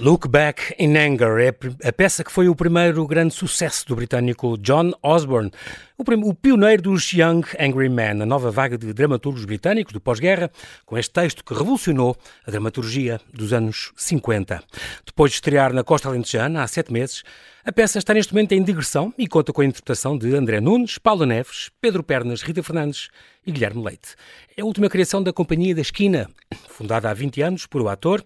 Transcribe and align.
Look 0.00 0.28
Back 0.28 0.74
in 0.78 0.96
Anger 0.96 1.36
é 1.38 1.86
a 1.86 1.92
peça 1.92 2.24
que 2.24 2.32
foi 2.32 2.48
o 2.48 2.56
primeiro 2.56 3.06
grande 3.06 3.34
sucesso 3.34 3.86
do 3.86 3.94
britânico 3.94 4.56
John 4.56 4.92
Osborne, 5.02 5.50
o, 5.98 6.32
pioneiro 6.32 6.80
dos 6.84 7.12
Young 7.12 7.42
Angry 7.58 7.90
Men, 7.90 8.22
a 8.22 8.24
nova 8.24 8.50
vaga 8.50 8.78
de 8.78 8.94
dramaturgos 8.94 9.44
britânicos 9.44 9.92
do 9.92 10.00
pós-guerra, 10.00 10.50
com 10.86 10.96
este 10.96 11.12
texto 11.12 11.44
que 11.44 11.52
revolucionou 11.52 12.16
a 12.46 12.50
dramaturgia 12.50 13.20
dos 13.30 13.52
anos 13.52 13.92
50. 13.94 14.62
Depois 15.04 15.32
de 15.32 15.36
estrear 15.36 15.70
na 15.74 15.84
Costa 15.84 16.08
Alentejana 16.08 16.62
há 16.62 16.66
sete 16.66 16.90
meses, 16.90 17.22
a 17.62 17.70
peça 17.70 17.98
está 17.98 18.14
neste 18.14 18.32
momento 18.32 18.52
em 18.52 18.62
digressão 18.62 19.12
e 19.18 19.28
conta 19.28 19.52
com 19.52 19.60
a 19.60 19.66
interpretação 19.66 20.16
de 20.16 20.34
André 20.34 20.62
Nunes, 20.62 20.96
Paulo 20.96 21.26
Neves, 21.26 21.70
Pedro 21.78 22.02
Pernas, 22.02 22.40
Rita 22.40 22.62
Fernandes 22.62 23.10
e 23.46 23.52
Guilherme 23.52 23.84
Leite. 23.84 24.14
É 24.56 24.62
a 24.62 24.64
última 24.64 24.88
criação 24.88 25.22
da 25.22 25.30
Companhia 25.30 25.74
da 25.74 25.82
Esquina, 25.82 26.26
fundada 26.70 27.10
há 27.10 27.12
20 27.12 27.42
anos 27.42 27.66
por 27.66 27.82
o 27.82 27.88
ator 27.90 28.24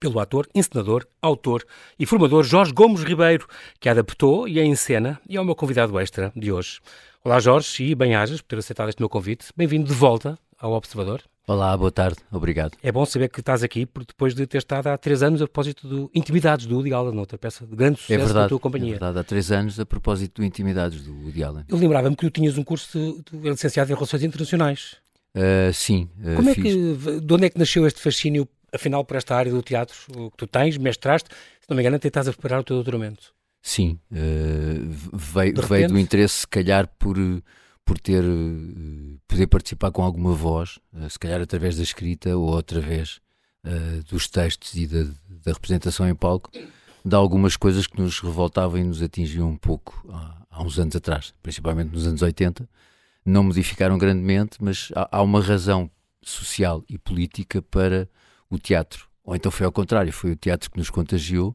pelo 0.00 0.20
ator, 0.20 0.48
encenador, 0.54 1.06
autor 1.20 1.64
e 1.98 2.06
formador 2.06 2.44
Jorge 2.44 2.72
Gomes 2.72 3.02
Ribeiro, 3.02 3.46
que 3.80 3.88
a 3.88 3.92
adaptou 3.92 4.46
e 4.48 4.60
a 4.60 4.64
encena 4.64 5.20
e 5.28 5.36
é 5.36 5.40
o 5.40 5.44
meu 5.44 5.54
convidado 5.54 5.98
extra 5.98 6.32
de 6.36 6.52
hoje. 6.52 6.80
Olá 7.24 7.40
Jorge 7.40 7.84
e 7.84 7.94
bem-ajas 7.94 8.40
por 8.40 8.48
ter 8.48 8.58
aceitado 8.58 8.88
este 8.88 9.00
meu 9.00 9.08
convite. 9.08 9.46
Bem-vindo 9.56 9.88
de 9.88 9.94
volta 9.94 10.38
ao 10.58 10.72
Observador. 10.72 11.22
Olá, 11.48 11.74
boa 11.76 11.90
tarde, 11.90 12.18
obrigado. 12.30 12.76
É 12.82 12.92
bom 12.92 13.04
saber 13.06 13.28
que 13.28 13.40
estás 13.40 13.62
aqui 13.62 13.86
porque 13.86 14.12
depois 14.12 14.34
de 14.34 14.46
ter 14.46 14.58
estado 14.58 14.88
há 14.88 14.98
três 14.98 15.22
anos 15.22 15.40
a 15.40 15.46
propósito 15.46 15.88
do 15.88 16.10
Intimidades 16.14 16.66
do 16.66 16.76
Woody 16.76 16.92
Allen, 16.92 17.18
outra 17.18 17.38
peça 17.38 17.66
de 17.66 17.74
grande 17.74 17.98
sucesso 17.98 18.12
é 18.12 18.24
verdade, 18.24 18.44
da 18.44 18.48
tua 18.48 18.60
companhia. 18.60 18.90
É 18.90 18.98
verdade, 18.98 19.18
há 19.18 19.24
três 19.24 19.50
anos 19.50 19.80
a 19.80 19.86
propósito 19.86 20.42
do 20.42 20.44
Intimidades 20.44 21.02
do 21.02 21.12
Woody 21.24 21.42
Allen. 21.42 21.64
Eu 21.68 21.78
lembrava-me 21.78 22.14
que 22.14 22.26
tu 22.26 22.30
tinhas 22.30 22.58
um 22.58 22.62
curso 22.62 22.98
de, 22.98 23.38
de 23.38 23.50
licenciado 23.50 23.90
em 23.90 23.94
Relações 23.94 24.22
Internacionais. 24.22 24.96
Uh, 25.34 25.72
sim, 25.72 26.08
uh, 26.20 26.36
Como 26.36 26.50
é 26.50 26.54
fiz. 26.54 26.64
que, 26.64 27.20
de 27.20 27.34
onde 27.34 27.46
é 27.46 27.50
que 27.50 27.58
nasceu 27.58 27.86
este 27.86 28.00
fascínio 28.00 28.46
afinal, 28.72 29.04
por 29.04 29.16
esta 29.16 29.36
área 29.36 29.52
do 29.52 29.62
teatro 29.62 29.96
que 30.06 30.36
tu 30.36 30.46
tens, 30.46 30.76
mestraste, 30.76 31.30
se 31.30 31.68
não 31.68 31.76
me 31.76 31.82
engano, 31.82 31.96
até 31.96 32.08
estás 32.08 32.28
a 32.28 32.32
preparar 32.32 32.60
o 32.60 32.64
teu 32.64 32.76
doutoramento. 32.76 33.32
Sim, 33.62 33.98
uh, 34.10 34.88
veio, 35.12 35.60
veio 35.62 35.88
do 35.88 35.98
interesse, 35.98 36.40
se 36.40 36.46
calhar, 36.46 36.88
por, 36.98 37.16
por 37.84 37.98
ter, 37.98 38.24
uh, 38.24 39.20
poder 39.26 39.46
participar 39.46 39.90
com 39.90 40.02
alguma 40.02 40.32
voz, 40.32 40.78
uh, 40.92 41.10
se 41.10 41.18
calhar 41.18 41.40
através 41.40 41.76
da 41.76 41.82
escrita 41.82 42.36
ou 42.36 42.56
através 42.56 43.20
dos 44.08 44.28
textos 44.28 44.74
e 44.76 44.86
da, 44.86 45.02
da, 45.02 45.52
representação 45.52 46.08
em 46.08 46.14
palco, 46.14 46.50
de 47.04 47.14
algumas 47.14 47.54
coisas 47.54 47.86
que 47.86 48.00
nos 48.00 48.18
revoltavam 48.20 48.78
e 48.78 48.84
nos 48.84 49.02
atingiam 49.02 49.50
um 49.50 49.56
pouco 49.56 50.08
há, 50.10 50.46
há 50.50 50.62
uns 50.62 50.78
anos 50.78 50.96
atrás, 50.96 51.34
principalmente 51.42 51.92
nos 51.92 52.06
anos 52.06 52.22
80. 52.22 52.66
Não 53.26 53.42
modificaram 53.42 53.98
grandemente, 53.98 54.56
mas 54.58 54.90
há, 54.94 55.18
há 55.18 55.22
uma 55.22 55.42
razão 55.42 55.90
social 56.22 56.82
e 56.88 56.96
política 56.96 57.60
para 57.60 58.08
o 58.50 58.58
teatro. 58.58 59.08
Ou 59.24 59.36
então 59.36 59.50
foi 59.52 59.66
ao 59.66 59.72
contrário, 59.72 60.12
foi 60.12 60.32
o 60.32 60.36
teatro 60.36 60.70
que 60.70 60.78
nos 60.78 60.90
contagiou 60.90 61.54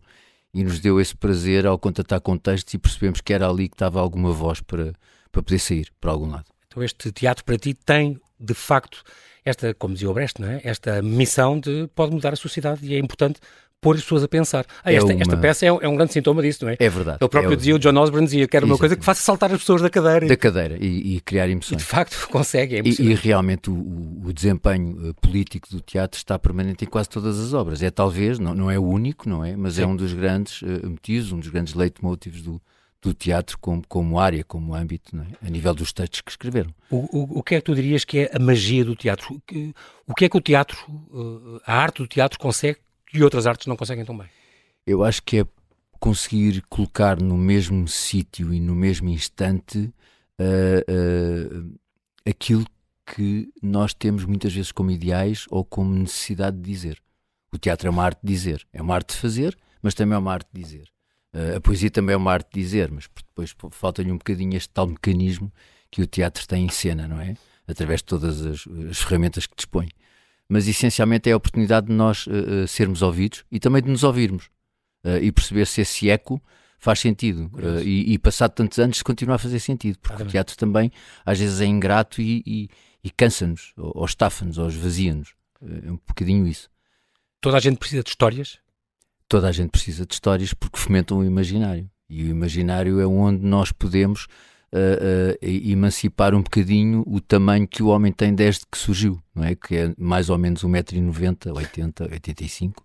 e 0.53 0.63
nos 0.63 0.79
deu 0.79 1.01
esse 1.01 1.15
prazer 1.15 1.65
ao 1.65 1.77
contatar 1.79 2.21
contextos 2.21 2.73
e 2.73 2.77
percebemos 2.77 3.21
que 3.21 3.33
era 3.33 3.49
ali 3.49 3.67
que 3.67 3.75
estava 3.75 3.99
alguma 3.99 4.31
voz 4.31 4.61
para, 4.61 4.93
para 5.31 5.41
poder 5.41 5.59
sair 5.59 5.91
para 5.99 6.11
algum 6.11 6.29
lado. 6.29 6.45
Então 6.67 6.83
este 6.83 7.11
teatro 7.11 7.43
para 7.43 7.57
ti 7.57 7.73
tem, 7.73 8.19
de 8.39 8.53
facto, 8.53 9.03
esta, 9.43 9.73
como 9.73 9.93
dizia 9.93 10.09
o 10.09 10.13
Brecht, 10.13 10.39
não 10.39 10.47
é? 10.47 10.61
esta 10.63 11.01
missão 11.01 11.59
de 11.59 11.87
pode 11.95 12.13
mudar 12.13 12.33
a 12.33 12.35
sociedade 12.35 12.85
e 12.85 12.95
é 12.95 12.99
importante 12.99 13.39
pôr 13.83 13.95
as 13.95 14.01
pessoas 14.01 14.23
a 14.23 14.27
pensar. 14.27 14.65
Ah, 14.83 14.91
esta, 14.91 15.11
é 15.11 15.15
uma... 15.15 15.21
esta, 15.21 15.37
peça 15.37 15.65
é 15.65 15.71
um, 15.71 15.79
é 15.81 15.87
um, 15.87 15.95
grande 15.95 16.13
sintoma 16.13 16.41
disso, 16.41 16.65
não 16.65 16.71
é? 16.71 16.77
É 16.79 16.89
verdade. 16.89 17.17
Ele 17.21 17.29
próprio 17.29 17.53
é 17.53 17.55
dizia, 17.55 17.75
o 17.75 17.79
John 17.79 17.95
Osborne 17.97 18.25
dizia, 18.25 18.47
quero 18.47 18.65
uma 18.65 18.77
coisa 18.77 18.95
que 18.95 19.03
faça 19.03 19.21
saltar 19.21 19.51
as 19.51 19.59
pessoas 19.59 19.81
da 19.81 19.89
cadeira. 19.89 20.25
Da 20.25 20.37
cadeira 20.37 20.77
e, 20.79 21.17
e 21.17 21.21
criar 21.21 21.49
emoções. 21.49 21.81
E 21.81 21.83
de 21.83 21.83
facto 21.83 22.27
consegue, 22.31 22.77
é 22.77 22.81
e, 22.83 22.89
e, 22.89 23.13
realmente 23.13 23.69
o, 23.69 23.73
o, 23.73 24.33
desempenho 24.33 25.09
eh, 25.09 25.13
político 25.21 25.69
do 25.69 25.81
teatro 25.81 26.17
está 26.17 26.39
permanente 26.39 26.85
em 26.85 26.87
quase 26.87 27.09
todas 27.09 27.39
as 27.39 27.53
obras. 27.53 27.83
É 27.83 27.91
talvez, 27.91 28.39
não, 28.39 28.55
não 28.55 28.71
é 28.71 28.79
o 28.79 28.83
único, 28.83 29.27
não 29.27 29.43
é? 29.43 29.55
Mas 29.55 29.73
é 29.73 29.75
Sim. 29.77 29.83
é 29.83 29.87
um 29.87 29.95
dos 29.95 30.13
grandes 30.13 30.61
uh, 30.61 30.89
motivos, 30.89 31.31
um 31.31 31.39
dos 31.39 31.49
grandes 31.49 31.73
leitmotivs 31.73 32.41
do, 32.41 32.61
do 33.03 33.13
teatro 33.13 33.57
como, 33.59 33.83
como 33.87 34.17
área, 34.17 34.43
como 34.43 34.73
âmbito, 34.73 35.15
é? 35.17 35.45
a 35.45 35.49
nível 35.49 35.73
dos 35.73 35.91
textos 35.91 36.21
que 36.21 36.31
escreveram. 36.31 36.73
O, 36.89 36.97
o, 36.97 37.39
o, 37.39 37.43
que 37.43 37.55
é 37.55 37.59
que 37.59 37.65
tu 37.65 37.75
dirias 37.75 38.05
que 38.05 38.19
é 38.19 38.31
a 38.33 38.39
magia 38.39 38.85
do 38.85 38.95
teatro? 38.95 39.35
O 39.35 39.41
que, 39.41 39.73
o 40.07 40.13
que 40.13 40.25
é 40.25 40.29
que 40.29 40.37
o 40.37 40.41
teatro, 40.41 40.77
uh, 40.87 41.59
a 41.65 41.75
arte 41.75 41.97
do 42.01 42.07
teatro 42.07 42.39
consegue 42.39 42.79
que 43.17 43.23
outras 43.23 43.47
artes 43.47 43.67
não 43.67 43.75
conseguem 43.75 44.03
tão 44.03 44.17
bem? 44.17 44.27
eu 44.85 45.03
acho 45.03 45.23
que 45.23 45.39
é 45.39 45.45
conseguir 45.99 46.61
colocar 46.63 47.21
no 47.21 47.37
mesmo 47.37 47.87
sítio 47.87 48.53
e 48.53 48.59
no 48.59 48.75
mesmo 48.75 49.09
instante 49.09 49.93
uh, 50.39 51.63
uh, 51.63 51.79
aquilo 52.27 52.65
que 53.05 53.49
nós 53.61 53.93
temos 53.93 54.25
muitas 54.25 54.53
vezes 54.53 54.71
como 54.71 54.91
ideais 54.91 55.45
ou 55.49 55.63
como 55.63 55.93
necessidade 55.93 56.57
de 56.57 56.63
dizer. 56.63 57.01
O 57.53 57.57
teatro 57.57 57.87
é 57.87 57.91
uma 57.91 58.03
arte 58.03 58.19
de 58.23 58.33
dizer, 58.33 58.67
é 58.73 58.81
uma 58.81 58.95
arte 58.95 59.13
de 59.13 59.19
fazer, 59.19 59.57
mas 59.81 59.93
também 59.93 60.15
é 60.15 60.17
uma 60.17 60.33
arte 60.33 60.49
de 60.51 60.61
dizer. 60.61 60.89
Uh, 61.33 61.57
a 61.57 61.61
poesia 61.61 61.89
também 61.89 62.13
é 62.13 62.17
uma 62.17 62.31
arte 62.31 62.49
de 62.53 62.59
dizer, 62.59 62.91
mas 62.91 63.09
depois 63.15 63.55
falta-lhe 63.71 64.11
um 64.11 64.17
bocadinho 64.17 64.55
este 64.57 64.69
tal 64.69 64.87
mecanismo 64.87 65.51
que 65.89 66.01
o 66.01 66.07
teatro 66.07 66.45
tem 66.47 66.65
em 66.65 66.69
cena, 66.69 67.07
não 67.07 67.21
é? 67.21 67.35
Através 67.65 68.01
de 68.01 68.05
todas 68.05 68.41
as, 68.45 68.67
as 68.89 68.97
ferramentas 68.99 69.45
que 69.45 69.55
dispõe. 69.55 69.87
Mas 70.53 70.67
essencialmente 70.67 71.27
é 71.27 71.33
a 71.33 71.37
oportunidade 71.37 71.87
de 71.87 71.93
nós 71.93 72.27
sermos 72.67 73.01
ouvidos 73.01 73.43
e 73.51 73.59
também 73.59 73.81
de 73.81 73.89
nos 73.89 74.03
ouvirmos 74.03 74.51
uh, 75.03 75.17
e 75.19 75.31
perceber 75.31 75.65
se 75.65 75.81
esse 75.81 76.11
eco 76.11 76.39
faz 76.77 76.99
sentido 76.99 77.49
uh, 77.53 77.81
e, 77.81 78.13
e 78.13 78.19
passado 78.19 78.51
tantos 78.51 78.77
anos 78.77 79.01
continua 79.01 79.35
a 79.35 79.39
fazer 79.39 79.59
sentido, 79.59 79.97
porque 79.99 80.21
ah, 80.21 80.25
o 80.25 80.29
teatro 80.29 80.55
também 80.55 80.91
às 81.25 81.39
vezes 81.39 81.59
é 81.59 81.65
ingrato 81.65 82.21
e, 82.21 82.43
e, 82.45 82.69
e 83.03 83.09
cansa-nos, 83.09 83.73
ou, 83.75 83.93
ou 83.95 84.05
estafa-nos, 84.05 84.59
ou 84.59 84.67
esvazia-nos. 84.67 85.33
É 85.61 85.91
um 85.91 85.99
bocadinho 86.07 86.45
isso. 86.45 86.69
Toda 87.41 87.57
a 87.57 87.59
gente 87.59 87.77
precisa 87.77 88.03
de 88.03 88.09
histórias? 88.09 88.59
Toda 89.27 89.47
a 89.47 89.51
gente 89.51 89.71
precisa 89.71 90.05
de 90.05 90.13
histórias 90.13 90.53
porque 90.53 90.77
fomentam 90.77 91.17
o 91.17 91.25
imaginário. 91.25 91.89
E 92.09 92.23
o 92.23 92.27
imaginário 92.27 92.99
é 92.99 93.07
onde 93.07 93.43
nós 93.43 93.71
podemos 93.71 94.27
uh, 94.73 95.33
uh, 95.33 95.69
emancipar 95.69 96.33
um 96.33 96.41
bocadinho 96.41 97.03
o 97.07 97.21
tamanho 97.21 97.67
que 97.67 97.81
o 97.81 97.87
homem 97.87 98.11
tem 98.11 98.33
desde 98.33 98.65
que 98.69 98.77
surgiu, 98.77 99.21
não 99.33 99.43
é? 99.43 99.55
Que 99.55 99.75
é 99.75 99.93
mais 99.97 100.29
ou 100.29 100.37
menos 100.37 100.63
1,90m, 100.63 101.55
80, 101.55 102.03
85 102.11 102.83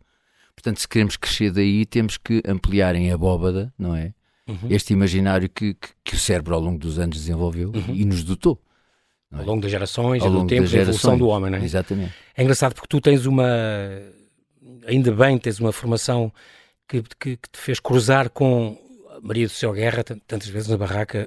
Portanto, 0.59 0.81
se 0.81 0.89
queremos 0.89 1.17
crescer 1.17 1.53
daí, 1.53 1.87
temos 1.87 2.19
que 2.19 2.43
ampliar 2.45 2.97
em 2.97 3.13
abóbada, 3.13 3.73
não 3.79 3.95
é? 3.95 4.13
Uhum. 4.49 4.69
Este 4.69 4.93
imaginário 4.93 5.49
que, 5.49 5.75
que, 5.75 5.89
que, 6.03 6.15
o 6.17 6.19
cérebro 6.19 6.53
ao 6.53 6.61
longo 6.61 6.79
dos 6.79 6.99
anos 6.99 7.17
desenvolveu 7.17 7.71
uhum. 7.71 7.95
e 7.95 8.05
nos 8.05 8.25
dotou. 8.25 8.61
É? 9.33 9.37
Ao 9.37 9.45
longo 9.45 9.63
das 9.63 9.71
gerações, 9.71 10.21
ao 10.21 10.29
longo 10.29 10.49
tempo, 10.49 10.69
da 10.69 10.79
evolução 10.79 11.17
do 11.17 11.29
homem, 11.29 11.51
não 11.51 11.59
é? 11.59 11.65
Exatamente. 11.65 12.13
É 12.37 12.43
engraçado 12.43 12.75
porque 12.75 12.89
tu 12.89 13.01
tens 13.01 13.25
uma, 13.25 13.47
ainda 14.85 15.13
bem, 15.13 15.39
tens 15.39 15.61
uma 15.61 15.71
formação 15.71 16.33
que, 16.89 17.03
que, 17.21 17.37
que 17.37 17.51
te 17.53 17.59
fez 17.59 17.79
cruzar 17.79 18.29
com 18.29 18.77
Maria 19.23 19.47
do 19.47 19.53
Céu 19.53 19.73
Guerra, 19.73 20.03
tantas 20.03 20.49
vezes 20.49 20.69
na 20.69 20.77
barraca, 20.77 21.27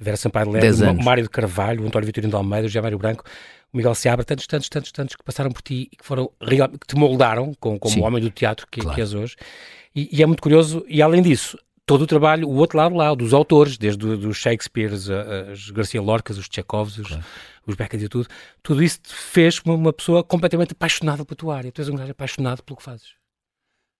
Vera 0.00 0.16
Sampaio 0.16 0.50
Leme, 0.50 1.02
Mário 1.02 1.22
de 1.22 1.30
Carvalho, 1.30 1.86
António 1.86 2.06
Vitorino 2.06 2.30
de 2.30 2.36
Almeida, 2.36 2.68
José 2.68 2.80
Mário 2.80 2.98
Branco, 2.98 3.24
o 3.72 3.76
Miguel 3.76 3.94
Seabra, 3.94 4.24
tantos, 4.24 4.46
tantos, 4.46 4.68
tantos, 4.68 4.92
tantos 4.92 5.16
que 5.16 5.24
passaram 5.24 5.50
por 5.50 5.60
ti 5.62 5.88
e 5.92 5.96
que 5.96 6.04
foram 6.04 6.30
que 6.40 6.86
te 6.86 6.96
moldaram 6.96 7.52
como, 7.58 7.78
como 7.78 8.04
homem 8.04 8.22
do 8.22 8.30
teatro 8.30 8.66
que, 8.70 8.80
claro. 8.80 8.94
que 8.94 9.00
és 9.00 9.12
hoje. 9.12 9.36
E, 9.94 10.08
e, 10.16 10.22
é 10.22 10.26
muito 10.26 10.42
curioso, 10.42 10.84
e 10.88 11.02
além 11.02 11.22
disso, 11.22 11.58
todo 11.86 12.02
o 12.02 12.06
trabalho, 12.06 12.48
o 12.48 12.54
outro 12.56 12.78
lado 12.78 12.94
lá, 12.94 13.14
dos 13.14 13.32
autores, 13.32 13.76
desde 13.76 14.04
os 14.06 14.36
Shakespeares, 14.36 15.08
os 15.52 15.70
Garcia 15.70 16.00
Lorcas, 16.00 16.38
os 16.38 16.48
Tchekovs, 16.48 16.98
os, 16.98 17.08
claro. 17.08 17.24
os 17.66 17.74
Beckett 17.74 18.04
e 18.04 18.08
tudo, 18.08 18.28
tudo 18.62 18.82
isso 18.82 19.00
te 19.02 19.14
fez 19.14 19.60
uma, 19.64 19.74
uma 19.74 19.92
pessoa 19.92 20.24
completamente 20.24 20.72
apaixonada 20.72 21.24
pela 21.24 21.36
tua 21.36 21.56
área. 21.56 21.72
Tu 21.72 21.80
és 21.80 21.88
um 21.88 21.96
gajo 21.96 22.10
apaixonado 22.10 22.62
pelo 22.62 22.76
que 22.76 22.82
fazes. 22.82 23.14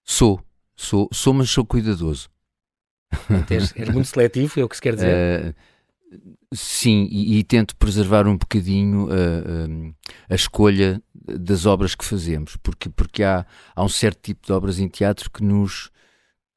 Sou, 0.04 0.40
sou, 0.76 1.08
sou, 1.12 1.32
mas 1.32 1.50
sou 1.50 1.64
cuidadoso. 1.64 2.28
És, 3.50 3.72
és 3.76 3.88
muito 3.88 4.06
seletivo, 4.06 4.60
é 4.60 4.64
o 4.64 4.68
que 4.68 4.76
se 4.76 4.82
quer 4.82 4.94
dizer. 4.94 5.54
Uh, 5.54 5.54
Sim, 6.52 7.08
e, 7.10 7.38
e, 7.38 7.44
tento 7.44 7.76
preservar 7.76 8.26
um 8.28 8.36
bocadinho 8.36 9.08
a, 9.10 10.30
a, 10.30 10.32
a, 10.32 10.34
escolha 10.34 11.02
das 11.12 11.66
obras 11.66 11.94
que 11.94 12.04
fazemos, 12.04 12.56
porque, 12.56 12.88
porque 12.88 13.24
há, 13.24 13.44
há 13.74 13.84
um 13.84 13.88
certo 13.88 14.20
tipo 14.22 14.46
de 14.46 14.52
obras 14.52 14.78
em 14.78 14.86
teatro 14.86 15.30
que 15.30 15.42
nos, 15.42 15.90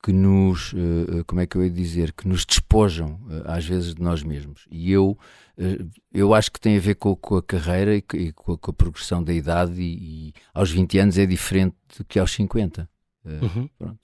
que 0.03 0.11
nos 0.11 0.73
uh, 0.73 1.23
como 1.25 1.41
é 1.41 1.47
que 1.47 1.55
eu 1.55 1.63
ia 1.63 1.71
dizer, 1.71 2.13
que 2.13 2.27
nos 2.27 2.45
despojam 2.45 3.19
uh, 3.25 3.43
às 3.45 3.65
vezes 3.65 3.95
de 3.95 4.01
nós 4.01 4.21
mesmos. 4.21 4.67
E 4.69 4.91
eu, 4.91 5.17
uh, 5.57 5.89
eu 6.13 6.33
acho 6.33 6.51
que 6.51 6.59
tem 6.59 6.77
a 6.77 6.81
ver 6.81 6.95
com, 6.95 7.15
com 7.15 7.37
a 7.37 7.41
carreira 7.41 7.95
e, 7.95 8.01
com, 8.33 8.53
a, 8.53 8.57
com, 8.57 8.71
a, 8.71 8.73
progressão 8.73 9.23
da 9.23 9.33
idade, 9.33 9.81
e, 9.81 10.27
e, 10.27 10.33
aos 10.53 10.69
20 10.69 10.99
anos 10.99 11.17
é 11.17 11.25
diferente 11.25 11.75
do 11.97 12.05
que 12.05 12.19
aos 12.19 12.31
50. 12.31 12.87
Uhum. 13.25 13.97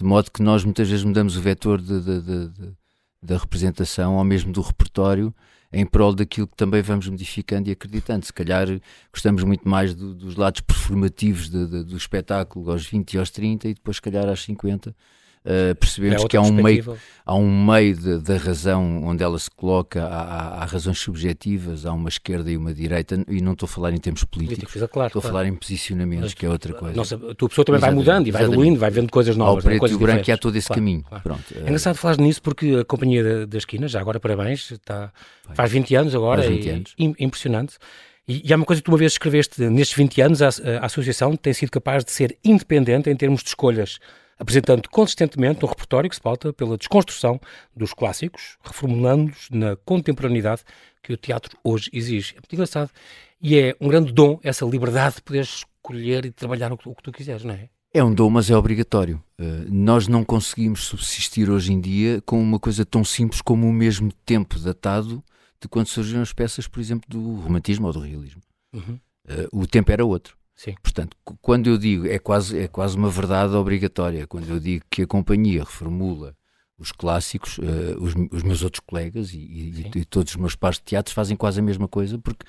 De 0.00 0.06
modo 0.06 0.30
que 0.30 0.42
nós 0.42 0.64
muitas 0.64 0.88
vezes 0.88 1.04
mudamos 1.04 1.36
o 1.36 1.40
vetor 1.40 1.80
de, 1.80 2.00
de, 2.00 2.20
de 2.20 2.76
da 3.24 3.38
representação 3.38 4.16
ou 4.16 4.24
mesmo 4.24 4.52
do 4.52 4.60
repertório 4.60 5.34
em 5.72 5.84
prol 5.84 6.14
daquilo 6.14 6.46
que 6.46 6.56
também 6.56 6.82
vamos 6.82 7.08
modificando 7.08 7.68
e 7.68 7.72
acreditando. 7.72 8.24
Se 8.24 8.32
calhar 8.32 8.68
gostamos 9.12 9.42
muito 9.42 9.68
mais 9.68 9.94
do, 9.94 10.14
dos 10.14 10.36
lados 10.36 10.60
performativos 10.60 11.48
do 11.48 11.96
espetáculo 11.96 12.70
aos 12.70 12.86
20 12.86 13.14
e 13.14 13.18
aos 13.18 13.30
30 13.30 13.68
e 13.68 13.74
depois, 13.74 13.96
se 13.96 14.02
calhar, 14.02 14.28
aos 14.28 14.44
50. 14.44 14.94
Uh, 15.44 15.74
percebemos 15.76 16.24
é 16.24 16.28
que 16.28 16.36
há 16.36 16.40
um 16.40 16.52
meio, 16.52 16.96
há 17.24 17.34
um 17.34 17.64
meio 17.66 18.20
da 18.20 18.36
razão 18.36 19.04
onde 19.04 19.22
ela 19.22 19.38
se 19.38 19.50
coloca, 19.50 20.04
há, 20.04 20.62
há, 20.62 20.64
razões 20.64 20.98
subjetivas, 20.98 21.86
há 21.86 21.92
uma 21.92 22.08
esquerda 22.08 22.50
e 22.50 22.56
uma 22.56 22.72
direita, 22.72 23.22
e 23.28 23.40
não 23.40 23.52
estou 23.52 23.66
a 23.66 23.68
falar 23.68 23.92
em 23.92 23.98
termos 23.98 24.24
políticos, 24.24 24.72
Político, 24.72 24.92
claro, 24.92 25.08
estou 25.08 25.22
claro. 25.22 25.36
a 25.36 25.38
falar 25.38 25.48
em 25.48 25.54
posicionamentos, 25.54 26.24
Mas, 26.24 26.34
que 26.34 26.46
é 26.46 26.48
outra 26.48 26.72
coisa. 26.72 26.96
Nossa, 26.96 27.16
a 27.16 27.34
tua 27.34 27.48
pessoa 27.48 27.64
também 27.64 27.80
vai 27.80 27.92
mudando 27.92 28.26
e 28.26 28.30
vai 28.30 28.42
evoluindo, 28.42 28.78
vai 28.78 28.90
vendo 28.90 29.10
coisas 29.10 29.36
novas. 29.36 29.64
Ao 29.64 29.70
preto 29.70 29.92
e 29.92 29.94
o 29.94 29.98
branco 29.98 30.28
e 30.28 30.32
há 30.32 30.38
todo 30.38 30.56
esse 30.56 30.68
claro, 30.68 30.80
caminho. 30.80 31.04
Pronto, 31.22 31.44
é 31.54 31.60
engraçado 31.60 31.96
falar 31.96 32.18
nisso 32.18 32.42
porque 32.42 32.78
a 32.80 32.84
Companhia 32.84 33.22
da, 33.22 33.46
da 33.46 33.58
Esquina, 33.58 33.86
já 33.88 34.00
agora 34.00 34.18
parabéns, 34.18 34.70
está, 34.70 35.12
faz 35.52 35.70
20 35.70 35.94
anos 35.94 36.14
agora, 36.14 36.42
faz 36.42 36.54
20 36.54 36.68
anos. 36.70 36.94
E, 36.98 37.14
impressionante. 37.24 37.76
E, 38.26 38.48
e 38.48 38.52
há 38.52 38.56
uma 38.56 38.64
coisa 38.64 38.80
que 38.80 38.86
tu 38.86 38.90
uma 38.90 38.98
vez 38.98 39.12
escreveste, 39.12 39.62
nestes 39.68 39.96
20 39.96 40.20
anos 40.22 40.42
a, 40.42 40.48
a 40.80 40.86
associação 40.86 41.36
tem 41.36 41.52
sido 41.52 41.70
capaz 41.70 42.04
de 42.04 42.10
ser 42.10 42.36
independente 42.42 43.10
em 43.10 43.16
termos 43.16 43.42
de 43.42 43.48
escolhas 43.48 43.98
apresentando 44.38 44.88
consistentemente 44.88 45.64
um 45.64 45.68
repertório 45.68 46.08
que 46.08 46.16
se 46.16 46.22
pauta 46.22 46.52
pela 46.52 46.76
desconstrução 46.76 47.40
dos 47.74 47.92
clássicos, 47.92 48.56
reformulando-os 48.62 49.48
na 49.50 49.76
contemporaneidade 49.76 50.62
que 51.02 51.12
o 51.12 51.16
teatro 51.16 51.56
hoje 51.62 51.90
exige. 51.92 52.32
É 52.32 52.36
muito 52.36 52.52
engraçado. 52.52 52.90
E 53.40 53.58
é 53.58 53.76
um 53.80 53.88
grande 53.88 54.12
dom 54.12 54.38
essa 54.42 54.64
liberdade 54.64 55.16
de 55.16 55.22
poder 55.22 55.42
escolher 55.42 56.24
e 56.24 56.30
trabalhar 56.30 56.72
o 56.72 56.78
que, 56.78 56.88
o 56.88 56.94
que 56.94 57.02
tu 57.02 57.12
quiseres, 57.12 57.44
não 57.44 57.54
é? 57.54 57.68
É 57.92 58.02
um 58.02 58.12
dom, 58.12 58.28
mas 58.28 58.50
é 58.50 58.56
obrigatório. 58.56 59.22
Uh, 59.38 59.70
nós 59.70 60.08
não 60.08 60.24
conseguimos 60.24 60.82
subsistir 60.84 61.48
hoje 61.48 61.72
em 61.72 61.80
dia 61.80 62.20
com 62.26 62.42
uma 62.42 62.58
coisa 62.58 62.84
tão 62.84 63.04
simples 63.04 63.40
como 63.40 63.68
o 63.68 63.72
mesmo 63.72 64.10
tempo 64.26 64.58
datado 64.58 65.22
de 65.62 65.68
quando 65.68 65.86
surgiram 65.86 66.20
as 66.20 66.32
peças, 66.32 66.66
por 66.66 66.80
exemplo, 66.80 67.08
do 67.08 67.36
romantismo 67.36 67.86
ou 67.86 67.92
do 67.92 68.00
realismo. 68.00 68.42
Uhum. 68.74 68.98
Uh, 69.28 69.60
o 69.60 69.66
tempo 69.66 69.92
era 69.92 70.04
outro. 70.04 70.36
Sim. 70.54 70.74
Portanto, 70.82 71.16
quando 71.42 71.68
eu 71.68 71.76
digo, 71.76 72.06
é 72.06 72.18
quase, 72.18 72.58
é 72.58 72.68
quase 72.68 72.96
uma 72.96 73.10
verdade 73.10 73.54
obrigatória, 73.54 74.26
quando 74.26 74.48
eu 74.48 74.60
digo 74.60 74.84
que 74.88 75.02
a 75.02 75.06
companhia 75.06 75.60
reformula 75.60 76.36
os 76.78 76.92
clássicos, 76.92 77.58
uh, 77.58 78.00
os, 78.00 78.14
os, 78.30 78.42
meus 78.42 78.62
outros 78.62 78.82
colegas 78.86 79.32
e, 79.32 79.38
e, 79.38 79.90
e, 79.96 80.04
todos 80.04 80.32
os 80.32 80.36
meus 80.36 80.54
pares 80.54 80.78
de 80.78 80.84
teatro 80.84 81.14
fazem 81.14 81.36
quase 81.36 81.60
a 81.60 81.62
mesma 81.62 81.86
coisa, 81.86 82.18
porque, 82.18 82.44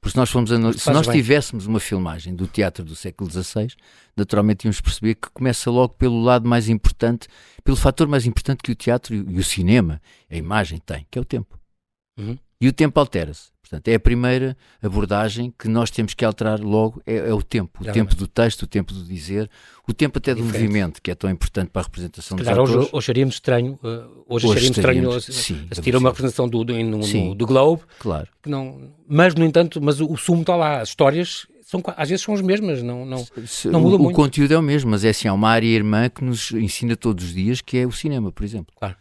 porque 0.00 0.12
se 0.12 0.16
nós, 0.16 0.30
fomos 0.30 0.50
se 0.80 0.90
nós 0.90 1.06
tivéssemos 1.06 1.66
uma 1.66 1.80
filmagem 1.80 2.34
do 2.34 2.46
teatro 2.46 2.84
do 2.84 2.94
século 2.94 3.30
XVI, 3.30 3.68
naturalmente 4.16 4.64
íamos 4.64 4.80
perceber 4.80 5.14
que 5.14 5.30
começa 5.30 5.70
logo 5.70 5.94
pelo 5.94 6.20
lado 6.20 6.48
mais 6.48 6.68
importante, 6.68 7.28
pelo 7.62 7.76
fator 7.76 8.08
mais 8.08 8.26
importante 8.26 8.62
que 8.62 8.72
o 8.72 8.76
teatro 8.76 9.14
e, 9.14 9.18
e 9.18 9.38
o 9.38 9.44
cinema, 9.44 10.00
a 10.30 10.36
imagem 10.36 10.78
tem, 10.78 11.06
que 11.10 11.18
é 11.18 11.22
o 11.22 11.24
tempo. 11.24 11.58
Uhum. 12.18 12.36
E 12.60 12.66
o 12.66 12.72
tempo 12.72 12.98
altera-se. 12.98 13.50
Portanto, 13.68 13.86
é 13.88 13.94
a 13.94 14.00
primeira 14.00 14.56
abordagem 14.82 15.52
que 15.56 15.68
nós 15.68 15.90
temos 15.90 16.14
que 16.14 16.24
alterar 16.24 16.58
logo, 16.58 17.02
é, 17.06 17.16
é 17.16 17.34
o 17.34 17.42
tempo. 17.42 17.82
O 17.82 17.84
Já 17.84 17.92
tempo 17.92 18.16
do 18.16 18.26
texto, 18.26 18.62
o 18.62 18.66
tempo 18.66 18.94
do 18.94 19.04
dizer, 19.04 19.50
o 19.86 19.92
tempo 19.92 20.16
até 20.16 20.34
do 20.34 20.42
Diferente. 20.42 20.62
movimento, 20.62 21.02
que 21.02 21.10
é 21.10 21.14
tão 21.14 21.28
importante 21.28 21.68
para 21.68 21.82
a 21.82 21.84
representação 21.84 22.38
dos 22.38 22.48
atores. 22.48 22.70
Hoje, 22.70 22.78
hoje 22.78 22.90
acharíamos 22.96 23.34
estranho, 23.34 23.78
hoje, 24.26 24.46
hoje 24.46 24.70
acharíamos 24.70 24.78
estranho 24.78 25.20
sim, 25.20 25.68
assistir 25.70 25.94
a 25.94 25.98
uma 25.98 26.08
representação 26.08 26.48
do, 26.48 26.64
do, 26.64 26.72
no, 26.82 26.98
no, 26.98 27.34
do 27.34 27.46
Globe. 27.46 27.82
Claro. 27.98 28.26
Que 28.42 28.48
não, 28.48 28.90
mas, 29.06 29.34
no 29.34 29.44
entanto, 29.44 29.82
mas 29.82 30.00
o, 30.00 30.10
o 30.10 30.16
sumo 30.16 30.40
está 30.40 30.56
lá. 30.56 30.80
As 30.80 30.88
histórias 30.88 31.46
são, 31.62 31.82
às 31.94 32.08
vezes 32.08 32.24
são 32.24 32.32
as 32.32 32.40
mesmas, 32.40 32.82
não, 32.82 33.04
não, 33.04 33.26
Se, 33.46 33.68
não 33.68 33.82
muda 33.82 33.96
o, 33.96 33.98
muito. 33.98 34.14
O 34.14 34.16
conteúdo 34.16 34.54
é 34.54 34.58
o 34.58 34.62
mesmo, 34.62 34.90
mas 34.90 35.04
é 35.04 35.10
assim, 35.10 35.28
há 35.28 35.34
uma 35.34 35.50
área 35.50 35.66
irmã 35.66 36.08
que 36.08 36.24
nos 36.24 36.52
ensina 36.52 36.96
todos 36.96 37.22
os 37.22 37.34
dias, 37.34 37.60
que 37.60 37.76
é 37.76 37.86
o 37.86 37.92
cinema, 37.92 38.32
por 38.32 38.44
exemplo. 38.44 38.74
Claro 38.78 38.96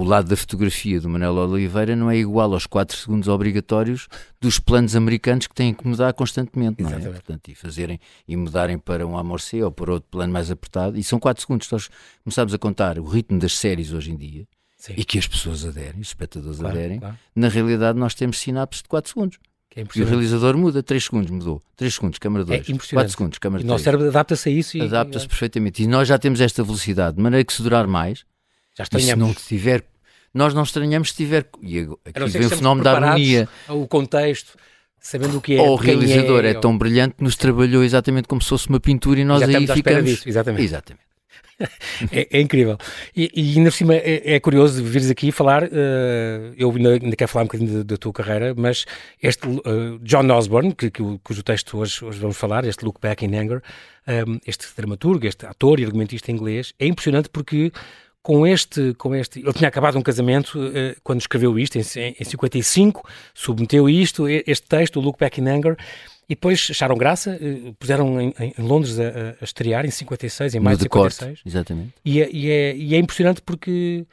o 0.00 0.04
lado 0.04 0.30
da 0.30 0.36
fotografia 0.36 0.98
do 0.98 1.10
Manuel 1.10 1.34
Oliveira 1.34 1.94
não 1.94 2.10
é 2.10 2.16
igual 2.16 2.54
aos 2.54 2.64
4 2.64 2.96
segundos 2.96 3.28
obrigatórios 3.28 4.08
dos 4.40 4.58
planos 4.58 4.96
americanos 4.96 5.46
que 5.46 5.54
têm 5.54 5.74
que 5.74 5.86
mudar 5.86 6.14
constantemente, 6.14 6.82
não 6.82 6.90
é? 6.90 6.98
Portanto, 6.98 7.50
e 7.50 7.54
fazerem 7.54 8.00
e 8.26 8.34
mudarem 8.34 8.78
para 8.78 9.06
um 9.06 9.18
amorcê 9.18 9.62
ou 9.62 9.70
para 9.70 9.92
outro 9.92 10.08
plano 10.10 10.32
mais 10.32 10.50
apertado. 10.50 10.98
E 10.98 11.04
são 11.04 11.20
4 11.20 11.42
segundos. 11.42 11.70
Nós 11.70 11.90
começamos 12.24 12.54
a 12.54 12.58
contar 12.58 12.98
o 12.98 13.04
ritmo 13.04 13.38
das 13.38 13.52
séries 13.58 13.92
hoje 13.92 14.10
em 14.10 14.16
dia 14.16 14.48
Sim. 14.78 14.94
e 14.96 15.04
que 15.04 15.18
as 15.18 15.26
pessoas 15.26 15.66
aderem, 15.66 16.00
os 16.00 16.08
espectadores 16.08 16.58
claro, 16.58 16.74
aderem. 16.74 16.98
Claro. 16.98 17.18
Na 17.36 17.48
realidade, 17.48 17.98
nós 17.98 18.14
temos 18.14 18.38
sinapses 18.38 18.82
de 18.82 18.88
4 18.88 19.10
segundos. 19.10 19.38
É 19.76 19.84
e 19.94 20.02
o 20.02 20.06
realizador 20.06 20.56
muda, 20.56 20.82
3 20.82 21.04
segundos 21.04 21.30
mudou, 21.30 21.62
3 21.76 21.94
segundos, 21.94 22.18
câmara 22.18 22.44
2, 22.46 22.60
é 22.70 22.94
4 22.94 23.10
segundos, 23.10 23.38
câmara 23.38 23.60
3. 23.60 23.68
E 23.68 23.68
o 23.68 23.70
nosso 23.70 23.84
cérebro 23.84 24.08
adapta-se 24.08 24.48
a 24.48 24.52
isso. 24.52 24.82
Adapta-se 24.82 25.28
perfeitamente. 25.28 25.82
E 25.82 25.86
nós 25.86 26.08
já 26.08 26.18
temos 26.18 26.40
esta 26.40 26.64
velocidade, 26.64 27.16
de 27.16 27.22
maneira 27.22 27.44
que 27.44 27.52
se 27.52 27.62
durar 27.62 27.86
mais, 27.86 28.24
já 28.76 28.84
estranhamos. 28.84 29.30
E 29.30 29.34
se 29.34 29.34
não 29.34 29.34
tiver 29.34 29.84
nós 30.32 30.54
não 30.54 30.62
estranhamos 30.62 31.10
se 31.10 31.16
tiver. 31.16 31.46
E 31.62 31.80
aqui 31.80 32.30
vem 32.30 32.46
o 32.46 32.50
fenómeno 32.50 32.84
da 32.84 32.92
harmonia. 32.92 33.48
O 33.68 33.86
contexto, 33.86 34.56
sabendo 34.98 35.38
o 35.38 35.40
que 35.40 35.56
é. 35.56 35.60
Ou 35.60 35.72
o 35.72 35.76
realizador 35.76 36.44
é, 36.44 36.50
é, 36.50 36.54
tão 36.54 36.76
brilhante 36.76 37.16
que 37.16 37.24
nos 37.24 37.36
trabalhou 37.36 37.82
exatamente 37.82 38.28
como 38.28 38.40
se 38.40 38.48
fosse 38.48 38.68
uma 38.68 38.80
pintura 38.80 39.20
e 39.20 39.24
nós 39.24 39.42
aí 39.42 39.66
ficamos. 39.66 40.10
Disso, 40.10 40.28
exatamente. 40.28 40.62
exatamente. 40.62 41.10
é, 42.10 42.28
é, 42.30 42.40
incrível. 42.40 42.78
E, 43.14 43.30
e 43.34 43.58
ainda 43.58 43.70
por 43.70 43.76
cima 43.76 43.94
é, 43.94 44.34
é 44.34 44.40
curioso 44.40 44.82
vires 44.82 45.10
aqui 45.10 45.30
falar. 45.30 45.64
Uh, 45.64 46.54
eu 46.56 46.70
ainda, 46.70 46.92
ainda, 46.92 47.16
quero 47.16 47.30
falar 47.30 47.44
um 47.44 47.46
bocadinho 47.46 47.84
da 47.84 47.96
tua 47.96 48.12
carreira, 48.12 48.54
mas 48.56 48.86
este 49.22 49.46
uh, 49.46 49.98
John 50.02 50.30
Osborne, 50.30 50.74
que, 50.74 50.90
que, 50.90 51.02
cujo 51.22 51.42
texto 51.42 51.78
hoje, 51.78 52.04
hoje 52.04 52.18
vamos 52.18 52.36
falar, 52.36 52.64
este 52.64 52.84
Look 52.84 52.98
Back 53.00 53.24
in 53.24 53.36
Anger, 53.36 53.62
um, 54.06 54.34
eh, 54.36 54.40
este 54.46 54.66
dramaturgo, 54.76 55.26
este 55.26 55.46
ator 55.46 55.78
e 55.80 55.84
argumentista 55.84 56.30
inglês, 56.30 56.72
é 56.78 56.86
impressionante 56.86 57.28
porque 57.28 57.72
com 58.22 58.46
este, 58.46 58.94
com 58.94 59.14
este, 59.14 59.40
ele 59.40 59.52
tinha 59.52 59.68
acabado 59.68 59.98
um 59.98 60.02
casamento 60.02 60.58
uh, 60.58 60.96
quando 61.02 61.20
escreveu 61.20 61.58
isto, 61.58 61.76
em, 61.76 61.82
em 62.18 62.24
55, 62.24 63.08
submeteu 63.34 63.88
isto, 63.88 64.28
este 64.28 64.66
texto, 64.66 64.98
o 64.98 65.02
Look 65.02 65.18
Back 65.18 65.40
in 65.40 65.48
Anger, 65.48 65.76
e 66.28 66.34
depois 66.34 66.68
acharam 66.70 66.96
graça, 66.96 67.38
uh, 67.40 67.74
puseram 67.74 68.20
em, 68.20 68.34
em 68.38 68.54
Londres 68.58 68.98
a, 69.00 69.36
a, 69.40 69.44
estrear 69.44 69.86
em 69.86 69.90
56, 69.90 70.54
em 70.54 70.60
maio 70.60 70.76
de 70.76 70.82
56. 70.84 71.28
Corte, 71.28 71.48
exatamente. 71.48 71.94
E 72.04 72.20
é, 72.20 72.30
e, 72.30 72.50
é, 72.50 72.76
e 72.76 72.94
é 72.94 72.98
impressionante 72.98 73.40
porque 73.40 74.06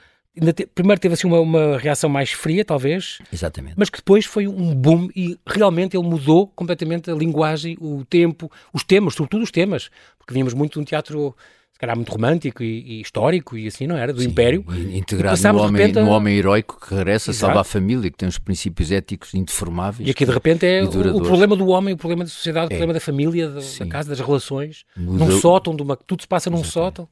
te, 0.53 0.65
primeiro 0.67 1.01
teve 1.01 1.13
assim 1.13 1.27
uma, 1.27 1.39
uma, 1.39 1.77
reação 1.77 2.09
mais 2.09 2.31
fria, 2.31 2.63
talvez. 2.63 3.19
Exatamente. 3.31 3.75
Mas 3.77 3.89
que 3.89 3.97
depois 3.97 4.25
foi 4.25 4.47
um 4.47 4.73
boom 4.73 5.09
e 5.15 5.37
realmente 5.45 5.97
ele 5.97 6.07
mudou 6.07 6.47
completamente 6.47 7.09
a 7.09 7.13
linguagem, 7.13 7.77
o 7.79 8.05
tempo, 8.05 8.51
os 8.71 8.83
temas, 8.83 9.15
sobretudo 9.15 9.43
os 9.43 9.51
temas, 9.51 9.89
porque 10.17 10.33
vínhamos 10.33 10.53
muito 10.53 10.73
de 10.73 10.79
um 10.79 10.83
teatro 10.83 11.35
se 11.77 11.79
calhar 11.79 11.95
muito 11.95 12.11
romântico 12.11 12.63
e, 12.63 12.97
e, 12.97 13.01
histórico 13.01 13.55
e 13.55 13.67
assim, 13.67 13.85
não 13.85 13.95
era? 13.95 14.11
Do 14.11 14.19
Sim, 14.19 14.29
Império. 14.29 14.65
Integrado 14.91 15.39
no 15.53 15.59
homem, 15.59 15.93
no 15.93 16.09
homem 16.09 16.37
heróico 16.37 16.79
que 16.81 16.95
regressa, 16.95 17.29
Exato. 17.29 17.45
salva 17.45 17.61
a 17.61 17.63
família, 17.63 18.09
que 18.09 18.17
tem 18.17 18.27
os 18.27 18.39
princípios 18.39 18.91
éticos 18.91 19.35
indeformáveis. 19.35 20.07
E 20.07 20.11
aqui 20.11 20.25
de 20.25 20.31
repente 20.31 20.65
é 20.65 20.83
o, 20.83 20.87
o, 20.87 21.21
problema 21.21 21.55
do 21.55 21.67
homem, 21.67 21.93
o 21.93 21.97
problema 21.97 22.23
da 22.23 22.31
sociedade, 22.31 22.65
o 22.65 22.73
é. 22.73 22.77
problema 22.77 22.93
da 22.93 22.99
família, 22.99 23.47
da, 23.47 23.59
da 23.59 23.85
casa, 23.85 24.09
das 24.09 24.19
relações. 24.19 24.85
Muda, 24.97 25.23
num 25.23 25.39
sótão, 25.39 25.75
de 25.75 25.83
uma, 25.83 25.95
tudo 25.95 26.23
se 26.23 26.27
passa 26.27 26.49
num 26.49 26.61
Exatamente. 26.61 26.73
sótão. 26.73 27.09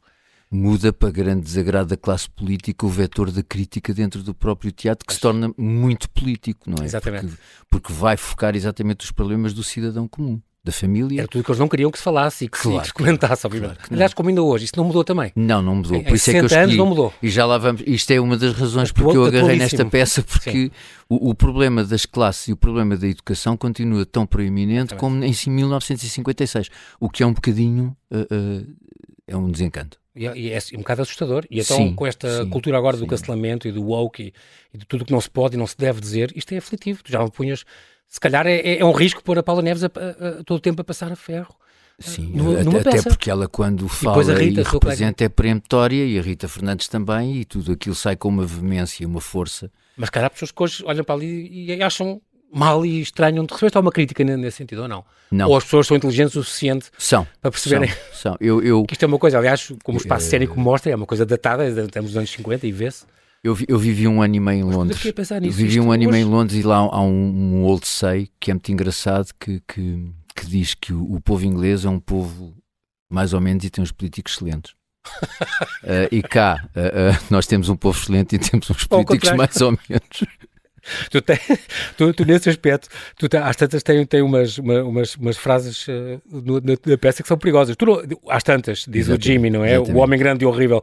Muda 0.50 0.92
para 0.92 1.12
grande 1.12 1.42
desagrado 1.42 1.90
da 1.90 1.98
classe 1.98 2.28
política 2.28 2.88
o 2.88 2.90
vetor 2.90 3.30
da 3.30 3.44
crítica 3.44 3.94
dentro 3.94 4.24
do 4.24 4.34
próprio 4.34 4.72
teatro, 4.72 5.06
que 5.06 5.14
se 5.14 5.20
torna 5.20 5.54
muito 5.56 6.10
político, 6.10 6.72
não 6.72 6.82
é? 6.82 6.86
Exatamente. 6.86 7.28
Porque, 7.28 7.42
porque 7.70 7.94
vai 7.94 8.18
focar 8.18 8.56
exatamente 8.56 9.06
os 9.06 9.12
problemas 9.12 9.54
do 9.54 9.64
cidadão 9.64 10.08
comum 10.08 10.42
da 10.66 10.72
família. 10.72 11.22
Era 11.22 11.28
tudo 11.28 11.44
que 11.44 11.52
eles 11.52 11.60
não 11.60 11.68
queriam 11.68 11.92
que 11.92 11.98
se 12.00 12.04
falasse 12.04 12.46
e 12.46 12.50
que 12.50 12.58
claro, 12.58 12.86
se 12.86 12.92
comentasse, 12.94 13.46
obviamente. 13.46 13.78
Claro 13.78 13.94
Aliás, 13.94 14.14
como 14.16 14.30
ainda 14.30 14.42
hoje, 14.42 14.66
isso 14.66 14.74
não 14.76 14.84
mudou 14.84 15.04
também. 15.04 15.32
Não, 15.36 15.62
não 15.62 15.76
mudou. 15.76 16.04
Por 16.04 16.16
isso 16.16 16.32
é 16.32 16.34
que 16.34 16.40
eu 16.40 16.46
escolhi. 16.48 16.64
anos 16.64 16.76
não 16.76 16.88
mudou. 16.88 17.14
E 17.22 17.30
já 17.30 17.46
lá 17.46 17.60
vamos. 17.60 17.84
Isto 17.86 18.12
é 18.12 18.20
uma 18.20 18.36
das 18.36 18.54
razões 18.54 18.92
porque 18.92 19.16
eu 19.16 19.24
agarrei 19.24 19.58
nesta 19.58 19.86
peça, 19.86 20.24
porque 20.24 20.72
o, 21.08 21.30
o, 21.30 21.36
problema 21.36 21.84
das 21.84 22.08
classes 22.08 22.48
e 22.48 22.54
o 22.54 22.58
problema 22.58 22.98
da 22.98 23.08
educação 23.08 23.56
continua 23.56 24.06
tão 24.06 24.26
proeminente 24.26 24.96
como 24.96 25.24
em 25.24 25.34
1956, 25.48 26.70
o 27.00 27.10
que 27.10 27.22
é 27.22 27.26
um 27.26 27.34
bocadinho. 27.34 27.96
Uh, 28.12 28.22
uh, 28.22 28.76
é 29.28 29.36
um 29.36 29.50
desencanto. 29.50 30.00
E, 30.16 30.28
é, 30.28 30.58
é 30.58 30.60
um 30.76 30.78
bocado 30.78 31.02
assustador. 31.02 31.46
E 31.50 31.60
então, 31.60 31.78
sim, 31.78 31.94
com 31.94 32.06
esta 32.08 32.44
sim, 32.44 32.50
cultura 32.50 32.78
agora 32.78 32.96
sim. 32.96 33.04
do 33.04 33.08
cancelamento 33.08 33.68
e 33.68 33.72
do 33.72 33.84
woke 33.84 34.24
e, 34.24 34.34
e, 34.74 34.78
de 34.78 34.86
tudo 34.86 35.02
o 35.02 35.06
que 35.06 35.12
não 35.12 35.20
se 35.20 35.30
pode 35.30 35.56
e 35.56 35.58
não 35.58 35.68
se 35.68 35.78
deve 35.78 36.00
dizer, 36.00 36.32
isto 36.36 36.54
é 36.54 36.58
aflitivo. 36.58 37.04
Tu 37.04 37.12
já 37.12 37.22
me 37.22 37.30
punhas 37.30 37.66
se 38.08 38.20
calhar 38.20 38.46
é, 38.48 38.58
é, 38.58 38.80
é 38.80 38.86
um 38.86 38.92
risco 38.92 39.24
pôr 39.24 39.38
a 39.38 39.44
Paula 39.44 39.62
Neves 39.62 39.84
a, 39.84 39.88
a, 39.88 40.40
a, 40.40 40.44
todo 40.44 40.58
o 40.58 40.62
tempo 40.62 40.82
a 40.82 40.84
passar 40.84 41.12
a 41.12 41.16
ferro. 41.16 41.56
Sim, 41.98 42.32
numa 42.34 42.80
até 42.80 43.02
porque 43.02 43.32
ela 43.32 43.48
quando 43.48 43.88
fala 43.88 44.22
e, 44.22 44.50
Rita, 44.50 44.62
e 44.62 44.64
representa 44.64 45.24
é 45.24 45.30
peremptória 45.30 46.06
e 46.06 46.20
a 46.20 46.22
Rita 46.22 46.48
Fernandes 46.48 46.90
também 46.90 47.38
e 47.38 47.46
tudo 47.46 47.72
aquilo 47.72 47.96
sai 47.96 48.18
com 48.18 48.28
uma 48.28 48.46
veemência, 48.46 49.08
uma 49.08 49.22
força. 49.22 49.72
Mas 49.96 50.10
calhar 50.10 50.28
há 50.28 50.30
pessoas 50.30 50.52
que 50.52 50.62
hoje 50.62 50.84
olham 50.86 51.06
para 51.06 51.16
ali 51.16 51.48
e 51.50 51.82
acham 51.82 52.22
mal 52.52 52.86
e 52.86 53.02
estranham. 53.02 53.46
De 53.46 53.54
repente 53.54 53.78
há 53.78 53.80
uma 53.80 53.92
crítica 53.92 54.24
nesse 54.24 54.58
sentido 54.58 54.84
ou 54.84 54.88
não? 54.90 55.06
Não. 55.32 55.50
Ou 55.50 55.58
as 55.58 55.64
pessoas 55.64 55.88
são 55.88 55.96
inteligentes 55.96 56.36
o 56.36 56.44
suficiente 56.44 56.92
são, 56.98 57.26
para 57.42 57.52
perceberem 57.52 57.90
são, 57.90 58.34
são. 58.34 58.38
Eu, 58.40 58.62
eu, 58.62 58.84
que 58.88 58.94
isto 58.94 59.04
é 59.04 59.08
uma 59.08 59.18
coisa, 59.18 59.38
aliás, 59.38 59.72
como 59.84 59.98
o 59.98 60.02
espaço 60.02 60.28
uh, 60.28 60.30
cénico 60.30 60.60
mostra, 60.60 60.92
é 60.92 60.96
uma 60.96 61.06
coisa 61.06 61.26
datada, 61.26 61.68
estamos 61.68 62.12
nos 62.12 62.18
anos 62.18 62.30
50 62.30 62.68
e 62.68 62.72
vê-se. 62.72 63.06
Eu, 63.46 63.56
eu 63.68 63.78
vivi 63.78 64.08
um 64.08 64.24
ano 64.24 64.36
e 64.36 64.40
meio 64.40 64.62
em 64.62 64.74
Londres. 64.74 65.00
Nisso, 65.04 65.56
vivi 65.56 65.80
um 65.80 65.92
ano 65.92 66.02
e 66.02 66.08
meio 66.08 66.26
em 66.26 66.28
Londres 66.28 66.58
e 66.58 66.64
lá 66.64 66.78
há 66.78 67.00
um, 67.00 67.60
um 67.60 67.64
old 67.64 67.88
say 67.88 68.28
que 68.40 68.50
é 68.50 68.56
muito 68.56 68.72
engraçado 68.72 69.28
que, 69.40 69.62
que, 69.68 70.04
que 70.36 70.48
diz 70.48 70.74
que 70.74 70.92
o, 70.92 71.14
o, 71.14 71.22
povo 71.22 71.46
inglês 71.46 71.86
é 71.86 71.90
um 71.90 72.00
povo 72.00 72.58
mais 73.08 73.34
ou 73.34 73.40
menos 73.40 73.64
e 73.64 73.70
tem 73.70 73.84
uns 73.84 73.92
políticos 73.92 74.34
excelentes. 74.34 74.72
uh, 75.84 76.10
e 76.12 76.24
cá 76.24 76.68
uh, 76.76 76.80
uh, 76.80 77.26
nós 77.30 77.46
temos 77.46 77.70
um 77.70 77.76
povo 77.76 77.96
excelente 77.96 78.36
e 78.36 78.40
temos 78.40 78.68
uns 78.68 78.84
políticos 78.86 79.32
mais 79.34 79.62
ou 79.62 79.78
menos. 79.88 80.24
tu, 81.12 81.22
tem, 81.22 81.38
tu, 81.96 82.14
tu, 82.16 82.26
nesse 82.26 82.50
aspecto, 82.50 82.90
tu 83.16 83.30
tem, 83.30 83.40
às 83.40 83.56
tantas 83.56 83.84
tem, 83.84 84.04
tem 84.08 84.24
umas, 84.24 84.58
uma, 84.58 84.82
umas, 84.82 85.16
umas 85.18 85.38
frases 85.38 85.86
uh, 85.88 86.20
na, 86.64 86.98
peça 86.98 87.22
que 87.22 87.28
são 87.28 87.38
perigosas. 87.38 87.76
Tu 87.76 88.22
às 88.28 88.42
tantas, 88.42 88.86
diz 88.88 89.08
Exatamente. 89.08 89.22
o 89.22 89.24
Jimmy, 89.24 89.50
não 89.52 89.64
é? 89.64 89.74
Exatamente. 89.74 89.96
O 89.96 90.02
homem 90.02 90.18
grande 90.18 90.44
e 90.44 90.48
horrível. 90.48 90.82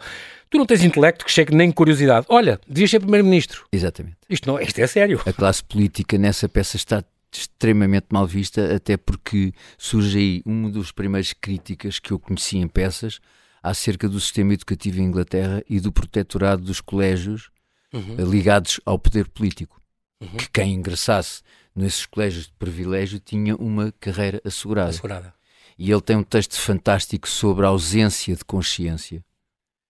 Tu 0.52 0.58
não 0.58 0.66
tens 0.66 0.84
intelecto 0.84 1.24
que 1.24 1.32
chegue 1.32 1.54
nem 1.54 1.72
curiosidade. 1.72 2.26
Olha, 2.28 2.60
devias 2.68 2.90
ser 2.90 3.00
primeiro-ministro. 3.00 3.64
Exatamente. 3.72 4.18
Isto, 4.28 4.46
não, 4.46 4.60
isto 4.60 4.78
é 4.78 4.86
sério. 4.86 5.18
A 5.24 5.32
classe 5.32 5.64
política 5.64 6.18
nessa 6.18 6.46
peça 6.46 6.76
está 6.76 7.02
extremamente 7.32 8.08
mal 8.12 8.26
vista, 8.26 8.76
até 8.76 8.98
porque 8.98 9.54
surge 9.78 10.18
aí 10.18 10.42
uma 10.44 10.70
das 10.70 10.92
primeiras 10.92 11.32
críticas 11.32 11.98
que 11.98 12.10
eu 12.10 12.18
conheci 12.18 12.58
em 12.58 12.68
peças 12.68 13.18
acerca 13.62 14.06
do 14.06 14.20
sistema 14.20 14.52
educativo 14.52 15.00
em 15.00 15.04
Inglaterra 15.04 15.64
e 15.70 15.80
do 15.80 15.90
protetorado 15.90 16.62
dos 16.62 16.82
colégios 16.82 17.48
uhum. 17.90 18.16
Eh, 18.18 18.22
ligados 18.22 18.78
ao 18.84 18.98
poder 18.98 19.28
político. 19.28 19.80
Uhum. 20.20 20.36
Que 20.36 20.50
quem 20.50 20.74
ingressasse 20.74 21.40
nesses 21.74 22.04
colégios 22.04 22.48
de 22.48 22.52
privilégio 22.58 23.18
tinha 23.18 23.56
uma 23.56 23.90
carreira 23.98 24.38
assegurada. 24.44 24.90
assegurada. 24.90 25.34
E 25.78 25.90
ele 25.90 26.02
tem 26.02 26.16
um 26.16 26.22
texto 26.22 26.60
fantástico 26.60 27.26
sobre 27.26 27.64
a 27.64 27.70
ausência 27.70 28.36
de 28.36 28.44
consciência. 28.44 29.24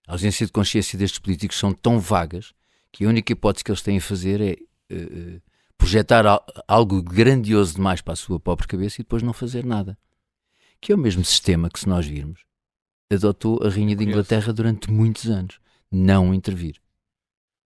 A 0.06 0.12
ausência 0.12 0.44
de 0.44 0.52
consciência 0.52 0.98
destes 0.98 1.18
políticos 1.18 1.58
são 1.58 1.72
tão 1.72 1.98
vagas 1.98 2.52
que 2.90 3.04
a 3.04 3.08
única 3.08 3.32
hipótese 3.32 3.64
que 3.64 3.70
eles 3.70 3.82
têm 3.82 3.98
a 3.98 4.00
fazer 4.00 4.40
é 4.40 4.56
uh, 4.94 5.42
projetar 5.78 6.24
algo 6.68 7.02
grandioso 7.02 7.74
demais 7.74 8.00
para 8.00 8.12
a 8.12 8.16
sua 8.16 8.38
própria 8.38 8.68
cabeça 8.68 9.00
e 9.00 9.04
depois 9.04 9.22
não 9.22 9.32
fazer 9.32 9.64
nada. 9.64 9.98
Que 10.80 10.92
é 10.92 10.94
o 10.94 10.98
mesmo 10.98 11.24
sistema 11.24 11.70
que, 11.70 11.78
se 11.78 11.88
nós 11.88 12.06
virmos, 12.06 12.44
adotou 13.10 13.62
a 13.64 13.68
Rainha 13.68 13.94
de 13.94 14.04
Inglaterra 14.04 14.52
durante 14.52 14.90
muitos 14.90 15.26
anos. 15.26 15.60
Não 15.90 16.34
intervir. 16.34 16.80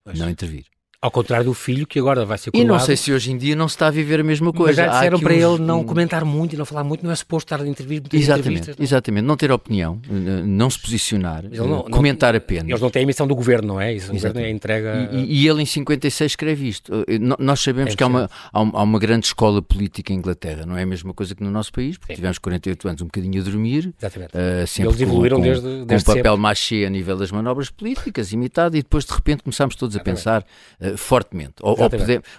Pois. 0.05 0.19
Não 0.19 0.29
intervir. 0.29 0.67
Ao 1.03 1.11
contrário 1.11 1.45
do 1.45 1.53
filho, 1.53 1.85
que 1.85 1.99
agora 1.99 2.25
vai 2.25 2.39
ser 2.39 2.53
coroado. 2.53 2.65
E 2.65 2.73
não 2.73 2.79
sei 2.79 2.97
se 2.97 3.13
hoje 3.13 3.33
em 3.33 3.37
dia 3.37 3.57
não 3.57 3.67
se 3.67 3.75
está 3.75 3.89
a 3.89 3.91
viver 3.91 4.21
a 4.21 4.23
mesma 4.23 4.53
coisa. 4.53 4.83
Mas 4.83 4.93
já 4.93 4.99
disseram 4.99 5.19
para 5.19 5.35
uns... 5.35 5.43
ele 5.43 5.59
não 5.59 5.83
comentar 5.83 6.25
muito 6.25 6.55
e 6.55 6.57
não 6.57 6.65
falar 6.65 6.85
muito, 6.85 7.05
não 7.05 7.11
é 7.11 7.17
suposto 7.17 7.53
estar 7.53 7.61
a 7.61 7.69
intervir 7.69 8.01
Exatamente, 8.13 8.69
não? 8.69 8.77
exatamente. 8.79 9.25
Não 9.25 9.37
ter 9.37 9.51
opinião, 9.51 10.01
não 10.47 10.71
se 10.71 10.79
posicionar, 10.79 11.43
não, 11.51 11.83
comentar 11.83 12.35
não, 12.35 12.39
apenas. 12.39 12.69
Eles 12.69 12.81
não 12.81 12.89
têm 12.89 13.01
a 13.01 13.03
emissão 13.03 13.27
do 13.27 13.35
governo, 13.35 13.75
não 13.75 13.81
é? 13.81 13.93
Isso, 13.93 14.11
o 14.11 14.15
governo 14.15 14.41
é 14.41 14.49
entrega... 14.49 15.09
E, 15.11 15.43
e, 15.43 15.49
ele 15.49 15.63
em 15.63 15.67
56 15.67 16.33
escreve 16.33 16.69
isto. 16.69 17.05
Eh, 17.09 17.19
nós 17.19 17.61
sabemos 17.61 17.95
é 17.95 17.97
que 17.97 18.03
há 18.05 18.07
uma, 18.07 18.31
há 18.53 18.61
uma 18.61 18.99
grande 19.01 19.27
escola 19.27 19.61
política 19.61 20.13
em 20.13 20.17
Inglaterra, 20.17 20.65
não 20.65 20.77
é 20.77 20.83
a 20.83 20.87
mesma 20.87 21.13
coisa 21.13 21.35
que 21.35 21.43
no 21.43 21.51
nosso 21.51 21.73
país, 21.73 21.99
porque 21.99 22.13
Sim. 22.13 22.17
tivemos 22.17 22.39
48 22.39 22.89
anos 22.89 23.03
um 23.03 23.07
bocadinho 23.07 23.41
a 23.41 23.45
dormir. 23.45 23.93
Exatamente. 23.99 24.33
Uh, 24.37 24.67
sempre 24.69 24.91
eles 24.91 25.01
evoluíram 25.01 25.39
com, 25.39 25.43
desde, 25.43 25.63
com 25.63 25.85
desde 25.85 26.07
com 26.07 26.15
papel 26.15 26.37
machê 26.37 26.85
a 26.87 26.91
nível 26.91 27.17
das 27.17 27.33
manobras 27.33 27.71
políticas, 27.71 28.33
imitado, 28.33 28.77
e 28.77 28.83
depois 28.83 29.05
de 29.05 29.13
repente 29.13 29.43
começámos 29.43 29.75
todos 29.75 29.97
a 29.97 30.01
pensar 30.01 30.45
uh, 30.81 30.92
fortemente 30.97 31.55
ou, 31.61 31.77
ou, 31.79 31.91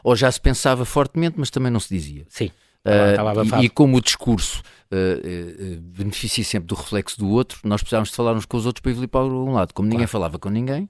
ou, 0.03 0.15
já 0.15 0.31
se 0.31 0.39
pensava 0.39 0.85
fortemente, 0.85 1.35
mas 1.37 1.49
também 1.49 1.71
não 1.71 1.79
se 1.79 1.93
dizia. 1.93 2.25
Sim. 2.29 2.51
Uh, 2.85 3.61
e, 3.61 3.65
e, 3.65 3.69
como 3.69 3.95
o 3.95 4.01
discurso 4.01 4.61
uh, 4.91 5.79
beneficia 5.79 6.43
sempre 6.43 6.67
do 6.67 6.75
reflexo 6.75 7.17
do 7.17 7.29
outro, 7.29 7.59
nós 7.63 7.81
precisávamos 7.81 8.09
de 8.09 8.15
falar 8.15 8.33
uns 8.33 8.45
com 8.45 8.57
os 8.57 8.65
outros 8.65 8.81
para 8.81 8.91
ir 8.91 9.07
para 9.07 9.23
um 9.23 9.53
lado. 9.53 9.73
Como 9.73 9.87
ninguém 9.87 9.99
claro. 9.99 10.11
falava 10.11 10.37
com 10.37 10.49
ninguém, 10.49 10.89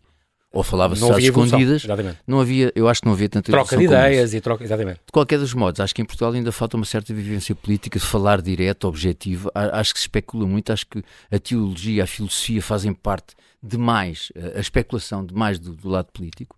ou 0.52 0.64
falava-se 0.64 1.04
às 1.04 1.18
escondidas, 1.18 1.84
exatamente. 1.84 2.18
não 2.28 2.40
havia, 2.40 2.72
eu 2.76 2.88
acho 2.88 3.02
que 3.02 3.08
não 3.08 3.14
havia 3.14 3.30
tanta 3.30 3.52
Troca 3.52 3.76
de 3.76 3.84
ideias 3.84 4.34
e 4.34 4.42
troca, 4.42 4.64
exatamente. 4.64 5.02
De 5.06 5.12
qualquer 5.12 5.40
dos 5.40 5.54
modos, 5.54 5.80
acho 5.80 5.94
que 5.94 6.02
em 6.02 6.06
Portugal 6.06 6.32
ainda 6.32 6.52
falta 6.52 6.78
uma 6.78 6.86
certa 6.86 7.14
vivência 7.14 7.56
política 7.56 8.00
de 8.00 8.06
falar 8.06 8.42
direto, 8.42 8.88
objetivo. 8.88 9.52
Acho 9.54 9.94
que 9.94 10.00
se 10.00 10.06
especula 10.06 10.46
muito, 10.46 10.72
acho 10.72 10.86
que 10.88 11.04
a 11.32 11.40
teologia, 11.40 12.04
a 12.04 12.08
filosofia 12.08 12.62
fazem 12.62 12.94
parte 12.94 13.36
demais, 13.62 14.32
a 14.56 14.60
especulação 14.60 15.26
demais 15.26 15.58
do, 15.58 15.74
do 15.74 15.90
lado 15.90 16.12
político 16.12 16.56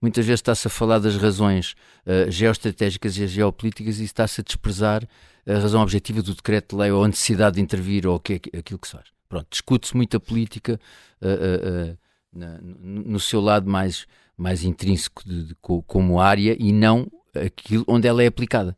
muitas 0.00 0.24
vezes 0.24 0.40
está-se 0.40 0.66
a 0.66 0.70
falar 0.70 0.98
das 0.98 1.16
razões 1.16 1.74
uh, 2.06 2.30
geoestratégicas 2.30 3.16
e 3.16 3.26
geopolíticas 3.26 3.98
e 3.98 4.04
está-se 4.04 4.40
a 4.40 4.44
desprezar 4.44 5.06
a 5.46 5.58
razão 5.58 5.82
objetiva 5.82 6.22
do 6.22 6.34
decreto-lei 6.34 6.90
ou 6.90 7.04
a 7.04 7.08
necessidade 7.08 7.56
de 7.56 7.62
intervir 7.62 8.06
ou 8.06 8.16
o 8.16 8.20
que 8.20 8.40
é 8.52 8.58
aquilo 8.58 8.78
que 8.78 8.86
se 8.86 8.94
faz. 8.94 9.04
Pronto, 9.28 9.46
discute-se 9.50 9.96
muito 9.96 10.16
a 10.16 10.20
política 10.20 10.80
uh, 11.22 11.92
uh, 11.92 11.98
na, 12.32 12.58
no 12.60 13.20
seu 13.20 13.40
lado 13.40 13.68
mais, 13.68 14.06
mais 14.36 14.62
intrínseco 14.64 15.22
de, 15.26 15.44
de, 15.44 15.56
como 15.86 16.20
área 16.20 16.56
e 16.58 16.72
não 16.72 17.10
aquilo 17.34 17.84
onde 17.86 18.06
ela 18.08 18.22
é 18.22 18.26
aplicada. 18.26 18.76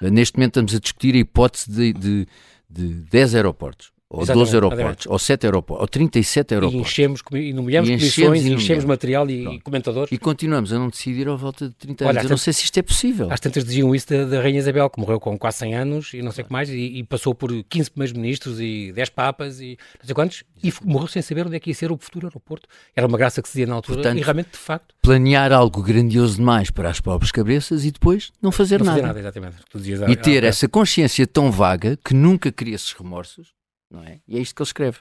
Neste 0.00 0.36
momento 0.36 0.52
estamos 0.52 0.74
a 0.74 0.80
discutir 0.80 1.14
a 1.14 1.18
hipótese 1.18 1.70
de, 1.70 1.92
de, 1.92 2.28
de 2.68 2.88
10 3.10 3.34
aeroportos 3.34 3.92
ou 4.12 4.22
Exatamente, 4.22 4.50
12 4.50 4.56
aeroportos, 4.56 5.06
ou 5.06 5.18
7 5.20 5.46
aeroportos, 5.46 5.82
ou 5.82 5.86
37 5.86 6.54
aeroportos. 6.54 6.80
E 6.80 6.82
enchemos, 6.82 7.22
e 7.32 7.52
nomeamos 7.52 7.88
e 7.88 7.92
comissões, 7.92 8.44
e 8.44 8.52
enchemos 8.52 8.84
material 8.84 9.30
e, 9.30 9.46
e, 9.46 9.60
comentadores. 9.60 10.10
E 10.10 10.18
continuamos 10.18 10.72
a 10.72 10.80
não 10.80 10.88
decidir 10.88 11.28
à 11.28 11.36
volta 11.36 11.68
de 11.68 11.74
30 11.74 12.04
Olha, 12.04 12.10
anos. 12.10 12.24
Eu 12.24 12.30
não 12.30 12.36
sei 12.36 12.52
se 12.52 12.64
isto 12.64 12.76
é 12.76 12.82
possível. 12.82 13.28
Às 13.30 13.38
tantas 13.38 13.64
diziam 13.64 13.94
isso 13.94 14.08
da, 14.08 14.24
da 14.24 14.42
Rainha 14.42 14.58
Isabel, 14.58 14.90
que 14.90 14.98
morreu 14.98 15.20
com 15.20 15.38
quase 15.38 15.58
100 15.58 15.74
anos 15.76 16.12
e 16.12 16.22
não 16.22 16.32
sei 16.32 16.42
o 16.42 16.46
que 16.48 16.52
mais, 16.52 16.68
e, 16.68 16.98
e, 16.98 17.04
passou 17.04 17.36
por 17.36 17.52
15 17.62 17.90
primeiros 17.92 18.12
ministros 18.12 18.58
e 18.58 18.90
10 18.92 19.10
papas 19.10 19.60
e 19.60 19.78
não 20.00 20.06
sei 20.06 20.14
quantos, 20.14 20.42
e 20.60 20.74
morreu 20.84 21.06
sem 21.06 21.22
saber 21.22 21.46
onde 21.46 21.54
é 21.54 21.60
que 21.60 21.70
ia 21.70 21.74
ser 21.74 21.92
o 21.92 21.96
futuro 21.96 22.26
aeroporto. 22.26 22.68
Era 22.96 23.06
uma 23.06 23.16
graça 23.16 23.40
que 23.40 23.48
se 23.48 23.52
dizia 23.52 23.66
na 23.68 23.76
altura, 23.76 23.98
Portanto, 23.98 24.18
e 24.18 24.22
realmente, 24.22 24.50
de 24.50 24.58
facto... 24.58 24.92
Planear 25.00 25.52
algo 25.52 25.84
grandioso 25.84 26.34
demais 26.34 26.68
para 26.68 26.90
as 26.90 27.00
próprias 27.00 27.30
cabeças 27.30 27.84
e 27.84 27.92
depois 27.92 28.32
não 28.42 28.50
fazer 28.50 28.80
não 28.80 28.86
nada. 28.86 29.00
Fazer 29.00 29.06
nada 29.06 29.20
exatamente. 29.20 30.12
e 30.12 30.16
ter 30.16 30.42
essa 30.42 30.68
consciência 30.68 31.28
tão 31.28 31.52
vaga 31.52 31.96
que 32.04 32.12
nunca 32.12 32.50
cria 32.50 32.74
esses 32.74 32.92
remorsos 32.92 33.59
não 33.90 34.02
é? 34.02 34.20
E 34.26 34.36
é 34.36 34.40
isto 34.40 34.54
que 34.54 34.62
ele 34.62 34.68
escreve. 34.68 34.98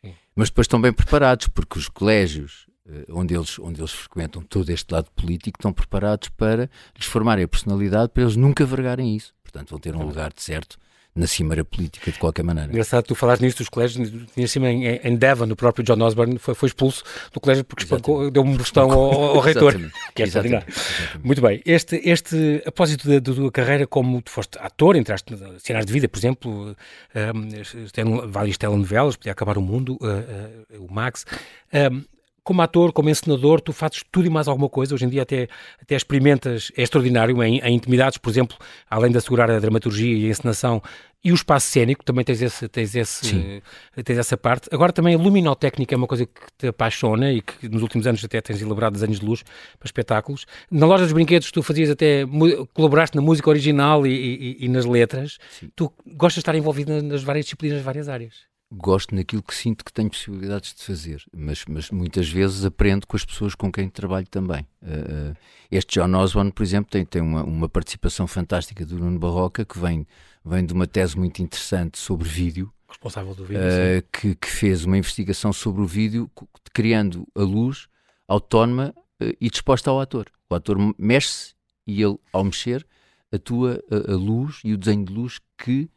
Sim. 0.00 0.14
Mas 0.34 0.48
depois 0.48 0.66
estão 0.66 0.80
bem 0.80 0.92
preparados, 0.92 1.48
porque 1.48 1.78
os 1.78 1.88
colégios 1.88 2.66
eh, 2.86 3.06
onde 3.10 3.34
eles, 3.34 3.58
onde 3.58 3.80
eles 3.80 3.92
frequentam 3.92 4.42
todo 4.42 4.70
este 4.70 4.92
lado 4.92 5.10
político 5.12 5.58
estão 5.58 5.72
preparados 5.72 6.28
para 6.30 6.70
lhes 6.96 7.06
formarem 7.06 7.44
a 7.44 7.48
personalidade 7.48 8.12
para 8.12 8.22
eles 8.22 8.36
nunca 8.36 8.64
vergarem 8.64 9.16
isso. 9.16 9.34
Portanto, 9.42 9.70
vão 9.70 9.78
ter 9.78 9.94
um 9.94 10.02
lugar 10.02 10.32
de 10.32 10.42
certo 10.42 10.78
na 11.14 11.26
cimeira 11.26 11.64
política 11.64 12.10
de 12.10 12.18
qualquer 12.18 12.42
maneira. 12.44 12.70
Engraçado, 12.70 13.04
tu 13.04 13.14
falaste 13.14 13.42
nisso 13.42 13.58
dos 13.58 13.68
colégios, 13.68 14.10
tinha 14.34 14.46
cima 14.46 14.70
em, 14.70 14.84
em 15.02 15.16
Devon, 15.16 15.46
no 15.46 15.56
próprio 15.56 15.84
John 15.84 16.00
Osborne 16.02 16.38
foi, 16.38 16.54
foi 16.54 16.68
expulso 16.68 17.02
do 17.32 17.40
colégio 17.40 17.64
porque 17.64 17.84
espancou, 17.84 18.30
deu 18.30 18.42
um 18.42 18.56
bostão 18.56 18.90
ao, 18.90 19.36
ao 19.36 19.40
reitor. 19.40 19.74
que 20.14 20.22
é 20.22 20.26
exatamente, 20.26 20.66
exatamente. 20.68 21.26
Muito 21.26 21.42
bem, 21.42 21.60
este, 21.66 22.00
este 22.04 22.62
apósito 22.64 23.08
da, 23.08 23.18
da 23.18 23.34
tua 23.34 23.50
carreira 23.50 23.86
como 23.86 24.22
tu 24.22 24.30
foste 24.30 24.58
ator, 24.58 24.96
entraste 24.96 25.34
cenas 25.58 25.84
de 25.84 25.92
vida, 25.92 26.08
por 26.08 26.18
exemplo, 26.18 26.76
um, 27.14 28.28
várias 28.28 28.56
telenovelas, 28.56 29.16
podia 29.16 29.32
acabar 29.32 29.58
o 29.58 29.62
mundo, 29.62 29.98
uh, 30.00 30.76
uh, 30.76 30.84
o 30.84 30.92
Max. 30.92 31.26
Um, 31.72 32.04
como 32.42 32.62
ator, 32.62 32.92
como 32.92 33.08
encenador, 33.08 33.60
tu 33.60 33.72
fazes 33.72 34.02
tudo 34.10 34.26
e 34.26 34.30
mais 34.30 34.48
alguma 34.48 34.68
coisa. 34.68 34.94
Hoje 34.94 35.04
em 35.04 35.08
dia 35.08 35.22
até, 35.22 35.48
até 35.80 35.94
experimentas, 35.94 36.72
é 36.76 36.82
extraordinário, 36.82 37.42
em, 37.42 37.58
em 37.58 37.74
intimidades, 37.74 38.18
por 38.18 38.30
exemplo, 38.30 38.56
além 38.88 39.10
de 39.10 39.18
assegurar 39.18 39.50
a 39.50 39.58
dramaturgia 39.58 40.16
e 40.16 40.26
a 40.26 40.30
encenação 40.30 40.82
e 41.22 41.32
o 41.32 41.34
espaço 41.34 41.68
cénico, 41.68 42.02
também 42.02 42.24
tens, 42.24 42.40
esse, 42.40 42.66
tens, 42.66 42.94
esse, 42.94 43.62
tens 44.04 44.18
essa 44.18 44.38
parte. 44.38 44.68
Agora 44.72 44.90
também 44.90 45.14
a 45.14 45.18
luminotécnica 45.18 45.94
é 45.94 45.96
uma 45.96 46.06
coisa 46.06 46.24
que 46.24 46.40
te 46.56 46.68
apaixona 46.68 47.30
e 47.30 47.42
que 47.42 47.68
nos 47.68 47.82
últimos 47.82 48.06
anos 48.06 48.24
até 48.24 48.40
tens 48.40 48.62
elaborado 48.62 48.94
desenhos 48.94 49.20
de 49.20 49.26
luz 49.26 49.42
para 49.78 49.86
espetáculos. 49.86 50.46
Na 50.70 50.86
loja 50.86 51.04
dos 51.04 51.12
brinquedos 51.12 51.50
tu 51.52 51.62
fazias 51.62 51.90
até, 51.90 52.24
colaboraste 52.72 53.16
na 53.16 53.22
música 53.22 53.50
original 53.50 54.06
e, 54.06 54.56
e, 54.60 54.64
e 54.64 54.68
nas 54.68 54.86
letras. 54.86 55.36
Sim. 55.50 55.70
Tu 55.76 55.92
gostas 56.06 56.36
de 56.36 56.40
estar 56.40 56.54
envolvido 56.54 57.02
nas 57.02 57.22
várias 57.22 57.44
disciplinas, 57.44 57.76
nas 57.76 57.84
várias 57.84 58.08
áreas 58.08 58.49
gosto 58.72 59.14
naquilo 59.14 59.42
que 59.42 59.54
sinto 59.54 59.84
que 59.84 59.92
tenho 59.92 60.08
possibilidades 60.08 60.74
de 60.74 60.82
fazer, 60.82 61.24
mas, 61.32 61.64
mas 61.68 61.90
muitas 61.90 62.28
vezes 62.28 62.64
aprendo 62.64 63.06
com 63.06 63.16
as 63.16 63.24
pessoas 63.24 63.54
com 63.54 63.70
quem 63.70 63.88
trabalho 63.88 64.26
também. 64.28 64.66
Uh, 64.80 65.32
uh, 65.32 65.36
este 65.70 65.98
John 65.98 66.14
Osborne, 66.14 66.52
por 66.52 66.62
exemplo, 66.62 66.90
tem, 66.90 67.04
tem 67.04 67.20
uma, 67.20 67.42
uma 67.42 67.68
participação 67.68 68.26
fantástica 68.26 68.86
do 68.86 68.98
Nuno 68.98 69.18
Barroca, 69.18 69.64
que 69.64 69.78
vem, 69.78 70.06
vem 70.44 70.64
de 70.64 70.72
uma 70.72 70.86
tese 70.86 71.18
muito 71.18 71.42
interessante 71.42 71.98
sobre 71.98 72.28
vídeo. 72.28 72.72
Responsável 72.88 73.34
do 73.34 73.44
vídeo, 73.44 73.62
uh, 73.62 74.08
que, 74.12 74.34
que, 74.36 74.48
fez 74.48 74.84
uma 74.84 74.96
investigação 74.96 75.52
sobre 75.52 75.82
o 75.82 75.86
vídeo, 75.86 76.30
criando 76.72 77.26
a 77.34 77.42
luz 77.42 77.88
autónoma 78.28 78.94
e 79.40 79.50
disposta 79.50 79.90
ao 79.90 80.00
ator. 80.00 80.30
O 80.48 80.54
ator 80.54 80.76
mexe-se 80.96 81.54
e 81.86 82.02
ele, 82.02 82.16
ao 82.32 82.44
mexer, 82.44 82.86
atua 83.32 83.82
a, 83.90 84.12
a 84.12 84.16
luz 84.16 84.60
e 84.64 84.72
o 84.72 84.78
desenho 84.78 85.04
de 85.04 85.12
luz 85.12 85.40
que 85.58 85.90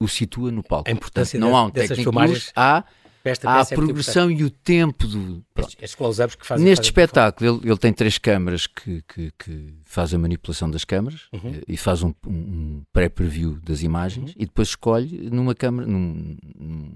o 0.00 0.08
situa 0.08 0.50
no 0.50 0.62
palco. 0.62 0.88
A 0.88 0.92
importância 0.92 1.38
Portanto, 1.38 1.50
não 1.50 1.56
há 1.56 1.64
um 1.64 1.70
técnico 1.70 2.02
filmagens... 2.02 2.52
há, 2.54 2.84
há 3.44 3.58
a 3.58 3.60
é 3.60 3.74
progressão 3.74 4.30
e 4.30 4.44
o 4.44 4.50
tempo 4.50 5.06
do. 5.06 5.44
Estes 5.56 5.94
close-ups 5.94 6.34
que 6.34 6.46
fazem. 6.46 6.64
Neste 6.64 6.84
espetáculo, 6.84 7.60
ele, 7.62 7.70
ele, 7.70 7.78
tem 7.78 7.92
três 7.92 8.18
câmaras 8.18 8.66
que, 8.66 9.02
que, 9.02 9.32
que 9.38 9.74
faz 9.84 10.12
a 10.12 10.18
manipulação 10.18 10.70
das 10.70 10.84
câmaras 10.84 11.22
uhum. 11.32 11.54
Eh, 11.54 11.62
e 11.68 11.76
faz 11.76 12.02
um, 12.02 12.12
um 12.26 12.82
pré-preview 12.92 13.58
das 13.62 13.82
imagens 13.82 14.30
uhum. 14.30 14.36
e 14.36 14.46
depois 14.46 14.68
escolhe 14.68 15.30
numa 15.30 15.54
câmara. 15.54 15.86
Num, 15.86 16.36
num, 16.58 16.92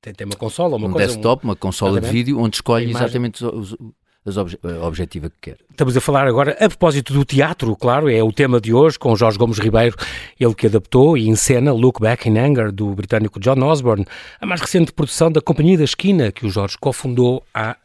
tem, 0.00 0.12
tem 0.12 0.26
uma 0.26 0.36
consola, 0.36 0.76
uma 0.76 0.88
um 0.88 0.92
coisa, 0.92 1.06
desktop, 1.06 1.44
um... 1.44 1.48
uma 1.48 1.56
consola 1.56 2.00
de 2.00 2.10
vídeo, 2.10 2.38
onde 2.38 2.56
escolhe 2.56 2.90
exatamente 2.90 3.44
os, 3.44 3.72
os 3.72 3.76
as 4.24 4.36
obje 4.36 4.58
a 4.62 4.86
objetiva 4.86 5.28
que 5.28 5.36
quer. 5.40 5.58
Estamos 5.70 5.96
a 5.96 6.00
falar 6.00 6.26
agora 6.26 6.52
a 6.52 6.68
propósito 6.68 7.12
do 7.12 7.24
teatro, 7.24 7.74
claro, 7.76 8.08
é 8.08 8.22
o 8.22 8.32
tema 8.32 8.60
de 8.60 8.72
hoje, 8.72 8.98
com 8.98 9.14
Jorge 9.16 9.38
Gomes 9.38 9.58
Ribeiro, 9.58 9.96
ele 10.38 10.54
que 10.54 10.66
adaptou 10.66 11.16
e 11.16 11.28
encena 11.28 11.72
Look 11.72 12.00
Back 12.00 12.28
in 12.28 12.38
Anger, 12.38 12.70
do 12.70 12.94
britânico 12.94 13.40
John 13.40 13.60
Osborne, 13.64 14.06
a 14.40 14.46
mais 14.46 14.60
recente 14.60 14.92
produção 14.92 15.30
da 15.30 15.40
Companhia 15.40 15.76
da 15.76 15.84
Esquina, 15.84 16.30
que 16.30 16.46
o 16.46 16.50
Jorge 16.50 16.76
cofundou 16.78 17.42
há 17.52 17.76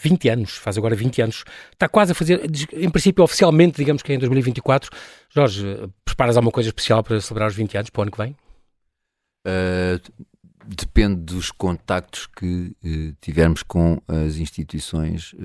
20 0.00 0.28
anos, 0.28 0.56
faz 0.56 0.78
agora 0.78 0.94
20 0.94 1.22
anos. 1.22 1.44
Está 1.72 1.88
quase 1.88 2.12
a 2.12 2.14
fazer, 2.14 2.40
em 2.72 2.88
princípio, 2.88 3.22
oficialmente, 3.22 3.76
digamos 3.76 4.02
que 4.02 4.12
é 4.12 4.14
em 4.14 4.18
2024. 4.18 4.90
Jorge, 5.28 5.90
preparas 6.04 6.36
alguma 6.36 6.52
coisa 6.52 6.68
especial 6.68 7.02
para 7.02 7.20
celebrar 7.20 7.48
os 7.48 7.54
20 7.54 7.76
anos 7.76 7.90
para 7.90 8.00
o 8.00 8.02
ano 8.02 8.10
que 8.10 8.18
vem? 8.18 8.36
Uh, 9.46 10.00
depende 10.76 11.16
dos 11.16 11.50
contactos 11.50 12.26
que 12.26 12.76
uh, 12.84 13.16
tivermos 13.20 13.62
com 13.62 14.00
as 14.06 14.36
instituições 14.36 15.32
uh, 15.32 15.38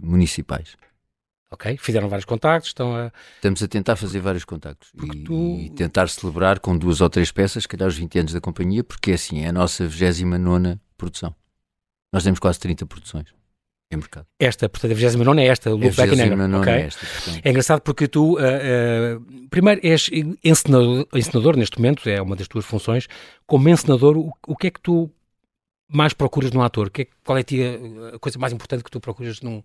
municipais. 0.00 0.76
Ok, 1.52 1.76
fizeram 1.78 2.08
vários 2.08 2.24
contactos, 2.24 2.70
estão 2.70 2.94
a... 2.94 3.10
Estamos 3.34 3.60
a 3.60 3.66
tentar 3.66 3.96
fazer 3.96 4.20
vários 4.20 4.44
contactos 4.44 4.92
e, 5.02 5.24
tu... 5.24 5.58
e, 5.58 5.70
tentar 5.70 6.08
celebrar 6.08 6.60
com 6.60 6.78
duas 6.78 7.00
ou 7.00 7.10
três 7.10 7.32
peças, 7.32 7.66
calhar 7.66 7.88
os 7.88 7.96
20 7.96 8.18
anos 8.20 8.32
da 8.32 8.40
companhia, 8.40 8.84
porque 8.84 9.10
é 9.10 9.14
assim, 9.14 9.40
é 9.40 9.48
a 9.48 9.52
nossa 9.52 9.84
29 9.84 10.78
produção. 10.96 11.34
Nós 12.12 12.22
temos 12.22 12.38
quase 12.38 12.60
30 12.60 12.86
produções 12.86 13.39
em 13.90 13.96
mercado. 13.96 14.26
Esta, 14.38 14.68
portanto, 14.68 14.92
a 14.92 14.94
29 14.94 15.40
é 15.40 15.46
esta, 15.46 15.70
Look 15.70 15.96
Back 15.96 16.14
in 16.14 16.20
Anger. 16.20 16.60
Okay. 16.60 16.72
É, 16.72 16.80
esta, 16.82 17.06
é 17.42 17.50
engraçado 17.50 17.80
porque 17.80 18.06
tu, 18.06 18.38
uh, 18.38 18.38
uh, 18.38 19.48
primeiro, 19.48 19.80
és 19.82 20.08
encenador, 20.44 21.06
encenador, 21.12 21.56
neste 21.56 21.78
momento, 21.78 22.08
é 22.08 22.22
uma 22.22 22.36
das 22.36 22.46
tuas 22.46 22.64
funções. 22.64 23.08
Como 23.46 23.68
encenador, 23.68 24.16
o, 24.16 24.32
o 24.46 24.56
que 24.56 24.68
é 24.68 24.70
que 24.70 24.80
tu 24.80 25.10
mais 25.88 26.12
procuras 26.12 26.52
num 26.52 26.62
ator? 26.62 26.88
Que 26.90 27.02
é, 27.02 27.06
qual 27.24 27.36
é 27.36 27.42
a, 27.42 28.16
a 28.16 28.18
coisa 28.18 28.38
mais 28.38 28.52
importante 28.52 28.84
que 28.84 28.90
tu 28.90 29.00
procuras 29.00 29.40
num. 29.40 29.62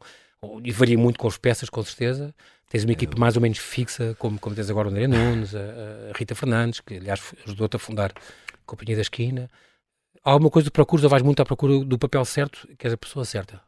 E 0.64 0.72
varia 0.72 0.98
muito 0.98 1.18
com 1.20 1.28
as 1.28 1.38
peças, 1.38 1.70
com 1.70 1.84
certeza. 1.84 2.34
Tens 2.70 2.84
uma 2.84 2.94
equipe 2.94 3.18
mais 3.20 3.36
ou 3.36 3.42
menos 3.42 3.60
fixa, 3.60 4.16
como, 4.18 4.40
como 4.40 4.56
tens 4.56 4.70
agora 4.70 4.88
o 4.88 4.92
André 4.92 5.08
Nunes, 5.08 5.56
a, 5.56 5.60
a 5.60 6.18
Rita 6.18 6.36
Fernandes, 6.36 6.82
que 6.82 6.96
aliás 6.96 7.34
ajudou-te 7.46 7.76
a 7.76 7.80
fundar 7.80 8.12
a 8.12 8.58
Companhia 8.66 8.96
da 8.96 9.02
Esquina. 9.02 9.50
Há 10.24 10.32
alguma 10.32 10.50
coisa 10.50 10.70
que 10.70 10.74
procuras 10.74 11.04
ou 11.04 11.10
vais 11.10 11.22
muito 11.22 11.40
à 11.42 11.46
procura 11.46 11.86
do 11.86 11.98
papel 12.00 12.26
certo, 12.26 12.68
que 12.78 12.88
és 12.88 12.94
a 12.94 12.98
pessoa 12.98 13.24
certa? 13.24 13.62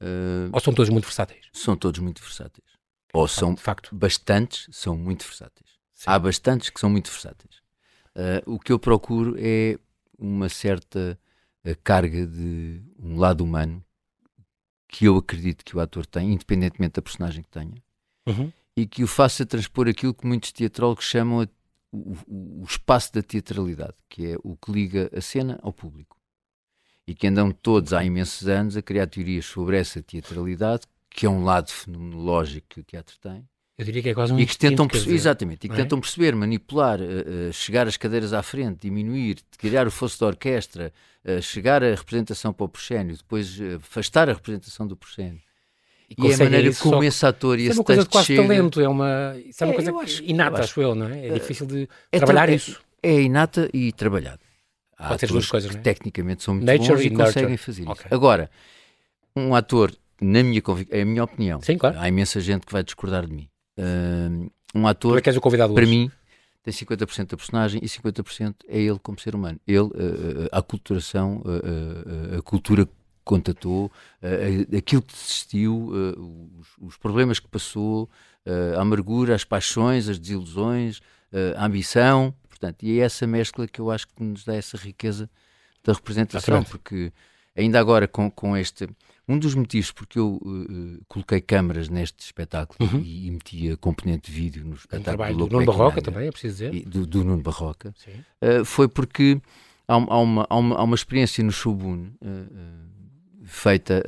Uh, 0.00 0.50
ou 0.52 0.60
são 0.60 0.74
todos 0.74 0.90
muito 0.90 1.04
versáteis? 1.04 1.46
São 1.52 1.76
todos 1.76 2.00
muito 2.00 2.22
versáteis. 2.22 2.66
Ou 3.12 3.26
são, 3.26 3.54
de 3.54 3.62
facto, 3.62 3.94
bastantes 3.94 4.68
são 4.70 4.96
muito 4.96 5.24
versáteis. 5.24 5.70
Sim. 5.94 6.04
Há 6.06 6.18
bastantes 6.18 6.68
que 6.70 6.78
são 6.78 6.90
muito 6.90 7.10
versáteis. 7.10 7.56
Uh, 8.14 8.54
o 8.54 8.58
que 8.58 8.72
eu 8.72 8.78
procuro 8.78 9.34
é 9.38 9.78
uma 10.18 10.48
certa 10.48 11.18
uh, 11.64 11.76
carga 11.82 12.26
de 12.26 12.82
um 12.98 13.16
lado 13.16 13.42
humano 13.42 13.82
que 14.88 15.06
eu 15.06 15.16
acredito 15.16 15.64
que 15.64 15.76
o 15.76 15.80
ator 15.80 16.06
tem, 16.06 16.32
independentemente 16.32 16.94
da 16.94 17.02
personagem 17.02 17.42
que 17.42 17.50
tenha, 17.50 17.82
uhum. 18.26 18.52
e 18.76 18.86
que 18.86 19.02
o 19.02 19.06
faça 19.06 19.44
transpor 19.44 19.88
aquilo 19.88 20.14
que 20.14 20.26
muitos 20.26 20.52
teatrólogos 20.52 21.04
chamam 21.04 21.40
a, 21.40 21.48
o, 21.90 22.62
o 22.62 22.64
espaço 22.64 23.12
da 23.12 23.22
teatralidade, 23.22 23.96
que 24.08 24.32
é 24.32 24.36
o 24.42 24.56
que 24.56 24.70
liga 24.70 25.10
a 25.14 25.20
cena 25.20 25.58
ao 25.62 25.72
público 25.72 26.15
e 27.06 27.14
que 27.14 27.26
andam 27.26 27.52
todos 27.52 27.92
há 27.92 28.04
imensos 28.04 28.48
anos 28.48 28.76
a 28.76 28.82
criar 28.82 29.06
teorias 29.06 29.46
sobre 29.46 29.78
essa 29.78 30.02
teatralidade, 30.02 30.82
que 31.08 31.24
é 31.24 31.30
um 31.30 31.44
lado 31.44 31.70
fenomenológico 31.70 32.66
que 32.68 32.80
o 32.80 32.82
teatro 32.82 33.16
tem. 33.20 33.44
Eu 33.78 33.84
diria 33.84 34.02
que 34.02 34.08
é 34.08 34.14
quase 34.14 34.32
um 34.32 34.40
e 34.40 34.46
que 34.46 34.56
tentam 34.56 34.86
dizer, 34.86 35.12
Exatamente, 35.12 35.66
e 35.66 35.68
que 35.68 35.74
é? 35.74 35.78
tentam 35.78 36.00
perceber, 36.00 36.34
manipular, 36.34 36.98
uh, 36.98 37.04
uh, 37.04 37.52
chegar 37.52 37.86
as 37.86 37.96
cadeiras 37.96 38.32
à 38.32 38.42
frente, 38.42 38.80
diminuir, 38.80 39.36
criar 39.58 39.86
o 39.86 39.90
fosso 39.90 40.18
da 40.18 40.26
orquestra, 40.26 40.92
uh, 41.24 41.42
chegar 41.42 41.84
a 41.84 41.94
representação 41.94 42.54
para 42.54 42.64
o 42.64 42.68
proscénio, 42.68 43.14
depois 43.14 43.58
afastar 43.76 44.30
a 44.30 44.32
representação 44.32 44.86
do 44.86 44.96
proscénio. 44.96 45.40
E, 46.08 46.26
e 46.26 46.30
é 46.30 46.34
a 46.34 46.38
maneira 46.38 46.74
como 46.74 47.04
esse 47.04 47.26
ator 47.26 47.58
e 47.58 47.64
esse 47.66 47.72
é 47.72 47.74
uma 47.74 47.84
coisa 47.84 48.02
de 48.02 48.08
quase 48.08 48.26
chega... 48.28 48.42
talento, 48.42 48.80
é 48.80 48.88
uma, 48.88 49.36
isso 49.44 49.62
é 49.62 49.66
uma 49.66 49.72
é, 49.72 49.76
coisa 49.76 49.96
acho, 49.96 50.22
inata, 50.24 50.60
acho 50.60 50.80
eu, 50.80 50.94
não 50.94 51.08
é? 51.08 51.26
É 51.26 51.34
difícil 51.34 51.66
de 51.66 51.88
é 52.10 52.18
trabalhar 52.18 52.48
isso. 52.48 52.80
É 53.02 53.20
inata 53.20 53.68
e 53.74 53.92
trabalhado. 53.92 54.45
Há 54.98 55.08
Pode 55.10 55.26
duas 55.26 55.46
coisas, 55.46 55.70
que 55.70 55.76
é? 55.76 55.80
tecnicamente 55.80 56.42
são 56.42 56.54
muito 56.54 56.66
Nature 56.66 56.94
bons 56.94 57.00
e, 57.02 57.06
e 57.06 57.10
conseguem 57.10 57.56
fazer 57.56 57.82
okay. 57.82 58.06
isso. 58.06 58.14
Agora, 58.14 58.50
um 59.34 59.54
ator, 59.54 59.92
na 60.20 60.42
minha 60.42 60.62
é 60.90 61.02
a 61.02 61.04
minha 61.04 61.24
opinião, 61.24 61.60
Sim, 61.60 61.76
claro. 61.76 61.98
há 61.98 62.08
imensa 62.08 62.40
gente 62.40 62.64
que 62.64 62.72
vai 62.72 62.82
discordar 62.82 63.26
de 63.26 63.32
mim. 63.34 63.48
Um 64.74 64.86
ator, 64.86 65.20
é 65.22 65.30
o 65.30 65.40
convidado 65.40 65.74
para 65.74 65.82
hoje? 65.82 65.90
mim, 65.90 66.10
tem 66.62 66.72
50% 66.72 67.28
da 67.28 67.36
personagem 67.36 67.80
e 67.82 67.86
50% 67.86 68.54
é 68.68 68.80
ele 68.80 68.98
como 68.98 69.20
ser 69.20 69.34
humano. 69.34 69.60
Ele, 69.66 69.80
uh, 69.80 70.48
a 70.50 70.60
culturação, 70.62 71.42
uh, 71.44 72.38
a 72.38 72.42
cultura 72.42 72.86
que 72.86 72.92
contatou, 73.24 73.90
aquilo 74.76 75.02
que 75.02 75.12
desistiu, 75.12 75.88
os, 76.60 76.68
os, 76.80 76.96
problemas 76.96 77.40
que 77.40 77.48
passou, 77.48 78.08
a 78.76 78.80
amargura, 78.80 79.34
as 79.34 79.42
paixões, 79.42 80.08
as 80.08 80.16
desilusões, 80.16 81.00
a 81.56 81.66
ambição, 81.66 82.32
Portanto, 82.58 82.82
e 82.82 82.98
é 82.98 83.04
essa 83.04 83.26
mescla 83.26 83.68
que 83.68 83.80
eu 83.80 83.90
acho 83.90 84.08
que 84.08 84.22
nos 84.22 84.44
dá 84.44 84.54
essa 84.54 84.76
riqueza 84.76 85.28
da 85.84 85.92
representação, 85.92 86.64
porque 86.64 87.12
ainda 87.54 87.78
agora 87.78 88.08
com, 88.08 88.30
com 88.30 88.56
este. 88.56 88.88
Um 89.28 89.40
dos 89.40 89.56
motivos 89.56 89.90
porque 89.90 90.20
eu 90.20 90.40
uh, 90.40 91.04
coloquei 91.08 91.40
câmaras 91.40 91.88
neste 91.88 92.20
espetáculo 92.20 92.78
uhum. 92.88 93.00
e, 93.00 93.26
e, 93.26 93.30
meti 93.32 93.72
a 93.72 93.76
componente 93.76 94.30
de 94.30 94.40
vídeo 94.40 94.64
no 94.64 94.76
espetáculo. 94.76 95.24
Um 95.24 95.36
do, 95.36 95.46
do 95.46 95.52
Nuno 95.54 95.66
Barroca 95.66 96.00
também, 96.00 96.28
é 96.28 96.30
preciso 96.30 96.52
dizer. 96.54 96.74
E, 96.74 96.84
do, 96.84 97.04
do 97.04 97.24
Nuno 97.24 97.42
Barroca. 97.42 97.92
Uh, 98.40 98.64
foi 98.64 98.86
porque 98.86 99.40
há, 99.88 99.94
há, 99.94 100.18
uma, 100.20 100.46
há, 100.48 100.56
uma, 100.56 100.76
há 100.76 100.82
uma 100.84 100.94
experiência 100.94 101.42
no 101.42 101.50
Showboon 101.50 102.10
uh, 102.22 103.46
feita 103.46 104.00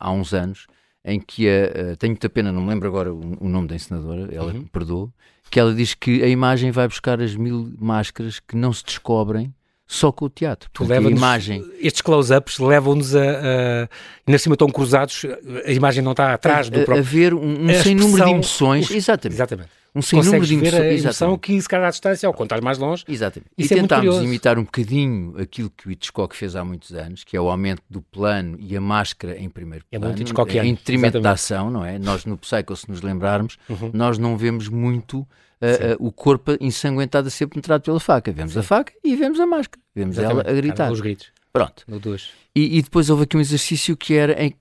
há 0.00 0.10
uns 0.10 0.34
anos 0.34 0.66
em 1.04 1.20
que 1.20 1.48
a, 1.48 1.94
tenho 1.96 2.12
muita 2.12 2.28
pena, 2.28 2.50
não 2.50 2.62
me 2.62 2.68
lembro 2.68 2.88
agora 2.88 3.14
o, 3.14 3.44
o 3.44 3.48
nome 3.48 3.68
da 3.68 3.76
encenadora, 3.76 4.34
ela 4.34 4.52
uhum. 4.52 4.58
me 4.60 4.64
perdoou, 4.64 5.12
que 5.50 5.60
ela 5.60 5.74
diz 5.74 5.94
que 5.94 6.22
a 6.22 6.28
imagem 6.28 6.70
vai 6.70 6.88
buscar 6.88 7.20
as 7.20 7.34
mil 7.34 7.72
máscaras 7.78 8.40
que 8.40 8.56
não 8.56 8.72
se 8.72 8.84
descobrem 8.84 9.54
só 9.86 10.10
com 10.10 10.24
o 10.24 10.28
teatro. 10.28 10.68
Tu 10.72 10.84
leva 10.84 11.10
imagem... 11.10 11.64
Estes 11.80 12.02
close-ups 12.02 12.58
levam-nos 12.58 13.14
a, 13.14 13.20
a. 13.20 13.88
Ainda 14.26 14.38
cima 14.38 14.54
estão 14.54 14.68
cruzados, 14.68 15.24
a 15.64 15.70
imagem 15.70 16.02
não 16.02 16.10
está 16.10 16.34
atrás 16.34 16.68
do 16.68 16.80
próprio. 16.80 16.98
A 16.98 17.02
ver 17.02 17.34
um, 17.34 17.64
um 17.64 17.82
sem 17.82 17.94
número 17.94 18.24
de 18.24 18.30
emoções. 18.30 18.90
Exatamente. 18.90 19.36
Exatamente 19.36 19.75
um 19.96 20.02
sem 20.02 20.22
número 20.22 20.46
de 20.46 20.54
emoção 20.54 21.38
que 21.38 21.60
se 21.60 21.68
calhar 21.68 21.86
à 21.86 21.90
distância, 21.90 22.28
ou 22.28 22.34
quando 22.34 22.48
estás 22.48 22.62
mais 22.62 22.78
longe. 22.78 23.04
Exatamente. 23.08 23.50
E 23.56 23.64
é 23.64 23.68
tentámos 23.68 24.16
imitar 24.22 24.58
um 24.58 24.64
bocadinho 24.64 25.34
aquilo 25.40 25.70
que 25.70 25.88
o 25.88 25.90
Hitchcock 25.90 26.36
fez 26.36 26.54
há 26.54 26.64
muitos 26.64 26.92
anos, 26.92 27.24
que 27.24 27.36
é 27.36 27.40
o 27.40 27.48
aumento 27.48 27.82
do 27.88 28.02
plano 28.02 28.58
e 28.60 28.76
a 28.76 28.80
máscara 28.80 29.38
em 29.38 29.48
primeiro 29.48 29.84
é 29.90 29.98
plano. 29.98 30.14
Muito 30.14 30.28
Hitchcockiano. 30.28 30.68
Em 30.68 30.74
detrimento 30.74 31.20
da 31.20 31.32
ação, 31.32 31.70
não 31.70 31.84
é? 31.84 31.98
Nós 31.98 32.24
no 32.26 32.36
Psycho, 32.36 32.76
se 32.76 32.88
nos 32.90 33.00
lembrarmos, 33.00 33.56
uhum. 33.68 33.90
nós 33.94 34.18
não 34.18 34.36
vemos 34.36 34.68
muito 34.68 35.20
uh, 35.20 35.24
uh, 35.24 36.06
o 36.06 36.12
corpo 36.12 36.56
ensanguentado 36.60 37.28
a 37.28 37.30
ser 37.30 37.46
penetrado 37.46 37.82
pela 37.82 38.00
faca. 38.00 38.30
Vemos 38.32 38.52
Sim. 38.52 38.60
a 38.60 38.62
faca 38.62 38.92
e 39.02 39.16
vemos 39.16 39.40
a 39.40 39.46
máscara. 39.46 39.82
Vemos 39.94 40.18
Exatamente. 40.18 40.48
ela 40.48 40.58
a 40.58 40.60
gritar. 40.60 40.92
Os 40.92 41.00
gritos. 41.00 41.28
Pronto. 41.52 41.84
No 41.88 41.98
duas. 41.98 42.30
E, 42.54 42.78
e, 42.78 42.82
depois 42.82 43.08
houve 43.08 43.24
aqui 43.24 43.36
um 43.36 43.40
exercício 43.40 43.96
que 43.96 44.14
era 44.14 44.42
em 44.42 44.54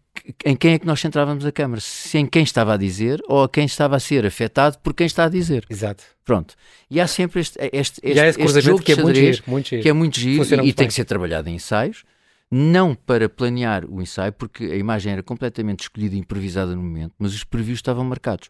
em 0.44 0.56
quem 0.56 0.74
é 0.74 0.80
que 0.80 0.86
nós 0.86 1.00
centrávamos 1.00 1.46
a 1.46 1.52
câmara? 1.52 1.80
Se 1.82 2.18
em 2.18 2.26
quem 2.26 2.44
estava 2.44 2.74
a 2.74 2.78
dizer 2.78 3.22
ou 3.28 3.44
a 3.44 3.50
quem 3.50 3.66
estava 3.66 3.96
a 3.96 4.00
ser 4.00 4.26
afetado 4.26 4.78
por 4.80 4.94
quem 4.94 5.06
está 5.06 5.26
a 5.26 5.30
dizer. 5.30 5.66
Exato. 5.70 6.04
Pronto. 6.24 6.56
E 6.90 7.00
há 7.00 7.08
sempre 7.08 7.42
este, 7.42 7.58
este, 7.60 8.00
este, 8.04 8.20
este, 8.20 8.42
este 8.42 8.62
jogo 8.62 8.82
que 8.82 8.94
é 8.94 8.96
muito 8.96 9.16
giro, 9.16 9.44
muito 9.48 9.70
giro. 9.70 9.84
que 9.84 9.90
é 9.90 9.94
muito 9.94 10.20
giro 10.20 10.66
e, 10.66 10.70
e 10.70 10.74
tem 10.74 10.88
que 10.88 10.94
ser 10.94 11.06
trabalhado 11.06 11.50
em 11.50 11.56
ensaios, 11.56 12.04
não 12.50 12.96
para 12.96 13.30
planear 13.30 13.86
o 13.86 14.02
ensaio, 14.02 14.34
porque 14.34 14.66
a 14.66 14.76
imagem 14.76 15.14
era 15.14 15.22
completamente 15.22 15.82
escolhida 15.82 16.16
e 16.16 16.20
improvisada 16.20 16.76
no 16.76 16.82
momento, 16.82 17.14
mas 17.20 17.34
os 17.34 17.44
previews 17.44 17.78
estavam 17.78 18.04
marcados. 18.04 18.50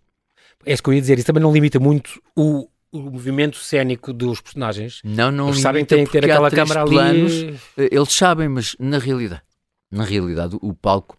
É 0.66 0.74
isso 0.74 0.82
que 0.82 0.90
eu 0.90 0.94
ia 0.94 1.02
dizer, 1.02 1.18
isso 1.18 1.28
também 1.28 1.44
não 1.44 1.52
limita 1.52 1.80
muito 1.80 2.22
o, 2.36 2.68
o 2.92 3.00
movimento 3.00 3.58
cénico 3.58 4.14
dos 4.14 4.40
personagens. 4.40 5.02
Não, 5.04 5.32
não 5.32 5.50
eles 5.50 5.60
sabem 5.60 5.84
que 5.84 5.94
têm 5.94 6.06
que 6.06 6.12
ter 6.12 6.24
aquela 6.24 6.50
câmara 6.50 6.86
planos, 6.86 7.34
ali. 7.34 7.60
Eles 7.92 8.14
sabem, 8.14 8.48
mas 8.48 8.76
na 8.80 8.98
realidade, 8.98 9.42
na 9.92 10.06
realidade, 10.06 10.58
o 10.62 10.74
palco 10.74 11.18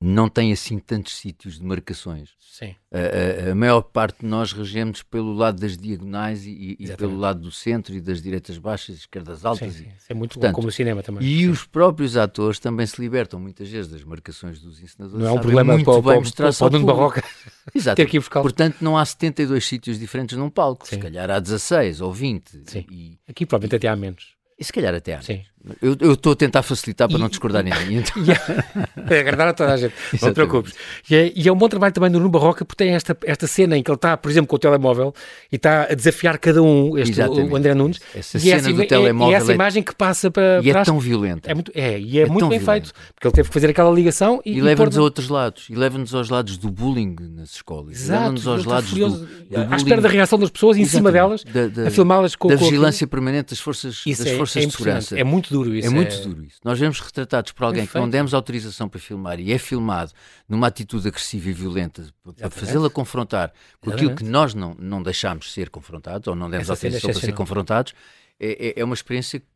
não 0.00 0.28
tem 0.28 0.52
assim 0.52 0.78
tantos 0.78 1.16
sítios 1.16 1.58
de 1.58 1.64
marcações. 1.64 2.30
Sim. 2.38 2.74
A, 2.92 3.48
a, 3.48 3.52
a, 3.52 3.54
maior 3.54 3.82
parte 3.82 4.20
de 4.20 4.26
nós 4.26 4.52
regemos 4.52 5.02
pelo 5.02 5.32
lado 5.34 5.60
das 5.60 5.76
diagonais 5.76 6.46
e, 6.46 6.76
e 6.78 6.96
pelo 6.96 7.18
lado 7.18 7.40
do 7.40 7.50
centro 7.50 7.94
e 7.94 8.00
das 8.00 8.22
direitas 8.22 8.58
baixas, 8.58 8.96
esquerdas 8.96 9.44
altas. 9.44 9.74
Sim, 9.74 9.84
sim. 9.84 9.90
Isso 9.96 10.06
é 10.08 10.14
muito 10.14 10.34
Portanto, 10.34 10.54
como 10.54 10.68
o 10.68 10.72
cinema 10.72 11.02
também. 11.02 11.22
E 11.26 11.40
sim. 11.40 11.48
os 11.48 11.66
próprios 11.66 12.16
atores 12.16 12.58
também 12.58 12.86
se 12.86 13.00
libertam 13.00 13.40
muitas 13.40 13.68
vezes 13.68 13.90
das 13.90 14.04
marcações 14.04 14.60
dos 14.60 14.82
ensinadores. 14.82 15.22
Não 15.22 15.30
é 15.30 15.32
um 15.32 15.40
problema 15.40 15.74
muito 15.74 15.84
para, 15.84 16.12
bem 16.12 16.18
mostrar 16.20 16.52
para, 16.52 16.70
para 16.70 16.78
o 16.78 16.84
Barroca 16.84 17.24
Exato. 17.74 17.96
ter 17.96 18.06
que 18.06 18.16
ir 18.16 18.20
buscar. 18.20 18.42
Portanto, 18.42 18.76
não 18.80 18.96
há 18.96 19.04
72 19.04 19.64
sítios 19.64 19.98
diferentes 19.98 20.36
num 20.36 20.50
palco. 20.50 20.86
Sim. 20.86 20.96
Se 20.96 21.02
calhar 21.02 21.30
há 21.30 21.40
16 21.40 22.00
ou 22.00 22.12
20. 22.12 22.62
Sim. 22.66 22.86
E, 22.90 23.18
Aqui 23.28 23.44
provavelmente 23.44 23.76
até 23.76 23.88
há 23.88 23.96
menos. 23.96 24.35
E 24.58 24.64
se 24.64 24.72
calhar 24.72 24.94
até 24.94 25.14
há. 25.14 25.22
Sim. 25.22 25.42
Eu 25.82 26.12
estou 26.12 26.32
a 26.32 26.36
tentar 26.36 26.62
facilitar 26.62 27.08
para 27.08 27.18
e, 27.18 27.20
não 27.20 27.28
discordarem 27.28 27.72
de 27.72 27.86
mim. 27.86 27.96
Então. 27.96 28.22
é, 29.10 29.18
agradar 29.18 29.48
a 29.48 29.52
toda 29.52 29.72
a 29.72 29.76
gente, 29.76 29.92
não 30.22 30.28
te 30.28 30.34
preocupes. 30.34 30.74
E 31.10 31.16
é, 31.16 31.32
e 31.34 31.48
é, 31.48 31.52
um 31.52 31.56
bom 31.56 31.68
trabalho 31.68 31.92
também 31.92 32.08
do 32.08 32.18
Nuno 32.18 32.30
Barroca, 32.30 32.64
porque 32.64 32.84
tem 32.84 32.94
esta, 32.94 33.16
esta 33.24 33.48
cena 33.48 33.76
em 33.76 33.82
que 33.82 33.90
ele 33.90 33.96
está, 33.96 34.16
por 34.16 34.30
exemplo, 34.30 34.46
com 34.46 34.56
o 34.56 34.58
telemóvel 34.60 35.12
e 35.50 35.56
está 35.56 35.82
a 35.90 35.94
desafiar 35.94 36.38
cada 36.38 36.62
um, 36.62 36.96
este, 36.96 37.20
o, 37.20 37.50
o 37.50 37.56
André 37.56 37.74
Nunes. 37.74 38.00
Essa 38.14 38.38
e 38.38 38.52
é 38.52 38.60
cena 38.60 38.70
é, 38.70 38.72
do 38.80 38.86
telemóvel. 38.86 39.32
E 39.32 39.34
essa 39.34 39.52
imagem 39.52 39.82
que 39.82 39.92
passa 39.92 40.30
para. 40.30 40.60
E 40.62 40.70
é 40.70 40.84
tão 40.84 41.00
violenta. 41.00 41.50
É, 41.50 41.54
muito, 41.54 41.72
é, 41.74 41.98
e 41.98 42.20
é, 42.20 42.22
é 42.22 42.26
muito 42.26 42.48
bem 42.48 42.60
feito, 42.60 42.92
porque 43.12 43.26
ele 43.26 43.34
teve 43.34 43.48
que 43.48 43.54
fazer 43.54 43.70
aquela 43.70 43.90
ligação 43.90 44.40
e. 44.44 44.52
E, 44.52 44.58
e 44.58 44.62
leva-nos 44.62 44.96
a 44.96 45.02
outros 45.02 45.28
lados. 45.28 45.66
E 45.68 45.74
leva-nos 45.74 46.14
aos 46.14 46.30
lados 46.30 46.56
do 46.58 46.70
bullying 46.70 47.16
nas 47.18 47.56
escolas. 47.56 48.08
Leva-nos 48.08 48.46
aos 48.46 48.64
lados 48.64 48.92
do, 48.92 49.10
do 49.10 49.26
À 49.68 49.76
espera 49.76 50.00
da 50.00 50.08
reação 50.08 50.38
das 50.38 50.50
pessoas, 50.50 50.76
em 50.76 50.84
cima 50.84 51.10
delas, 51.10 51.42
da, 51.42 51.66
da, 51.66 51.88
a 51.88 51.90
filmá-las 51.90 52.36
com. 52.36 52.46
Da 52.46 52.54
vigilância 52.54 53.04
permanente 53.04 53.50
das 53.50 53.58
forças, 53.58 54.04
forças 54.46 54.62
é 54.62 54.66
de 54.66 54.72
segurança. 54.72 55.18
É 55.18 55.24
muito 55.24 55.52
duro 55.52 55.74
isso. 55.74 55.86
É 55.86 55.90
muito 55.90 56.14
é... 56.14 56.20
duro 56.20 56.44
isso. 56.44 56.58
Nós 56.64 56.78
vemos 56.78 57.00
retratados 57.00 57.52
por 57.52 57.64
alguém 57.64 57.86
que 57.86 57.94
não 57.94 58.08
demos 58.08 58.34
autorização 58.34 58.88
para 58.88 59.00
filmar 59.00 59.40
e 59.40 59.52
é 59.52 59.58
filmado 59.58 60.12
numa 60.48 60.66
atitude 60.66 61.08
agressiva 61.08 61.48
e 61.48 61.52
violenta 61.52 62.04
para 62.38 62.50
fazê-la 62.50 62.88
confrontar 62.88 63.52
com 63.80 63.90
aquilo 63.90 64.14
que 64.14 64.24
nós 64.24 64.54
não, 64.54 64.74
não 64.78 65.02
deixámos 65.02 65.52
ser 65.52 65.70
confrontados 65.70 66.26
ou 66.28 66.34
não 66.34 66.48
demos 66.50 66.64
Essa 66.64 66.72
autorização 66.74 67.10
para 67.10 67.20
ser 67.20 67.32
confrontados. 67.32 67.94
É, 68.38 68.68
é, 68.68 68.80
é 68.80 68.84
uma 68.84 68.94
experiência 68.94 69.40
que 69.40 69.46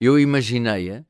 eu 0.00 0.18
imaginei-a, 0.18 1.04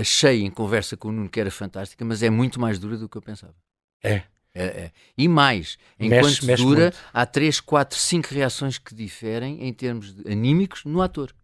achei 0.00 0.44
em 0.44 0.50
conversa 0.50 0.96
com 0.96 1.08
o 1.08 1.12
Nuno 1.12 1.28
que 1.28 1.40
era 1.40 1.50
fantástica, 1.50 2.04
mas 2.04 2.22
é 2.22 2.30
muito 2.30 2.60
mais 2.60 2.78
dura 2.78 2.96
do 2.96 3.08
que 3.08 3.16
eu 3.16 3.22
pensava. 3.22 3.54
É. 4.02 4.22
É, 4.54 4.64
é. 4.64 4.92
E 5.18 5.28
mais, 5.28 5.76
enquanto 6.00 6.24
mexe, 6.24 6.46
mexe 6.46 6.62
dura, 6.62 6.84
muito. 6.84 6.98
há 7.12 7.26
3, 7.26 7.60
4, 7.60 7.98
5 7.98 8.28
reações 8.32 8.78
que 8.78 8.94
diferem 8.94 9.62
em 9.62 9.72
termos 9.72 10.16
anímicos 10.26 10.82
no 10.86 11.02
ator. 11.02 11.34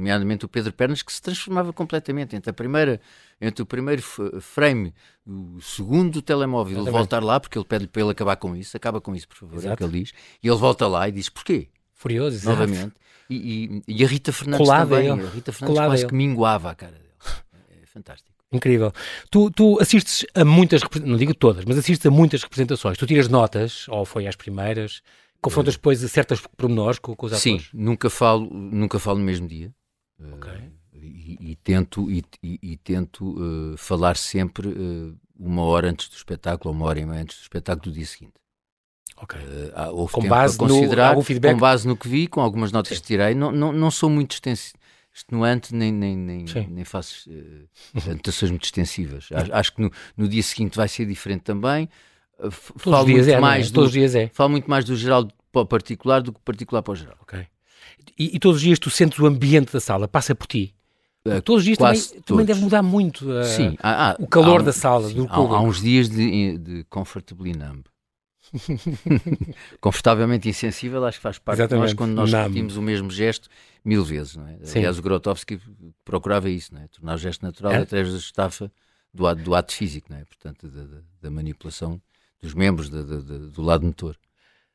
Nomeadamente 0.00 0.46
o 0.46 0.48
Pedro 0.48 0.72
Pernas, 0.72 1.02
que 1.02 1.12
se 1.12 1.20
transformava 1.20 1.74
completamente 1.74 2.34
entre, 2.34 2.48
a 2.48 2.54
primeira, 2.54 2.98
entre 3.38 3.62
o 3.62 3.66
primeiro 3.66 4.02
frame, 4.40 4.94
o 5.26 5.60
segundo 5.60 6.12
do 6.12 6.22
telemóvel, 6.22 6.80
ele 6.80 6.90
voltar 6.90 7.22
lá, 7.22 7.38
porque 7.38 7.58
ele 7.58 7.66
pede-lhe 7.66 7.86
para 7.86 8.00
ele 8.00 8.10
acabar 8.10 8.36
com 8.36 8.56
isso, 8.56 8.74
acaba 8.74 8.98
com 8.98 9.14
isso, 9.14 9.28
por 9.28 9.36
favor, 9.36 9.56
Exato. 9.56 9.68
é 9.68 9.74
o 9.74 9.76
que 9.76 9.84
ele 9.84 10.04
diz, 10.04 10.12
e 10.42 10.48
ele 10.48 10.56
volta 10.56 10.86
lá 10.86 11.06
e 11.06 11.12
diz 11.12 11.28
porquê? 11.28 11.68
Furioso, 11.92 12.48
Novamente. 12.48 12.94
E, 13.28 13.82
e, 13.86 13.96
e, 13.96 14.04
a 14.04 14.08
Rita 14.08 14.32
Fernandes 14.32 14.66
Colado 14.66 14.88
também. 14.88 15.10
A 15.10 15.14
Rita 15.14 15.52
Fernandes 15.52 15.84
quase 15.84 16.06
que 16.06 16.14
minguava 16.14 16.70
a 16.70 16.74
cara 16.74 16.92
dele. 16.92 17.04
É 17.82 17.86
fantástico. 17.86 18.30
Incrível. 18.50 18.90
Tu, 19.30 19.50
tu 19.50 19.78
assistes 19.80 20.26
a 20.34 20.44
muitas, 20.44 20.80
não 21.04 21.16
digo 21.16 21.34
todas, 21.34 21.64
mas 21.66 21.76
assistes 21.76 22.04
a 22.06 22.10
muitas 22.10 22.42
representações. 22.42 22.96
Tu 22.96 23.06
tiras 23.06 23.28
notas, 23.28 23.86
ou 23.88 24.06
foi 24.06 24.26
às 24.26 24.34
primeiras, 24.34 25.02
confrontas 25.42 25.74
depois 25.74 26.02
a 26.02 26.08
certas 26.08 26.40
pormenores 26.56 26.98
com, 26.98 27.14
com 27.14 27.26
os 27.26 27.32
atores? 27.32 27.62
Sim, 27.62 27.68
nunca 27.72 28.08
falo, 28.08 28.48
nunca 28.50 28.98
falo 28.98 29.18
no 29.18 29.24
mesmo 29.24 29.46
dia. 29.46 29.72
Ok. 30.34 30.52
Uh, 30.52 30.80
e, 30.92 31.52
e, 31.52 31.56
tento, 31.56 32.10
e, 32.10 32.24
e 32.42 32.76
tento 32.76 33.24
uh, 33.24 33.76
falar 33.76 34.16
sempre 34.16 34.68
uh, 34.68 35.16
uma 35.38 35.62
hora 35.62 35.88
antes 35.88 36.08
do 36.08 36.16
espetáculo, 36.16 36.70
ou 36.70 36.76
uma 36.76 36.86
hora 36.86 37.00
e 37.00 37.06
meia 37.06 37.22
antes 37.22 37.38
do 37.38 37.42
espetáculo 37.42 37.90
do 37.90 37.92
dia 37.92 38.06
seguinte. 38.06 38.34
Ok. 39.16 39.38
houve 39.92 40.14
com 40.14 40.26
base 40.26 40.56
considerar, 40.56 41.14
no, 41.14 41.22
feedback? 41.22 41.52
com 41.52 41.58
base 41.60 41.86
no 41.86 41.94
que 41.94 42.08
vi, 42.08 42.26
com 42.26 42.40
algumas 42.40 42.72
notas 42.72 42.96
Sim. 42.96 43.02
que 43.02 43.06
tirei. 43.06 43.34
Não, 43.34 43.52
não, 43.52 43.70
não 43.70 43.90
sou 43.90 44.08
muito 44.08 44.32
extensivo 44.32 44.80
extenuante 45.12 45.74
nem, 45.74 45.92
nem, 45.92 46.16
nem, 46.16 46.44
nem 46.68 46.84
faço 46.84 47.28
uh, 47.30 48.10
anotações 48.10 48.50
muito 48.50 48.64
extensivas. 48.64 49.28
Acho, 49.32 49.54
acho 49.54 49.74
que 49.74 49.82
no, 49.82 49.90
no, 50.16 50.28
dia 50.28 50.42
seguinte 50.42 50.76
vai 50.76 50.88
ser 50.88 51.04
diferente 51.06 51.42
também. 51.42 51.88
Uh, 52.38 52.50
falo 52.50 53.06
muito 53.06 53.28
é, 53.28 53.40
mais 53.40 53.66
é? 53.66 53.68
do, 53.70 53.74
todos 53.74 53.88
os 53.88 53.92
dias 53.92 54.14
é. 54.14 54.28
Falo 54.32 54.50
muito 54.50 54.70
mais 54.70 54.84
do 54.84 54.96
geral 54.96 55.28
para 55.52 55.62
o 55.62 55.66
particular 55.66 56.22
do 56.22 56.32
que 56.32 56.40
particular 56.40 56.82
para 56.82 56.92
o 56.92 56.96
geral. 56.96 57.16
Ok. 57.20 57.46
E, 58.18 58.36
e, 58.36 58.38
todos 58.38 58.56
os 58.56 58.62
dias 58.62 58.78
tu 58.78 58.90
sentes 58.90 59.18
o 59.18 59.26
ambiente 59.26 59.72
da 59.72 59.80
sala, 59.80 60.06
passa 60.08 60.34
por 60.34 60.46
ti? 60.46 60.74
Uh, 61.24 61.42
todos 61.42 61.60
os 61.60 61.64
dias 61.64 61.78
também, 61.78 62.22
também, 62.22 62.46
deve 62.46 62.60
mudar 62.60 62.82
muito 62.82 63.30
uh, 63.30 63.44
sim, 63.44 63.76
há, 63.82 64.12
há, 64.12 64.16
o 64.18 64.26
calor 64.26 64.62
um, 64.62 64.64
da 64.64 64.72
sala, 64.72 65.08
sim, 65.08 65.16
do 65.16 65.26
há, 65.28 65.36
há, 65.36 65.60
uns 65.60 65.82
dias 65.82 66.08
de, 66.08 66.56
de 66.56 66.84
comfortably 66.84 67.52
numb. 67.52 67.84
Confortavelmente 69.80 70.48
insensível, 70.48 71.04
acho 71.04 71.18
que 71.18 71.22
faz 71.22 71.38
parte 71.38 71.60
Exatamente. 71.60 71.88
de 71.88 71.94
nós 71.94 71.96
quando 71.96 72.14
nós 72.14 72.32
repetimos 72.32 72.76
o 72.76 72.82
mesmo 72.82 73.10
gesto 73.10 73.48
mil 73.84 74.04
vezes. 74.04 74.36
Não 74.36 74.46
é? 74.48 74.58
Aliás, 74.74 74.98
o 74.98 75.02
Grotowski 75.02 75.60
procurava 76.04 76.48
isso, 76.50 76.74
não 76.74 76.82
é? 76.82 76.88
tornar 76.88 77.14
o 77.14 77.18
gesto 77.18 77.42
natural 77.42 77.72
é? 77.72 77.78
através 77.78 78.12
da 78.12 78.18
estafa 78.18 78.72
do 79.12 79.26
ato, 79.26 79.42
do 79.42 79.54
ato 79.54 79.72
físico, 79.72 80.08
não 80.10 80.18
é? 80.18 80.24
portanto, 80.24 80.68
da, 80.68 80.82
da, 80.82 81.02
da 81.22 81.30
manipulação 81.30 82.00
dos 82.40 82.54
membros 82.54 82.88
da, 82.88 83.02
do 83.02 83.62
lado 83.62 83.84
motor. 83.84 84.16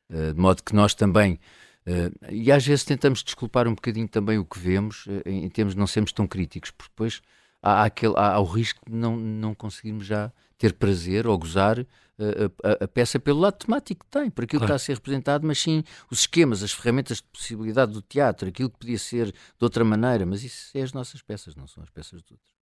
Uh, 0.10 0.34
de 0.34 0.40
modo 0.40 0.62
que 0.62 0.76
nós 0.76 0.94
também, 0.94 1.40
uh, 1.88 2.32
e 2.32 2.52
às 2.52 2.66
vezes 2.66 2.84
tentamos 2.84 3.24
desculpar 3.24 3.68
um 3.68 3.76
bocadinho 3.76 4.08
também 4.08 4.38
o 4.38 4.46
que 4.46 4.60
vemos, 4.60 5.06
uh, 5.08 5.22
em 5.26 5.50
termos 5.50 5.74
de 5.74 5.80
não 5.80 5.88
sermos 5.88 6.12
tão 6.12 6.28
críticos, 6.28 6.72
porque 6.72 6.92
depois 6.92 7.22
há, 7.62 7.82
há, 7.82 7.86
aquele, 7.86 8.14
há, 8.18 8.34
há 8.34 8.40
o 8.40 8.46
risco 8.46 8.80
de 8.88 8.96
não, 8.96 9.16
não 9.16 9.54
conseguirmos 9.56 10.06
já 10.06 10.32
ter 10.58 10.74
prazer 10.74 11.28
ou 11.28 11.38
gozar 11.38 11.86
a, 12.18 12.70
a, 12.70 12.84
a, 12.86 12.88
peça 12.88 13.20
pelo 13.20 13.40
lado 13.40 13.58
temático 13.58 14.06
que 14.06 14.12
tem, 14.12 14.30
por 14.30 14.46
aquilo 14.46 14.62
claro. 14.62 14.74
que 14.74 14.76
está 14.76 14.76
a 14.76 14.86
ser 14.86 14.94
representado, 14.94 15.46
mas 15.46 15.60
sim 15.60 15.84
os 16.10 16.20
esquemas, 16.20 16.64
as 16.64 16.72
ferramentas 16.72 17.18
de 17.18 17.24
possibilidade 17.24 17.92
do 17.92 18.02
teatro, 18.02 18.48
aquilo 18.48 18.70
que 18.70 18.80
podia 18.80 18.98
ser 18.98 19.32
de 19.32 19.62
outra 19.62 19.84
maneira, 19.84 20.26
mas 20.26 20.44
isso 20.44 20.72
é 20.78 20.82
as 20.82 20.94
nossas 20.94 21.22
peças, 21.22 21.56
não 21.56 21.68
são 21.68 21.84
as 21.84 21.90
peças 21.90 22.24
de 22.24 22.34
outros. 22.34 22.55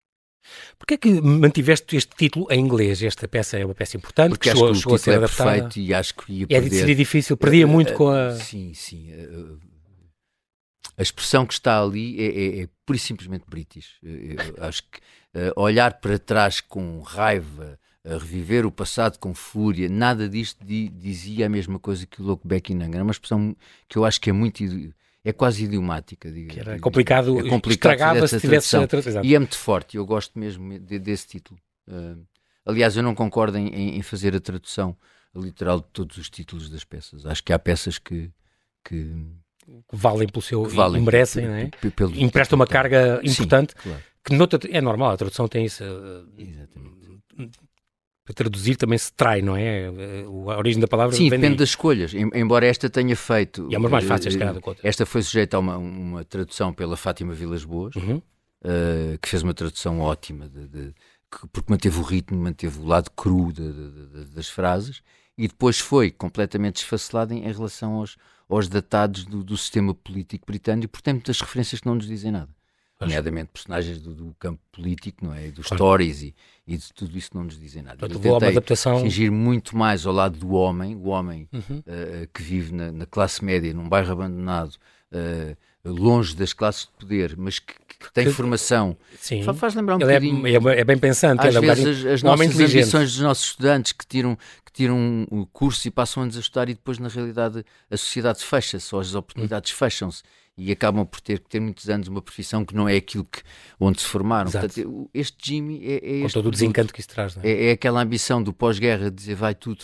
Porquê 0.78 0.96
é 0.96 0.98
que 0.98 1.22
mantiveste 1.22 1.96
este 1.96 2.16
título 2.16 2.48
em 2.52 2.60
inglês? 2.60 3.02
Esta 3.02 3.28
peça 3.28 3.58
é 3.58 3.66
uma 3.66 3.76
peça 3.76 3.98
importante, 3.98 4.32
Porque 4.32 4.50
chegou, 4.50 4.66
acho 4.66 4.74
que 4.74 4.80
chegou 4.80 4.96
a 4.96 5.00
ser 5.00 5.12
é 5.12 5.16
adaptada. 5.16 5.52
perfeito 5.52 5.80
e 5.80 5.94
acho 5.94 6.16
que 6.16 6.34
ia 6.34 6.44
é 6.44 6.62
perder... 6.62 6.80
seria 6.80 6.96
difícil, 6.96 7.38
perdia 7.38 7.68
muito 7.68 7.94
com 7.94 8.10
a... 8.10 8.32
Sim, 8.32 8.74
sim. 8.74 9.10
A 10.98 11.02
expressão 11.02 11.46
que 11.46 11.54
está 11.54 11.82
ali 11.82 12.20
é, 12.20 12.26
é, 12.26 12.62
é 12.64 12.70
pura 12.86 12.98
e 12.98 13.00
simplesmente 13.00 13.46
british. 13.48 14.00
Acho 14.60 14.84
que 14.84 15.00
olhar 15.56 16.00
para 16.00 16.20
trás 16.20 16.62
com 16.62 17.00
raiva, 17.02 17.80
reviver 18.06 18.66
o 18.66 18.72
passado 18.72 19.18
com 19.18 19.34
fúria, 19.34 19.90
nada 19.90 20.30
disto 20.30 20.64
di, 20.64 20.90
dizia 20.90 21.46
a 21.48 21.50
mesma 21.50 21.80
coisa 21.80 22.06
que 22.06 22.22
o 22.22 22.26
louco 22.26 22.48
Beckingham. 22.48 22.92
Era 22.94 23.04
uma 23.04 23.12
expressão 23.12 23.56
que 23.88 23.98
eu 23.98 24.06
acho 24.06 24.22
que 24.22 24.30
é 24.30 24.34
muito 24.34 24.64
é 25.24 25.32
quase 25.32 25.64
idiomática. 25.64 26.32
Digo, 26.32 26.50
que 26.50 26.60
era 26.60 26.80
complicado, 26.80 27.40
é 27.40 27.50
complicado 27.50 27.94
estragava 27.94 28.28
se 28.28 28.40
tivesse 28.40 28.76
a 28.76 28.88
tradução. 28.88 29.24
E 29.24 29.36
é 29.36 29.40
muito 29.40 29.58
forte, 29.58 29.98
eu 29.98 30.06
gosto 30.06 30.38
mesmo 30.38 30.78
de, 30.80 31.00
desse 31.00 31.28
título. 31.28 31.60
Uh, 31.88 32.26
aliás, 32.66 32.98
eu 32.98 33.04
não 33.04 33.16
concordo 33.16 33.58
em, 33.58 33.98
em, 33.98 34.02
fazer 34.02 34.36
a 34.36 34.40
tradução 34.40 34.98
literal 35.36 35.80
de 35.80 35.88
todos 35.94 36.18
os 36.18 36.30
títulos 36.30 36.70
das 36.70 36.84
peças. 36.84 37.26
Acho 37.26 37.44
que 37.44 37.54
há 37.54 37.60
peças 37.60 37.98
que, 37.98 38.30
que 38.84 39.12
valem 39.92 40.28
pelo 40.28 40.42
seu 40.42 40.64
que 40.64 40.76
valem, 40.76 41.02
merecem, 41.02 41.48
não 41.48 41.56
é? 41.56 41.72
Empresta 42.16 42.56
uma 42.56 42.68
carga 42.68 43.20
importante 43.24 43.74
Sim, 43.74 43.90
claro. 43.90 44.04
que 44.24 44.36
noutra, 44.36 44.60
é 44.70 44.82
normal, 44.82 45.12
a 45.12 45.18
tradução 45.18 45.48
tem 45.48 45.66
isso. 45.66 45.84
Exatamente 46.38 47.04
para 48.26 48.34
traduzir 48.34 48.78
também 48.78 48.98
se 48.98 49.12
trai, 49.12 49.42
não 49.42 49.56
é? 49.56 49.88
A 49.88 50.58
origem 50.58 50.80
da 50.80 50.88
palavra 50.88 51.16
Sim, 51.16 51.26
depende 51.26 51.50
daí. 51.50 51.58
das 51.58 51.70
escolhas. 51.70 52.14
Embora 52.14 52.66
esta 52.66 52.90
tenha 52.90 53.16
feito. 53.16 53.68
E 53.70 53.76
é 53.76 53.78
uma 53.78 53.90
mais 53.90 54.06
fácil, 54.06 54.32
se 54.32 54.38
calhar, 54.38 54.56
Esta 54.82 55.06
foi 55.06 55.22
sujeita 55.22 55.58
a 55.58 55.60
uma, 55.60 55.78
uma 55.78 56.24
tradução 56.24 56.74
pela 56.74 56.96
Fátima 56.96 57.34
Vilas 57.34 57.66
Boas, 57.66 57.96
uhum. 57.96 58.18
uh, 58.18 59.18
que 59.22 59.28
fez 59.28 59.44
uma 59.44 59.54
tradução 59.54 60.00
ótima, 60.00 60.48
de, 60.48 60.68
de, 60.68 60.94
porque 61.52 61.70
manteve 61.70 62.00
o 62.00 62.02
ritmo, 62.02 62.40
manteve 62.40 62.80
o 62.80 62.86
lado 62.86 63.12
cru 63.12 63.52
de, 63.52 64.26
das 64.34 64.48
frases, 64.48 65.02
e 65.38 65.48
depois 65.48 65.80
foi 65.80 66.10
completamente 66.10 66.76
desfacelada 66.76 67.34
em, 67.34 67.40
em 67.40 67.52
relação 67.52 67.96
aos, 67.96 68.16
aos 68.48 68.70
datados 68.70 69.26
do, 69.26 69.44
do 69.44 69.58
sistema 69.58 69.94
político 69.94 70.46
britânico, 70.46 70.94
porque 70.94 71.04
tem 71.04 71.16
muitas 71.16 71.42
referências 71.42 71.82
que 71.82 71.88
não 71.88 71.96
nos 71.96 72.08
dizem 72.08 72.32
nada 72.32 72.50
nomeadamente 73.00 73.50
personagens 73.52 74.00
do, 74.00 74.14
do, 74.14 74.36
campo 74.40 74.62
político, 74.72 75.26
não 75.26 75.34
é? 75.34 75.50
Dos 75.50 75.68
stories 75.68 76.22
e, 76.22 76.36
e, 76.66 76.78
de 76.78 76.94
tudo 76.94 77.18
isso 77.18 77.32
não 77.34 77.44
nos 77.44 77.60
dizem 77.60 77.82
nada. 77.82 77.98
Portanto, 77.98 78.26
Eu 78.26 78.34
tentei 78.34 78.50
adaptação... 78.50 79.02
fingir 79.02 79.32
muito 79.32 79.76
mais 79.76 80.06
ao 80.06 80.14
lado 80.14 80.38
do 80.38 80.54
homem, 80.54 80.96
o 80.96 81.08
homem 81.08 81.48
uhum. 81.52 81.80
uh, 81.80 82.28
que 82.34 82.42
vive 82.42 82.74
na, 82.74 82.92
na, 82.92 83.06
classe 83.06 83.44
média, 83.44 83.74
num 83.74 83.88
bairro 83.88 84.12
abandonado, 84.12 84.76
uh, 85.12 85.56
longe 85.86 86.36
das 86.36 86.54
classes 86.54 86.84
de 86.86 86.92
poder, 86.92 87.36
mas 87.38 87.60
que, 87.60 87.74
que 87.74 88.14
tem 88.14 88.26
que, 88.26 88.32
formação. 88.32 88.96
Sim. 89.20 89.44
Faz 89.44 89.76
lembrar 89.76 89.98
um 89.98 90.02
ele 90.02 90.12
é 90.12 90.20
bocadinho. 90.20 90.70
É, 90.70 90.80
é, 90.80 90.84
bem 90.84 90.98
pensante. 90.98 91.46
Às 91.46 91.56
é 91.56 91.60
vezes 91.60 91.86
um 91.86 92.10
as, 92.10 92.14
as 92.14 92.24
nossas 92.24 92.60
ambições 92.60 93.12
dos 93.12 93.22
nossos 93.22 93.46
estudantes 93.46 93.92
que 93.92 94.06
tiram, 94.06 94.38
que 94.66 94.72
tiram 94.72 95.28
o 95.30 95.46
curso 95.46 95.86
e 95.88 95.92
passam 95.92 96.24
anos 96.24 96.38
a 96.38 96.40
estudar 96.40 96.70
e 96.70 96.74
depois, 96.74 97.00
na 97.00 97.10
realidade, 97.10 97.66
a 97.92 97.98
sociedade 97.98 98.40
fecha-se 98.44 98.96
ou 98.96 99.02
as 99.02 99.14
oportunidades 99.14 99.72
uhum. 99.72 99.78
fecham-se 99.78 100.24
e 100.58 100.72
acabam 100.72 101.06
por 101.06 101.20
ter 101.20 101.40
que 101.40 101.50
ter 101.50 101.60
muitos 101.60 101.90
anos 101.90 102.08
uma 102.08 102.22
profissão 102.22 102.64
que 102.64 102.76
não 102.76 102.88
é 102.88 102.96
aquilo 102.96 103.26
que, 103.26 103.42
onde 103.80 104.02
se 104.02 104.08
formaram. 104.08 104.52
Portanto, 104.52 105.10
este 105.14 105.38
Jimmy 105.42 105.84
é, 105.84 106.20
é 106.20 106.22
Com 106.22 106.28
todo 106.30 106.48
o 106.48 106.52
desencanto 106.52 106.94
que 106.94 107.00
isso 107.00 107.10
traz, 107.10 107.36
não 107.36 107.44
é? 107.44 107.50
É, 107.50 107.66
é 107.70 107.72
aquela 107.72 108.02
ambição 108.02 108.42
do 108.42 108.54
pós-guerra 108.54 109.10
de 109.10 109.16
dizer 109.16 109.36
vai 109.36 109.56
tudo 109.56 109.84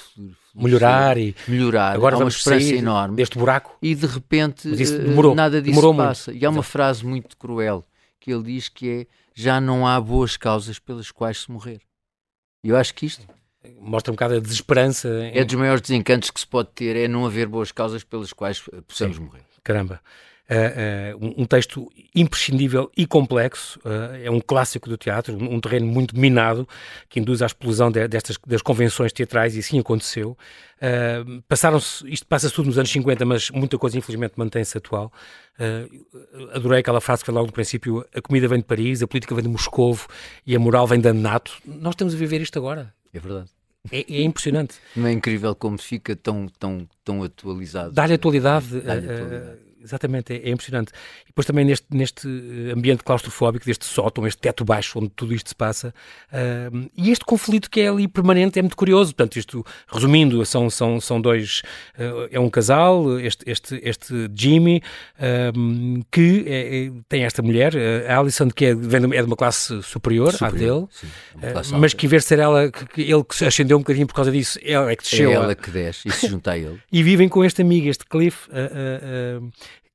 melhorar 0.54 1.18
e 1.18 1.36
melhorar. 1.48 1.96
Agora 1.96 2.16
há 2.16 2.20
uma 2.20 2.30
esperança 2.30 2.74
enorme 2.74 3.16
deste 3.16 3.38
buraco 3.38 3.78
e 3.82 3.96
de 3.96 4.06
repente 4.06 4.70
demorou, 4.70 5.34
nada 5.34 5.62
disso 5.62 5.76
demorou 5.82 5.96
passa. 5.96 6.32
Muito. 6.32 6.44
E 6.44 6.46
há 6.46 6.50
uma 6.50 6.60
Exato. 6.60 6.72
frase 6.72 7.06
muito 7.06 7.36
cruel 7.36 7.86
que 8.20 8.32
ele 8.32 8.44
diz 8.44 8.70
que 8.70 8.90
é 8.90 9.08
já 9.34 9.60
não 9.60 9.88
há 9.88 10.00
boas 10.00 10.38
causas 10.38 10.78
pelas 10.78 11.10
quais 11.12 11.42
se 11.42 11.52
morrer. 11.52 11.82
E 12.64 12.70
eu 12.70 12.78
acho 12.78 12.94
que 12.94 13.06
isto 13.06 13.26
mostra 13.80 14.12
um 14.12 14.16
bocado 14.16 14.36
a 14.36 14.40
desesperança. 14.40 15.10
É 15.34 15.44
dos 15.44 15.56
maiores 15.56 15.82
desencantos 15.82 16.30
que 16.30 16.40
se 16.40 16.48
pode 16.48 16.70
ter, 16.76 16.96
é 16.96 17.08
não 17.08 17.26
haver 17.26 17.48
boas 17.48 17.72
causas 17.72 18.04
pelas 18.04 18.34
quais 18.34 18.62
possamos 18.88 19.18
Sim. 19.18 19.24
morrer. 19.24 19.44
Caramba. 19.64 20.02
Uh, 20.50 21.34
um 21.38 21.46
texto 21.46 21.92
imprescindível 22.16 22.92
e 22.98 23.06
complexo, 23.06 23.80
uh, 23.86 24.16
é 24.24 24.32
um 24.32 24.42
clássico 24.42 24.90
do 24.90 24.98
teatro, 24.98 25.38
um, 25.38 25.60
terreno 25.60 25.86
muito 25.86 26.20
minado 26.20 26.68
que 27.08 27.20
induz 27.20 27.44
à 27.44 27.46
explosão 27.46 27.92
de, 27.92 28.08
destas 28.08 28.36
das 28.48 28.60
convenções 28.60 29.14
teatrais 29.14 29.56
e 29.56 29.60
assim 29.60 29.80
aconteceu. 29.80 30.36
passaram-se, 31.48 32.04
isto 32.12 32.26
passa-se 32.26 32.54
tudo 32.56 32.66
nos 32.66 32.80
anos 32.80 32.90
50, 32.90 33.24
mas 33.26 33.52
muita 33.52 33.78
coisa 33.78 33.96
infelizmente 33.96 34.34
mantém-se 34.38 34.76
atual. 34.76 35.14
adorei 36.52 36.80
aquela 36.80 37.00
frase 37.00 37.22
que 37.22 37.28
foi 37.28 37.34
logo 37.36 37.46
no 37.46 37.54
princípio: 37.54 38.04
a 38.12 38.20
comida 38.20 38.48
vem 38.48 38.58
de 38.58 38.66
Paris, 38.66 39.04
a 39.04 39.08
política 39.08 39.36
vem 39.36 39.44
de 39.44 39.50
Moscovo 39.50 40.08
e 40.48 40.56
a 40.56 40.60
moral 40.60 40.88
vem 40.88 41.00
de 41.00 41.14
Nato. 41.14 41.58
Nós 41.64 41.94
estamos 41.94 42.16
a 42.16 42.18
viver 42.18 42.42
isto 42.42 42.58
agora. 42.58 42.92
É 43.14 43.20
verdade. 43.20 43.52
É, 43.92 44.00
é, 44.00 44.24
impressionante. 44.24 44.76
Não 44.96 45.08
é 45.08 45.12
incrível 45.12 45.54
como 45.54 45.78
fica 45.78 46.16
tão, 46.16 46.48
tão, 46.60 46.88
tão 47.04 47.24
atualizado. 47.24 47.94
Dá-lhe 47.94 48.16
atualidade. 48.16 48.82
Dá 48.82 48.94
atualidade 48.94 49.69
Exatamente, 49.82 50.34
é, 50.34 50.50
é, 50.50 50.52
impressionante. 50.52 50.92
E 51.24 51.28
depois 51.28 51.46
também 51.46 51.64
neste, 51.64 51.86
neste 51.90 52.28
ambiente 52.76 53.04
claustrofóbico, 53.04 53.66
deste 53.66 53.86
sótão, 53.86 54.28
este 54.28 54.40
teto 54.40 54.66
baixo 54.66 55.00
onde 55.00 55.10
tudo 55.10 55.34
isto 55.34 55.50
se 55.50 55.56
passa, 55.56 55.94
uh, 56.34 56.90
e 56.96 57.10
este 57.10 57.24
conflito 57.24 57.70
que 57.70 57.80
é 57.80 57.88
ali 57.88 58.08
permanente 58.08 58.60
é 58.60 58.62
muito 58.62 58.76
curioso. 58.76 59.16
Portanto, 59.16 59.38
isto, 59.38 59.66
resumindo, 59.88 60.46
são, 60.46 60.70
são, 60.70 61.00
são 61.00 61.22
dois, 61.22 61.62
uh, 61.98 62.28
é 62.30 62.40
um 62.40 62.50
casal, 62.50 63.20
este, 63.20 63.50
este, 63.50 63.80
este 63.84 64.30
Jimmy, 64.36 64.82
uh, 65.16 66.06
que 66.12 66.44
é, 66.46 66.86
é, 66.86 66.92
tem 67.08 67.24
esta 67.24 67.42
mulher, 67.42 67.74
a 68.08 68.20
Alison, 68.20 68.50
que 68.50 68.66
é, 68.66 68.76
vem 68.76 69.02
de, 69.02 69.16
é 69.16 69.22
de 69.22 69.28
uma 69.28 69.38
classe 69.38 69.82
superior, 69.82 70.34
superior 70.34 70.44
à 70.44 70.50
dele, 70.52 71.64
sim, 71.64 71.76
mas 71.78 71.94
que 71.94 72.06
em 72.06 72.10
vez 72.10 72.24
de 72.24 72.30
ser 72.30 72.40
ela, 72.40 72.70
que, 72.70 72.86
que, 72.86 73.02
ele 73.02 73.24
que 73.24 73.36
se 73.36 73.46
ascendeu 73.46 73.78
um 73.78 73.82
bocadinho 73.82 74.08
por 74.08 74.14
causa 74.14 74.32
disto, 74.32 74.60
ela 74.64 74.92
é 74.92 74.96
que 74.96 75.04
desceu. 75.04 75.32
É 75.32 75.34
ela 75.34 75.56
que 75.56 75.72
desce 75.72 76.08
e 76.08 76.12
se 76.12 76.28
junta 76.28 76.52
a 76.52 76.58
ele. 76.58 76.80
e 76.92 77.02
vivem 77.02 77.30
com 77.30 77.46
este 77.46 77.62
amigo, 77.62 77.88
este 77.88 78.06
Cliff, 78.06 78.50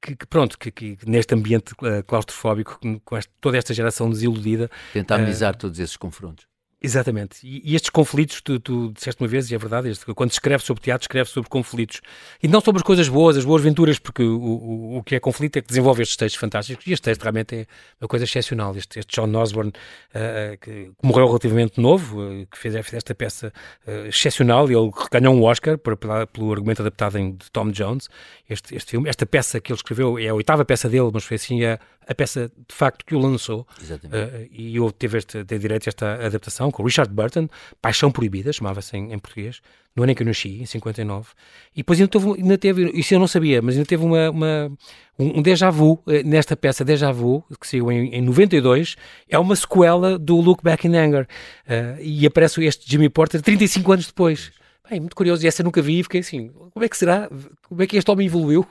que, 0.04 0.14
que, 0.14 0.26
pronto, 0.26 0.58
que, 0.58 0.70
que, 0.70 0.98
neste 1.06 1.34
ambiente 1.34 1.72
uh, 1.72 2.04
claustrofóbico, 2.06 2.78
com 3.04 3.16
esta, 3.16 3.32
toda 3.40 3.56
esta 3.56 3.72
geração 3.72 4.10
desiludida. 4.10 4.70
Tenta 4.92 5.14
amenizar 5.14 5.56
todos 5.56 5.78
esses 5.78 5.96
confrontos. 5.96 6.46
Exatamente. 6.84 7.38
E, 7.42 7.74
estes 7.74 7.88
conflitos, 7.88 8.42
tu, 8.42 8.60
tu 8.60 8.92
disseste 8.92 9.22
uma 9.22 9.26
vez, 9.26 9.50
e 9.50 9.54
é 9.54 9.58
verdade, 9.58 9.90
quando 10.14 10.32
escreve 10.32 10.62
sobre 10.62 10.82
teatro, 10.82 11.04
escreve 11.04 11.30
sobre 11.30 11.48
conflitos. 11.48 12.02
E 12.42 12.46
não 12.46 12.60
sobre 12.60 12.80
as 12.80 12.82
coisas 12.82 13.08
boas, 13.08 13.38
as 13.38 13.44
boas 13.44 13.62
aventuras, 13.62 13.98
porque 13.98 14.22
o, 14.22 14.38
o, 14.38 14.98
o 14.98 15.02
que 15.02 15.14
é 15.14 15.20
conflito 15.20 15.56
é 15.56 15.62
que 15.62 15.68
desenvolve 15.68 16.02
estes 16.02 16.18
textos 16.18 16.38
fantásticos. 16.38 16.86
E 16.86 16.92
este 16.92 17.04
texto 17.04 17.22
realmente 17.22 17.56
é 17.56 17.66
uma 17.98 18.06
coisa 18.06 18.26
excepcional. 18.26 18.76
Este, 18.76 18.98
este 18.98 19.18
John 19.18 19.34
Osborne, 19.34 19.70
uh, 19.70 20.58
que, 20.60 20.90
morreu 21.02 21.26
relativamente 21.26 21.80
novo, 21.80 22.20
uh, 22.20 22.46
que 22.50 22.58
fez, 22.58 22.74
esta 22.74 23.14
peça 23.14 23.50
uh, 23.88 24.06
excepcional, 24.06 24.70
e 24.70 24.74
ele 24.74 24.90
ganhou 25.10 25.34
um 25.34 25.42
Oscar 25.42 25.78
por, 25.78 25.96
pelo 25.96 26.52
argumento 26.52 26.82
adaptado 26.82 27.16
em, 27.16 27.32
de 27.32 27.50
Tom 27.50 27.70
Jones. 27.70 28.10
Este, 28.46 28.76
este 28.76 28.90
filme, 28.90 29.08
esta 29.08 29.24
peça 29.24 29.58
que 29.58 29.72
ele 29.72 29.78
escreveu 29.78 30.18
é 30.18 30.28
a 30.28 30.34
oitava 30.34 30.66
peça 30.66 30.86
dele, 30.86 31.08
mas 31.14 31.24
foi 31.24 31.36
assim 31.36 31.64
a, 31.64 31.80
a 32.06 32.14
peça 32.14 32.50
de 32.68 32.74
facto 32.74 33.04
que 33.04 33.14
o 33.14 33.18
lançou. 33.18 33.66
Exatamente. 33.80 34.50
e 34.52 34.76
eu 34.76 34.90
teve 34.90 35.18
este, 35.18 35.42
de 35.42 35.58
direito 35.58 35.86
a 35.86 35.90
esta 35.90 36.26
adaptação 36.26 36.70
com 36.70 36.82
Richard 36.82 37.12
Burton, 37.12 37.48
Paixão 37.80 38.10
Proibida, 38.10 38.52
chamava-se 38.52 38.96
em, 38.96 39.12
em, 39.12 39.18
português, 39.18 39.60
no 39.94 40.02
ano 40.02 40.12
em 40.12 40.14
que 40.14 40.22
eu 40.22 40.26
nasci, 40.26 40.60
em 40.60 40.66
59. 40.66 41.28
E 41.74 41.78
depois 41.78 42.00
ainda 42.00 42.10
teve, 42.10 42.32
ainda 42.32 42.58
teve 42.58 42.90
isso 42.94 43.14
eu 43.14 43.18
não 43.18 43.26
sabia, 43.26 43.62
mas 43.62 43.74
ainda 43.74 43.86
teve 43.86 44.04
uma, 44.04 44.30
uma 44.30 44.72
um, 45.18 45.38
um 45.38 45.42
déjà 45.42 45.70
vu 45.70 46.02
eh, 46.08 46.22
nesta 46.22 46.56
peça 46.56 46.84
Déjà 46.84 47.12
Vu, 47.12 47.44
que 47.60 47.66
saiu 47.66 47.90
em, 47.90 48.14
em 48.14 48.22
92, 48.22 48.96
é 49.28 49.38
uma 49.38 49.56
sequela 49.56 50.18
do 50.18 50.36
Look 50.36 50.62
Back 50.62 50.86
in 50.86 50.96
Anger. 50.96 51.26
Uh, 51.66 52.00
e 52.00 52.26
aparece 52.26 52.64
este 52.64 52.90
Jimmy 52.90 53.08
Porter 53.08 53.40
35 53.40 53.92
anos 53.92 54.06
depois. 54.06 54.52
Bem, 54.88 55.00
muito 55.00 55.16
curioso, 55.16 55.44
e 55.44 55.48
essa 55.48 55.62
nunca 55.62 55.80
vi 55.80 56.00
e 56.00 56.02
fiquei 56.02 56.20
assim, 56.20 56.48
como 56.48 56.84
é 56.84 56.88
que 56.88 56.96
será? 56.96 57.28
Como 57.68 57.82
é 57.82 57.86
que 57.86 57.96
este 57.96 58.10
homem 58.10 58.26
evoluiu? 58.26 58.66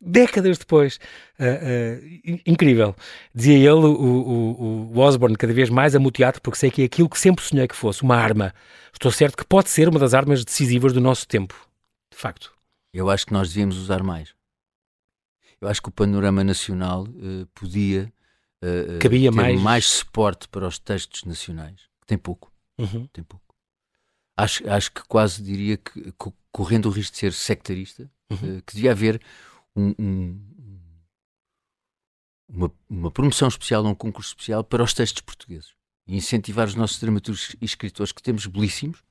Décadas 0.00 0.58
depois. 0.58 0.98
Uh, 1.38 2.34
uh, 2.34 2.40
incrível. 2.46 2.94
Dizia 3.34 3.56
ele, 3.56 3.70
o, 3.70 3.92
o, 3.94 4.92
o, 4.94 4.98
Osborne, 4.98 5.36
cada 5.36 5.52
vez 5.52 5.68
mais 5.68 5.94
amo 5.94 6.08
o 6.08 6.12
teatro 6.12 6.40
porque 6.40 6.58
sei 6.58 6.70
que 6.70 6.82
é 6.82 6.84
aquilo 6.84 7.08
que 7.08 7.18
sempre 7.18 7.44
sonhei 7.44 7.66
que 7.66 7.76
fosse, 7.76 8.02
uma 8.02 8.16
arma. 8.16 8.54
Estou 8.92 9.10
certo 9.10 9.36
que 9.36 9.44
pode 9.44 9.68
ser 9.68 9.88
uma 9.88 9.98
das 9.98 10.14
armas 10.14 10.44
decisivas 10.44 10.92
do 10.92 11.00
nosso 11.00 11.26
tempo. 11.26 11.54
De 12.10 12.16
facto. 12.16 12.52
Eu 12.92 13.10
acho 13.10 13.26
que 13.26 13.32
nós 13.32 13.48
devíamos 13.48 13.76
usar 13.76 14.02
mais. 14.02 14.34
Eu 15.60 15.68
acho 15.68 15.82
que 15.82 15.88
o 15.88 15.92
panorama 15.92 16.44
nacional 16.44 17.04
uh, 17.04 17.46
podia 17.54 18.12
Cabia 19.00 19.30
ter 19.30 19.36
mais... 19.36 19.60
mais 19.60 19.86
suporte 19.86 20.48
para 20.48 20.66
os 20.66 20.78
textos 20.78 21.24
nacionais. 21.24 21.82
Tem 22.06 22.16
pouco. 22.16 22.52
Uhum. 22.78 23.06
Tem 23.12 23.22
pouco. 23.22 23.54
Acho, 24.36 24.68
acho 24.68 24.92
que 24.92 25.02
quase 25.06 25.42
diria 25.42 25.76
que, 25.76 26.12
correndo 26.50 26.86
o 26.86 26.90
risco 26.90 27.12
de 27.12 27.18
ser 27.18 27.32
sectarista, 27.32 28.10
uhum. 28.30 28.60
que 28.66 28.74
devia 28.74 28.90
haver 28.90 29.20
um, 29.76 29.94
um, 29.98 30.40
uma, 32.48 32.72
uma, 32.88 33.10
promoção 33.10 33.48
especial, 33.48 33.84
um 33.84 33.94
concurso 33.94 34.30
especial 34.30 34.62
para 34.62 34.82
os 34.82 34.94
textos 34.94 35.22
portugueses 35.22 35.72
e 36.06 36.16
incentivar 36.16 36.66
os 36.66 36.74
nossos 36.74 37.00
dramaturgos 37.00 37.56
e 37.60 37.64
escritores 37.64 38.12
que 38.12 38.22
temos 38.22 38.46
belíssimos. 38.46 39.02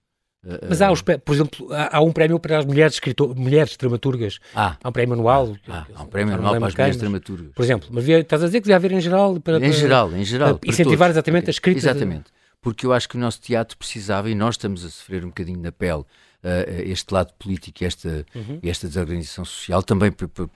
Mas 0.67 0.81
há, 0.81 0.91
os, 0.91 1.01
por 1.01 1.33
exemplo, 1.33 1.71
há, 1.71 1.97
há 1.97 2.01
um 2.01 2.11
prémio 2.11 2.37
para 2.37 2.59
as 2.59 2.65
mulheres, 2.65 2.95
escritor, 2.95 3.33
mulheres 3.33 3.77
dramaturgas. 3.77 4.39
Ah, 4.53 4.75
há 4.83 4.89
um 4.89 4.91
prémio 4.91 5.13
anual. 5.13 5.55
Ah, 5.69 5.87
há 5.95 6.03
um 6.03 6.07
prémio 6.07 6.33
anual 6.33 6.55
para 6.57 6.67
as 6.67 6.73
mulheres 6.73 6.97
dramaturgas. 6.97 7.53
Por 7.53 7.63
exemplo, 7.63 7.87
mas 7.91 8.07
estás 8.07 8.43
a 8.43 8.47
dizer 8.47 8.59
que 8.59 8.65
devia 8.65 8.75
haver 8.75 8.91
em 8.91 8.99
geral. 8.99 9.39
Para, 9.39 9.57
para, 9.57 9.67
em 9.67 9.71
geral, 9.71 10.13
em 10.13 10.25
geral. 10.25 10.59
incentivar 10.65 11.09
exatamente 11.09 11.47
a 11.47 11.51
escrita. 11.51 11.79
Exatamente. 11.79 12.25
Porque 12.59 12.85
eu 12.85 12.91
acho 12.91 13.07
que 13.07 13.15
o 13.15 13.19
nosso 13.19 13.39
teatro 13.39 13.77
precisava, 13.77 14.29
e 14.29 14.35
nós 14.35 14.55
estamos 14.55 14.83
a 14.83 14.89
sofrer 14.89 15.23
um 15.23 15.29
bocadinho 15.29 15.61
na 15.61 15.71
pele, 15.71 16.03
este 16.85 17.13
lado 17.13 17.33
político 17.39 17.83
e 17.83 17.85
esta, 17.85 18.25
uhum. 18.35 18.59
esta 18.63 18.87
desorganização 18.87 19.45
social, 19.45 19.81
também 19.81 20.11
por, 20.11 20.27
por, 20.27 20.49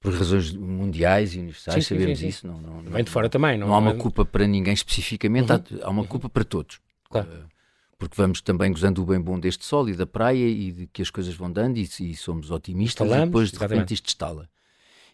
por, 0.00 0.14
razões 0.14 0.52
mundiais 0.52 1.34
e 1.34 1.38
universais, 1.38 1.84
sim, 1.84 1.94
sabemos 1.94 2.18
sim, 2.18 2.24
sim, 2.24 2.28
isso. 2.28 2.46
Não, 2.46 2.60
não, 2.60 2.82
Vem 2.82 3.02
de 3.02 3.10
fora 3.10 3.28
também. 3.28 3.58
Não, 3.58 3.68
não 3.68 3.74
há 3.74 3.78
uma 3.78 3.94
culpa 3.94 4.24
para 4.24 4.46
ninguém 4.46 4.74
especificamente, 4.74 5.50
uhum. 5.50 5.80
há, 5.82 5.90
uma 5.90 6.04
culpa 6.04 6.28
para 6.28 6.44
todos. 6.44 6.80
Claro. 7.10 7.28
Uh, 7.28 7.58
porque 7.98 8.14
vamos 8.16 8.40
também 8.40 8.70
gozando 8.70 9.02
o 9.02 9.04
bem 9.04 9.20
bom 9.20 9.38
deste 9.38 9.64
sol 9.64 9.88
e 9.88 9.94
da 9.94 10.06
praia 10.06 10.48
e 10.48 10.70
de 10.70 10.86
que 10.86 11.02
as 11.02 11.10
coisas 11.10 11.34
vão 11.34 11.50
dando 11.50 11.78
e, 11.78 11.82
e 11.82 12.14
somos 12.14 12.50
otimistas 12.50 13.10
e 13.10 13.24
depois 13.24 13.50
de 13.50 13.56
exatamente. 13.56 13.74
repente 13.74 13.94
isto 13.94 14.06
estala. 14.06 14.48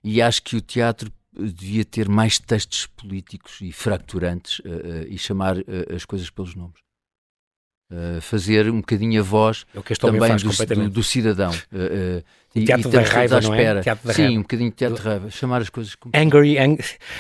E 0.03 0.21
acho 0.21 0.43
que 0.43 0.55
o 0.55 0.61
teatro 0.61 1.11
devia 1.33 1.85
ter 1.85 2.09
mais 2.09 2.39
textos 2.39 2.87
políticos 2.87 3.59
e 3.63 3.73
fracturantes 3.73 4.59
uh, 4.61 4.63
uh, 4.69 5.07
e 5.09 5.17
chamar 5.17 5.57
uh, 5.59 5.65
as 5.95 6.05
coisas 6.05 6.29
pelos 6.29 6.55
nomes. 6.55 6.84
Uh, 7.93 8.19
fazer 8.23 8.71
um 8.71 8.79
bocadinho 8.79 9.21
a 9.21 9.23
voz 9.23 9.67
é 9.75 9.95
também 9.95 10.89
do, 10.89 10.91
do, 10.91 11.03
cidadão. 11.03 11.51
Uh, 11.71 12.19
uh, 12.19 12.25
e, 12.55 12.65
teatro 12.65 12.89
e 12.89 12.93
da 12.93 13.03
raiva, 13.03 13.41
não 13.43 13.53
é? 13.53 13.83
Teatro 13.83 14.09
da 14.09 14.15
Sim, 14.15 14.23
raiva. 14.23 14.39
um 14.39 14.43
bocadinho 14.43 14.71
de 14.71 14.77
teatro 14.77 14.97
de 14.97 15.03
raiva. 15.03 15.31
Chamar 15.31 15.61
as 15.61 15.69
coisas 15.69 15.95
como... 15.95 16.11
Angry, 16.17 16.59
ang 16.59 16.79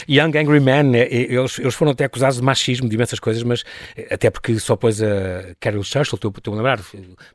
Young 0.09 0.37
Angry 0.37 0.61
Man, 0.61 0.96
eles, 0.96 1.59
eles 1.59 1.74
foram 1.74 1.92
até 1.92 2.05
acusados 2.05 2.38
de 2.38 2.42
machismo, 2.42 2.88
de 2.88 2.94
imensas 2.94 3.20
coisas, 3.20 3.42
mas 3.42 3.62
até 4.11 4.31
porque 4.31 4.59
só 4.59 4.74
pôs 4.74 5.03
a 5.03 5.55
Carol 5.61 5.85
Churchill, 5.85 6.16
estou 6.16 6.55
a 6.55 6.57
lembrar, 6.57 6.81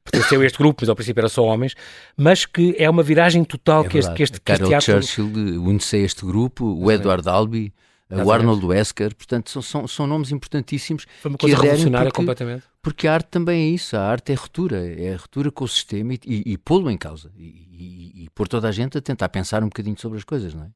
pertenceu 0.03 0.41
a 0.41 0.45
este 0.45 0.57
grupo, 0.57 0.79
mas 0.81 0.89
ao 0.89 0.95
princípio 0.95 1.21
era 1.21 1.29
só 1.29 1.43
homens, 1.43 1.75
mas 2.17 2.47
que 2.47 2.75
é 2.79 2.89
uma 2.89 3.03
viragem 3.03 3.43
total 3.43 3.85
é 3.85 3.89
que, 3.89 3.99
este, 3.99 4.13
que 4.15 4.23
este 4.23 4.39
que 4.39 4.45
Carol 4.45 4.69
teatro... 4.69 5.03
Churchill 5.03 5.61
une-se 5.61 5.97
a 5.97 5.99
este 5.99 6.25
grupo, 6.25 6.65
o 6.65 6.91
Edward 6.91 7.29
Albee, 7.29 7.71
o 8.09 8.31
Arnold 8.31 8.65
Wesker, 8.65 9.13
portanto, 9.13 9.51
são, 9.51 9.61
são, 9.61 9.87
são 9.87 10.07
nomes 10.07 10.31
importantíssimos. 10.31 11.05
Foi 11.21 11.29
uma 11.29 11.37
coisa 11.37 11.55
revolucionária 11.55 12.09
porque, 12.09 12.21
completamente. 12.21 12.63
Porque 12.81 13.07
a 13.07 13.13
arte 13.13 13.27
também 13.29 13.63
é 13.63 13.69
isso, 13.69 13.97
a 13.97 14.01
arte 14.01 14.31
é 14.31 14.35
ruptura, 14.35 14.77
é 14.77 15.13
ruptura 15.13 15.51
com 15.51 15.65
o 15.65 15.67
sistema 15.67 16.13
e, 16.13 16.19
e, 16.25 16.53
e 16.53 16.57
pô-lo 16.57 16.89
em 16.89 16.97
causa. 16.97 17.31
E, 17.35 17.43
e, 17.43 18.23
e 18.23 18.29
pôr 18.29 18.47
toda 18.47 18.69
a 18.69 18.71
gente 18.71 18.97
a 18.97 19.01
tentar 19.01 19.29
pensar 19.29 19.63
um 19.63 19.67
bocadinho 19.67 19.99
sobre 19.99 20.17
as 20.17 20.23
coisas, 20.23 20.53
não 20.53 20.63
é? 20.63 20.71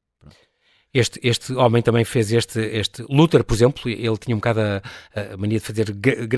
Este, 0.94 1.18
este 1.24 1.52
homem 1.54 1.82
também 1.82 2.04
fez 2.04 2.32
este, 2.32 2.60
este 2.60 3.04
Luther, 3.10 3.42
por 3.42 3.52
exemplo, 3.52 3.90
ele 3.90 4.16
tinha 4.16 4.36
um 4.36 4.38
bocado 4.38 4.60
a, 4.60 4.82
a 5.32 5.36
mania 5.36 5.58
de 5.58 5.64
fazer 5.64 5.86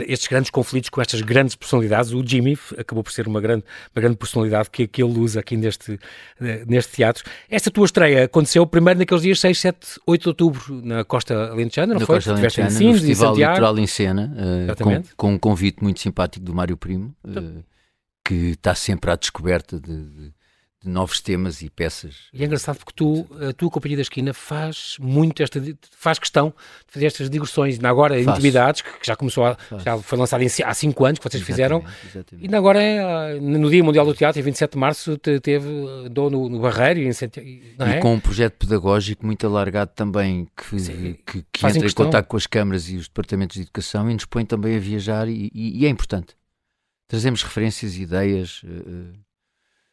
estes 0.08 0.28
grandes 0.28 0.50
conflitos 0.50 0.88
com 0.88 0.98
estas 1.02 1.20
grandes 1.20 1.54
personalidades. 1.54 2.12
O 2.14 2.26
Jimmy 2.26 2.58
acabou 2.78 3.04
por 3.04 3.12
ser 3.12 3.28
uma 3.28 3.38
grande, 3.38 3.64
uma 3.94 4.00
grande 4.00 4.16
personalidade 4.16 4.70
que, 4.70 4.86
que 4.86 5.02
ele 5.02 5.18
usa 5.18 5.40
aqui 5.40 5.58
neste, 5.58 6.00
neste 6.66 6.94
teatro. 6.94 7.22
Esta 7.50 7.70
tua 7.70 7.84
estreia 7.84 8.24
aconteceu 8.24 8.66
primeiro 8.66 8.98
naqueles 8.98 9.22
dias 9.22 9.38
6, 9.40 9.58
7, 9.58 10.00
8 10.06 10.22
de 10.22 10.28
outubro 10.28 10.82
na 10.82 11.04
Costa 11.04 11.50
Alentejana, 11.50 11.92
não 11.92 12.00
na 12.00 12.06
foi? 12.06 12.16
Costa 12.16 12.32
Alentejana, 12.32 12.70
no 12.70 12.92
Festival 12.94 13.36
Litoral 13.36 13.78
em 13.78 13.86
Cena, 13.86 14.34
uh, 14.34 14.82
com, 14.82 15.02
com, 15.16 15.32
um 15.34 15.38
convite 15.38 15.82
muito 15.82 16.00
simpático 16.00 16.42
do 16.42 16.54
Mário 16.54 16.78
Primo, 16.78 17.14
uh, 17.26 17.62
que 18.26 18.52
está 18.52 18.74
sempre 18.74 19.10
à 19.10 19.16
descoberta 19.16 19.78
de, 19.78 20.04
de 20.04 20.32
de 20.82 20.90
novos 20.90 21.20
temas 21.20 21.62
e 21.62 21.70
peças. 21.70 22.28
E 22.32 22.42
é 22.42 22.46
engraçado 22.46 22.76
porque 22.76 22.92
tu, 22.94 23.26
a 23.48 23.52
tua 23.52 23.70
Companhia 23.70 23.96
da 23.96 24.02
Esquina 24.02 24.32
faz 24.34 24.96
muito 25.00 25.42
esta, 25.42 25.60
faz 25.90 26.18
questão 26.18 26.48
de 26.86 26.92
fazer 26.92 27.06
estas 27.06 27.30
digressões, 27.30 27.76
ainda 27.76 27.88
agora 27.88 28.14
Faço. 28.22 28.38
Intimidades, 28.38 28.82
que 28.82 29.06
já 29.06 29.16
começou, 29.16 29.44
a, 29.44 29.56
já 29.84 29.98
foi 29.98 30.18
lançado 30.18 30.42
em, 30.42 30.48
há 30.64 30.74
5 30.74 31.04
anos 31.04 31.18
que 31.18 31.28
vocês 31.28 31.42
exatamente, 31.42 31.46
fizeram, 31.46 31.78
exatamente. 32.04 32.42
e 32.42 32.44
ainda 32.44 32.58
agora 32.58 32.82
é, 32.82 33.40
no 33.40 33.70
Dia 33.70 33.82
Mundial 33.82 34.06
do 34.06 34.14
Teatro, 34.14 34.40
em 34.40 34.44
27 34.44 34.72
de 34.72 34.78
Março, 34.78 35.18
teve, 35.18 35.68
dou 36.10 36.30
no, 36.30 36.48
no 36.48 36.60
Barreiro, 36.60 37.00
e, 37.00 37.10
e, 37.10 37.76
é? 37.78 37.98
com 37.98 38.14
um 38.14 38.20
projeto 38.20 38.54
pedagógico 38.54 39.24
muito 39.24 39.46
alargado 39.46 39.90
também, 39.94 40.46
que, 40.56 40.78
Sim, 40.78 41.16
que, 41.26 41.44
que 41.50 41.66
entra 41.66 41.86
em 41.86 41.92
contato 41.92 42.26
com 42.26 42.36
as 42.36 42.46
câmaras 42.46 42.88
e 42.88 42.96
os 42.96 43.08
departamentos 43.08 43.56
de 43.56 43.62
educação 43.62 44.10
e 44.10 44.14
nos 44.14 44.24
põe 44.24 44.44
também 44.44 44.76
a 44.76 44.80
viajar, 44.80 45.28
e, 45.28 45.50
e 45.52 45.86
é 45.86 45.88
importante. 45.88 46.36
Trazemos 47.08 47.42
referências, 47.42 47.96
ideias... 47.96 48.62
Uh, 48.62 49.26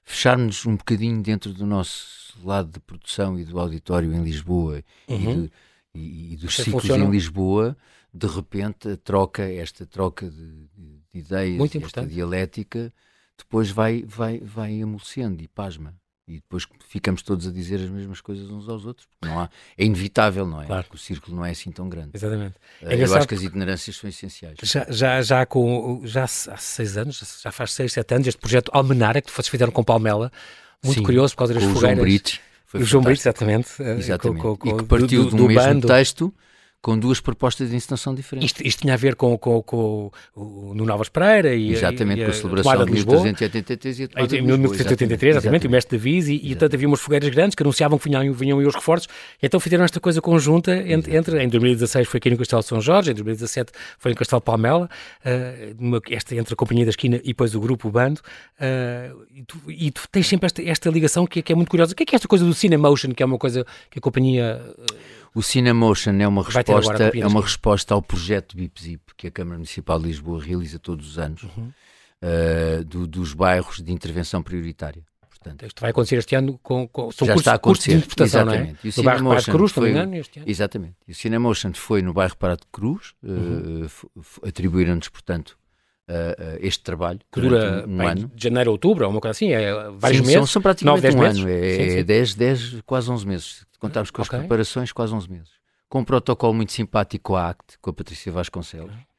fecharmos 0.04 0.66
um 0.66 0.76
bocadinho 0.76 1.22
dentro 1.22 1.54
do 1.54 1.66
nosso 1.66 2.38
lado 2.44 2.72
de 2.72 2.80
produção 2.80 3.40
e 3.40 3.46
do 3.46 3.60
auditório 3.60 4.14
em 4.14 4.24
Lisboa 4.24 4.84
uhum. 5.08 5.50
e, 5.94 6.00
e, 6.00 6.34
e, 6.34 6.38
dos 6.38 6.54
Isso 6.54 6.64
ciclos 6.64 6.84
funciona. 6.84 7.06
em 7.06 7.10
Lisboa, 7.10 7.78
de 8.14 8.28
repente 8.28 8.90
a 8.90 8.98
troca, 8.98 9.44
esta 9.44 9.86
troca 9.86 10.30
de, 10.30 10.68
de, 10.76 11.02
de 11.14 11.20
ideias, 11.20 11.76
esta 11.76 12.06
dialética, 12.06 12.94
depois 13.38 13.70
vai, 13.70 14.04
vai, 14.04 14.40
vai 14.40 14.82
amolecendo 14.82 15.42
e 15.42 15.48
pasma 15.48 15.96
e 16.34 16.38
depois 16.38 16.68
ficamos 16.88 17.22
todos 17.22 17.48
a 17.48 17.52
dizer 17.52 17.76
as 17.76 17.90
mesmas 17.90 18.20
coisas 18.20 18.50
uns 18.50 18.68
aos 18.68 18.86
outros. 18.86 19.08
Não 19.22 19.40
há, 19.40 19.50
é 19.78 19.86
inevitável, 19.86 20.48
não 20.48 20.62
é? 20.62 20.66
Claro. 20.66 20.84
Porque 20.84 20.96
o 20.96 21.00
círculo 21.00 21.38
não 21.38 21.46
é 21.46 21.52
assim 21.52 21.72
tão 21.72 21.88
grande. 21.88 22.10
Exatamente. 22.14 22.56
É 22.82 22.96
eu 22.96 23.16
acho 23.16 23.28
que 23.28 23.36
as 23.36 23.44
itinerâncias 23.44 23.96
são 23.96 24.10
essenciais. 24.10 24.58
Já, 24.64 24.86
já, 24.90 25.22
já, 25.22 25.46
com, 25.46 26.02
já 26.04 26.24
há 26.24 26.28
seis 26.28 26.98
anos, 26.98 27.40
já 27.42 27.52
faz 27.52 27.74
seis, 27.74 27.94
sete 27.94 28.16
anos, 28.16 28.28
este 28.28 28.40
projeto 28.40 28.72
Almenara, 28.74 29.22
que 29.22 29.32
vocês 29.32 29.48
fizeram 29.48 29.72
com 29.72 29.84
Palmela, 29.84 30.32
muito 30.84 30.98
Sim, 30.98 31.04
curioso 31.04 31.34
por 31.36 31.40
causa 31.40 31.54
das 31.54 31.64
fogueiras. 31.64 32.40
Foi 32.66 32.82
o 32.82 32.86
João 32.86 33.04
Brito, 33.04 33.22
exatamente. 33.22 33.70
exatamente. 34.00 34.42
Com, 34.42 34.58
com, 34.58 34.70
e 34.70 34.78
que 34.78 34.84
partiu 34.86 35.26
do, 35.26 35.30
do, 35.30 35.38
do 35.38 35.48
mesmo 35.48 35.64
bando. 35.64 35.88
texto 35.88 36.34
com 36.84 37.00
duas 37.00 37.22
propostas 37.22 37.70
de 37.70 37.76
encenação 37.78 38.14
diferentes. 38.14 38.52
Isto, 38.52 38.68
isto 38.68 38.82
tinha 38.82 38.94
a 38.94 38.98
ver 38.98 39.16
com, 39.16 39.38
com, 39.38 39.64
com, 39.64 40.12
o 40.36 40.74
no 40.76 40.84
Novas 40.84 41.08
Pereira 41.08 41.56
e, 41.56 41.72
exatamente, 41.72 42.20
e 42.20 42.24
a, 42.24 42.26
com 42.26 42.32
a 42.32 42.34
celebração 42.34 42.86
de 42.86 42.92
1383 42.92 44.00
e 44.00 44.04
a 44.04 44.08
tomada 44.10 44.28
de 44.28 44.36
Lisboa. 44.42 44.58
1383, 44.58 45.38
exatamente, 45.38 45.66
o 45.66 45.70
mestre 45.70 45.98
de 45.98 46.04
Viz 46.04 46.28
e, 46.28 46.36
e 46.36 46.50
portanto 46.50 46.74
havia 46.74 46.86
umas 46.86 47.00
fogueiras 47.00 47.30
grandes 47.30 47.56
que 47.56 47.64
anunciavam 47.64 47.98
que 47.98 48.10
vinham, 48.10 48.34
vinham 48.34 48.60
aí 48.60 48.66
os 48.66 48.76
reforços, 48.76 49.08
então 49.42 49.62
fizeram 49.62 49.86
esta 49.86 50.02
coisa 50.02 50.20
conjunta 50.20 50.76
entre, 50.76 51.16
entre, 51.16 51.42
em 51.42 51.48
2016 51.48 52.06
foi 52.06 52.18
aqui 52.18 52.30
no 52.30 52.38
Castelo 52.38 52.62
de 52.62 52.68
São 52.68 52.82
Jorge, 52.82 53.12
em 53.12 53.14
2017 53.14 53.72
foi 53.98 54.12
no 54.12 54.18
Castelo 54.18 54.42
Palmela, 54.42 54.90
uh, 55.26 55.76
uma, 55.80 56.02
esta, 56.12 56.36
entre 56.36 56.54
a 56.54 56.58
Companhia 56.58 56.84
da 56.84 56.90
Esquina 56.90 57.16
e 57.24 57.28
depois 57.28 57.56
o 57.56 57.62
grupo, 57.62 57.90
bando, 57.90 58.20
uh, 58.60 59.24
e, 59.34 59.44
tu, 59.44 59.58
e, 59.70 59.90
tu, 59.90 60.02
tens 60.12 60.28
sempre 60.28 60.48
esta, 60.48 60.62
esta 60.62 60.90
ligação 60.90 61.26
que, 61.26 61.42
que, 61.42 61.54
é 61.54 61.56
muito 61.56 61.70
curiosa. 61.70 61.94
O 61.94 61.96
que 61.96 62.04
é, 62.04 62.06
que 62.06 62.14
é 62.14 62.18
esta 62.18 62.28
coisa 62.28 62.44
do 62.44 62.54
Cinemotion, 62.54 63.12
que 63.12 63.24
é 63.24 63.26
uma 63.26 63.38
coisa 63.38 63.66
que 63.90 64.00
a 64.00 64.02
companhia... 64.02 64.62
Uh, 64.78 65.23
o 65.36 65.42
Cinemotion 65.42 66.20
é 66.20 66.28
uma 66.28 66.44
resposta, 66.44 67.12
é 67.16 67.28
uma 67.28 67.42
resposta 67.42 67.94
ao 67.94 68.02
projeto 68.02 68.56
BIPZIP 68.56 69.14
que 69.18 69.28
a 69.28 69.32
Câmara 69.32 69.58
Municipal 69.58 70.00
de 70.00 70.08
Lisboa 70.08 70.42
realiza 70.42 70.78
todos 70.78 71.08
os 71.10 71.18
anos 71.18 71.44
uhum. 71.44 71.72
uh, 72.22 72.84
do, 72.84 73.08
dos 73.08 73.34
bairros 73.34 73.82
de 73.82 73.92
intervenção 73.92 74.44
prioritária. 74.44 75.04
Portanto, 75.44 75.66
Isto 75.66 75.82
vai 75.82 75.92
acontecer 75.92 76.18
este 76.18 76.36
ano 76.36 76.58
com, 76.64 76.88
com 76.88 77.12
são 77.12 77.28
já 77.28 77.34
cursos, 77.34 77.42
está 77.42 77.52
a 77.52 77.56
acontecer. 77.56 77.92
de 77.92 77.98
interpretação, 77.98 78.42
exatamente. 78.42 78.72
não 78.72 78.76
é? 78.76 78.78
E 78.84 78.90
o 78.90 78.94
no 78.96 79.04
bairro 79.04 79.28
Parado 79.28 79.52
Cruz, 79.52 79.72
foi, 79.74 79.90
engano, 79.90 80.16
este 80.16 80.40
ano. 80.40 80.50
Exatamente. 80.50 80.96
E 81.08 81.12
o 81.12 81.16
Cinemotion 81.16 81.74
foi 81.74 82.02
no 82.02 82.14
bairro 82.14 82.38
Parado 82.38 82.64
Cruz, 82.72 83.14
uhum. 83.22 83.86
uh, 83.86 84.48
atribuíram-nos, 84.48 85.10
portanto, 85.10 85.58
uh, 86.10 86.58
este 86.62 86.82
trabalho. 86.84 87.20
Que 87.32 87.42
dura 87.42 87.86
um, 87.86 87.98
um 87.98 88.08
ano. 88.08 88.32
de 88.34 88.44
janeiro 88.44 88.70
a 88.70 88.72
outubro, 88.72 89.04
ou 89.04 89.12
uma 89.12 89.20
coisa 89.20 89.32
assim, 89.32 89.52
é 89.52 89.74
vários 89.98 90.22
sim, 90.22 90.28
meses? 90.28 90.34
São, 90.34 90.48
são 90.48 90.62
praticamente 90.62 91.08
9, 91.08 91.18
um 91.18 91.22
meses? 91.22 91.40
ano, 91.40 91.50
é, 92.00 92.04
10, 92.04 92.36
10, 92.36 92.82
quase 92.86 93.12
11 93.12 93.28
meses. 93.28 93.66
Contamos 93.84 94.12
com 94.12 94.22
okay. 94.22 94.38
as 94.38 94.42
preparações, 94.44 94.92
quase 94.92 95.14
11 95.14 95.30
meses. 95.30 95.52
Com 95.90 96.00
um 96.00 96.06
protocolo 96.06 96.54
muito 96.54 96.72
simpático 96.72 97.24
com 97.24 97.36
a 97.36 97.50
ACT, 97.50 97.78
com 97.82 97.90
a 97.90 97.94
Patrícia 97.94 98.32
Vasconcelos. 98.32 98.94
Okay 98.94 99.14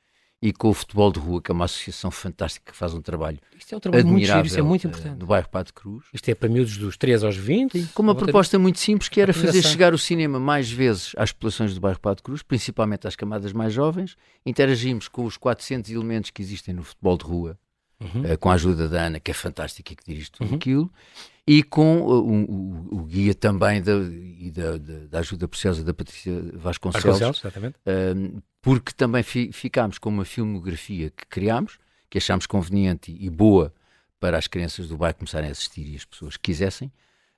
e 0.44 0.52
com 0.52 0.68
o 0.68 0.74
Futebol 0.74 1.10
de 1.10 1.18
Rua, 1.18 1.40
que 1.40 1.50
é 1.50 1.54
uma 1.54 1.64
associação 1.64 2.10
fantástica 2.10 2.70
que 2.70 2.76
faz 2.76 2.92
um 2.92 3.00
trabalho 3.00 3.38
Isto 3.58 3.72
é 3.72 3.76
um 3.78 3.80
trabalho 3.80 4.06
muito 4.06 4.26
giro, 4.26 4.46
isso 4.46 4.58
é 4.58 4.62
muito 4.62 4.86
importante. 4.86 5.18
no 5.18 5.24
bairro 5.24 5.48
Pato 5.48 5.72
Cruz. 5.72 6.04
Isto 6.12 6.28
é 6.28 6.34
para 6.34 6.50
miúdos 6.50 6.76
dos 6.76 6.98
3 6.98 7.24
aos 7.24 7.34
20. 7.34 7.92
com 7.94 8.02
uma 8.02 8.14
proposta 8.14 8.58
muito 8.58 8.78
simples 8.78 9.08
que 9.08 9.22
era 9.22 9.32
fazer 9.32 9.62
chegar 9.62 9.94
o 9.94 9.98
cinema 9.98 10.38
mais 10.38 10.70
vezes 10.70 11.12
às 11.16 11.32
populações 11.32 11.74
do 11.74 11.80
bairro 11.80 11.98
Pato 11.98 12.22
Cruz, 12.22 12.42
principalmente 12.42 13.06
às 13.06 13.16
camadas 13.16 13.54
mais 13.54 13.72
jovens. 13.72 14.16
Interagimos 14.44 15.08
com 15.08 15.24
os 15.24 15.38
400 15.38 15.90
elementos 15.90 16.30
que 16.30 16.42
existem 16.42 16.74
no 16.74 16.82
futebol 16.82 17.16
de 17.16 17.24
rua, 17.24 17.58
uhum. 18.00 18.32
uh, 18.32 18.38
com 18.38 18.50
a 18.50 18.54
ajuda 18.54 18.88
da 18.88 19.06
Ana, 19.06 19.20
que 19.20 19.30
é 19.30 19.34
fantástica 19.34 19.92
e 19.92 19.96
que 19.96 20.04
dirige 20.04 20.30
tudo 20.30 20.48
uhum. 20.50 20.56
aquilo, 20.56 20.90
e 21.46 21.62
com 21.62 22.00
uh, 22.00 22.20
o, 22.20 22.98
o, 22.98 23.02
guia 23.04 23.34
também 23.34 23.82
da, 23.82 23.92
e 23.92 24.50
da, 24.50 24.76
da, 24.76 24.98
da, 25.10 25.18
ajuda 25.18 25.46
preciosa 25.46 25.84
da 25.84 25.92
Patrícia 25.92 26.32
Vasconcelos, 26.54 27.18
Vasconcelos 27.18 27.42
porque 28.64 28.92
também 28.92 29.22
fi, 29.22 29.52
ficámos 29.52 29.98
com 29.98 30.08
uma 30.08 30.24
filmografia 30.24 31.10
que 31.10 31.26
criámos, 31.26 31.78
que 32.08 32.16
achámos 32.16 32.46
conveniente 32.46 33.14
e 33.20 33.28
boa 33.28 33.74
para 34.18 34.38
as 34.38 34.46
crianças 34.46 34.88
do 34.88 34.96
bairro 34.96 35.18
começarem 35.18 35.50
a 35.50 35.52
assistir 35.52 35.86
e 35.86 35.96
as 35.96 36.04
pessoas 36.06 36.38
que 36.38 36.44
quisessem, 36.44 36.90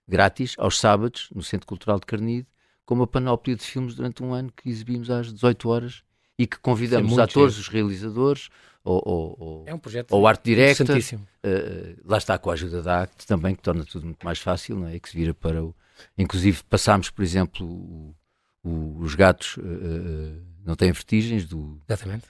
grátis, 0.06 0.54
aos 0.56 0.78
sábados, 0.78 1.28
no 1.34 1.42
Centro 1.42 1.66
Cultural 1.66 1.98
de 1.98 2.06
Carnide, 2.06 2.46
com 2.84 2.94
uma 2.94 3.08
panóplia 3.08 3.56
de 3.56 3.64
filmes 3.64 3.96
durante 3.96 4.22
um 4.22 4.32
ano 4.32 4.52
que 4.56 4.68
exibimos 4.68 5.10
às 5.10 5.32
18 5.32 5.68
horas 5.68 6.04
e 6.38 6.46
que 6.46 6.60
convidamos 6.60 7.18
é 7.18 7.22
atores, 7.22 7.58
os 7.58 7.66
realizadores, 7.66 8.48
ou, 8.86 9.02
ou, 9.04 9.36
ou, 9.38 9.64
é 9.66 9.74
um 9.74 9.78
projeto 9.78 10.12
ou 10.12 10.26
arte 10.28 10.44
directa. 10.44 10.84
Uh, 10.84 12.00
lá 12.04 12.18
está 12.18 12.38
com 12.38 12.50
a 12.50 12.52
ajuda 12.52 12.82
da 12.82 13.02
ACT 13.02 13.26
também, 13.26 13.54
que 13.56 13.60
torna 13.60 13.84
tudo 13.84 14.06
muito 14.06 14.24
mais 14.24 14.38
fácil, 14.38 14.76
não 14.76 14.88
é? 14.88 14.98
que 15.00 15.10
se 15.10 15.16
vira 15.16 15.34
para 15.34 15.62
o. 15.62 15.74
Inclusive 16.16 16.62
passámos, 16.70 17.10
por 17.10 17.22
exemplo, 17.22 17.66
o, 17.66 18.14
o, 18.62 18.98
os 19.00 19.16
gatos 19.16 19.56
uh, 19.56 20.40
não 20.64 20.76
têm 20.76 20.92
vertigens 20.92 21.44
do. 21.44 21.80
Exatamente. 21.88 22.26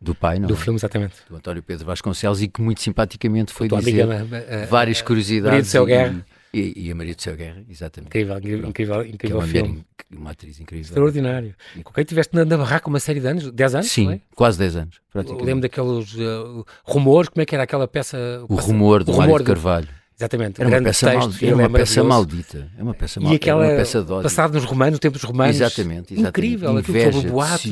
Do 0.00 0.14
pai, 0.14 0.38
não 0.38 0.48
Do 0.48 0.54
é? 0.54 0.56
filme, 0.56 0.78
exatamente. 0.78 1.16
Do 1.28 1.36
António 1.36 1.62
Pedro 1.62 1.84
Vasconcelos 1.84 2.40
e 2.40 2.48
que 2.48 2.62
muito 2.62 2.80
simpaticamente 2.80 3.52
foi 3.52 3.68
dizer 3.68 4.02
amiga, 4.02 4.66
várias 4.70 5.02
curiosidades. 5.02 5.74
Maria 5.74 5.80
do 5.80 5.86
Guerra. 5.86 6.26
E, 6.52 6.86
e, 6.86 6.90
a 6.90 6.94
Maria 6.94 7.14
do 7.14 7.22
Céu 7.22 7.36
Guerra, 7.36 7.62
exatamente. 7.68 8.08
Incrível, 8.08 8.36
incrível, 8.38 8.68
incrível, 8.68 9.04
incrível 9.04 9.36
é 9.36 9.40
uma 9.40 9.48
filme. 9.48 9.84
uma 10.10 10.30
atriz 10.32 10.58
incrível. 10.58 10.82
Extraordinário. 10.82 11.54
E 11.76 11.82
com 11.84 11.92
quem 11.92 12.02
estiveste 12.02 12.34
na, 12.34 12.44
na 12.44 12.56
barraca 12.56 12.88
uma 12.88 12.98
série 12.98 13.20
de 13.20 13.26
anos? 13.28 13.52
10 13.52 13.74
anos? 13.76 13.90
Sim, 13.90 14.20
quase 14.34 14.58
10 14.58 14.76
anos. 14.76 15.00
Lembro 15.14 15.60
daqueles 15.60 16.14
uh, 16.14 16.66
rumores, 16.82 17.28
como 17.28 17.42
é 17.42 17.46
que 17.46 17.54
era 17.54 17.62
aquela 17.62 17.86
peça? 17.86 18.18
O, 18.48 18.56
rumor 18.56 19.04
do 19.04 19.16
Mário 19.16 19.38
de 19.38 19.44
Carvalho. 19.44 19.88
Exatamente, 20.20 20.60
era 20.60 20.68
uma 20.68 20.82
peça, 20.82 21.10
texto, 21.10 21.18
mal, 21.18 21.32
era 21.40 21.54
uma 21.54 21.64
é 21.64 21.68
peça 21.70 22.04
maldita. 22.04 22.70
É 22.76 22.82
uma 22.82 22.92
peça 22.92 23.20
maldita. 23.20 23.34
E 23.34 23.36
aquela 23.36 23.66
uma 23.66 23.74
peça 23.74 24.02
de 24.02 24.22
passado 24.22 24.52
nos 24.52 24.64
romanos, 24.64 24.92
no 24.92 24.98
tempo 24.98 25.14
dos 25.14 25.22
romanos. 25.22 25.56
Exatamente, 25.56 26.12
exatamente. 26.12 26.28
Incrível, 26.28 26.78
Inveja, 26.78 26.98
aquilo 26.98 27.12
sobre 27.14 27.28
o 27.28 27.32
boato. 27.32 27.68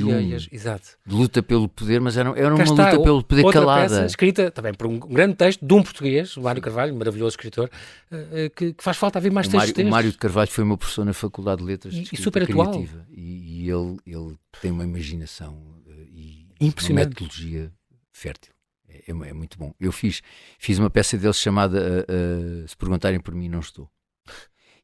exato. 0.50 0.88
De 1.06 1.14
luta 1.14 1.42
pelo 1.42 1.68
poder, 1.68 2.00
mas 2.00 2.16
era, 2.16 2.30
era 2.30 2.54
uma 2.54 2.64
está, 2.64 2.90
luta 2.90 3.02
pelo 3.02 3.22
poder 3.22 3.44
outra 3.44 3.60
calada. 3.60 3.82
Peça, 3.82 4.06
escrita 4.06 4.50
também 4.50 4.72
por 4.72 4.86
um 4.86 4.98
grande 4.98 5.34
texto 5.34 5.62
de 5.62 5.74
um 5.74 5.82
português, 5.82 6.38
o 6.38 6.40
Mário 6.40 6.62
Carvalho, 6.62 6.94
maravilhoso 6.94 7.34
escritor, 7.34 7.68
uh, 8.10 8.50
que, 8.56 8.72
que, 8.72 8.82
faz 8.82 8.96
falta 8.96 9.18
haver 9.18 9.30
mais 9.30 9.46
o 9.46 9.50
textos. 9.50 9.72
Mário, 9.74 9.86
o 9.86 9.90
Mário 9.90 10.10
de 10.10 10.16
Carvalho 10.16 10.50
foi 10.50 10.64
uma 10.64 10.78
professor 10.78 11.04
na 11.04 11.12
Faculdade 11.12 11.60
de 11.60 11.66
Letras 11.66 11.92
e, 11.92 12.08
e 12.10 12.16
super 12.16 12.44
atual. 12.44 12.70
criativa. 12.70 13.04
E, 13.10 13.66
e, 13.66 13.70
ele, 13.70 13.98
ele 14.06 14.36
tem 14.62 14.70
uma 14.70 14.84
imaginação 14.84 15.52
uh, 15.86 15.92
e 16.14 16.46
Impressionante. 16.58 17.04
uma 17.04 17.08
metodologia 17.10 17.70
fértil. 18.10 18.57
É, 19.06 19.10
é, 19.10 19.32
muito 19.32 19.58
bom. 19.58 19.74
Eu 19.78 19.92
fiz, 19.92 20.22
fiz 20.58 20.78
uma 20.78 20.90
peça 20.90 21.16
dele 21.16 21.32
chamada 21.32 21.78
uh, 21.78 22.64
uh, 22.64 22.68
Se 22.68 22.76
Perguntarem 22.76 23.20
por 23.20 23.34
Mim, 23.34 23.48
Não 23.48 23.60
Estou. 23.60 23.90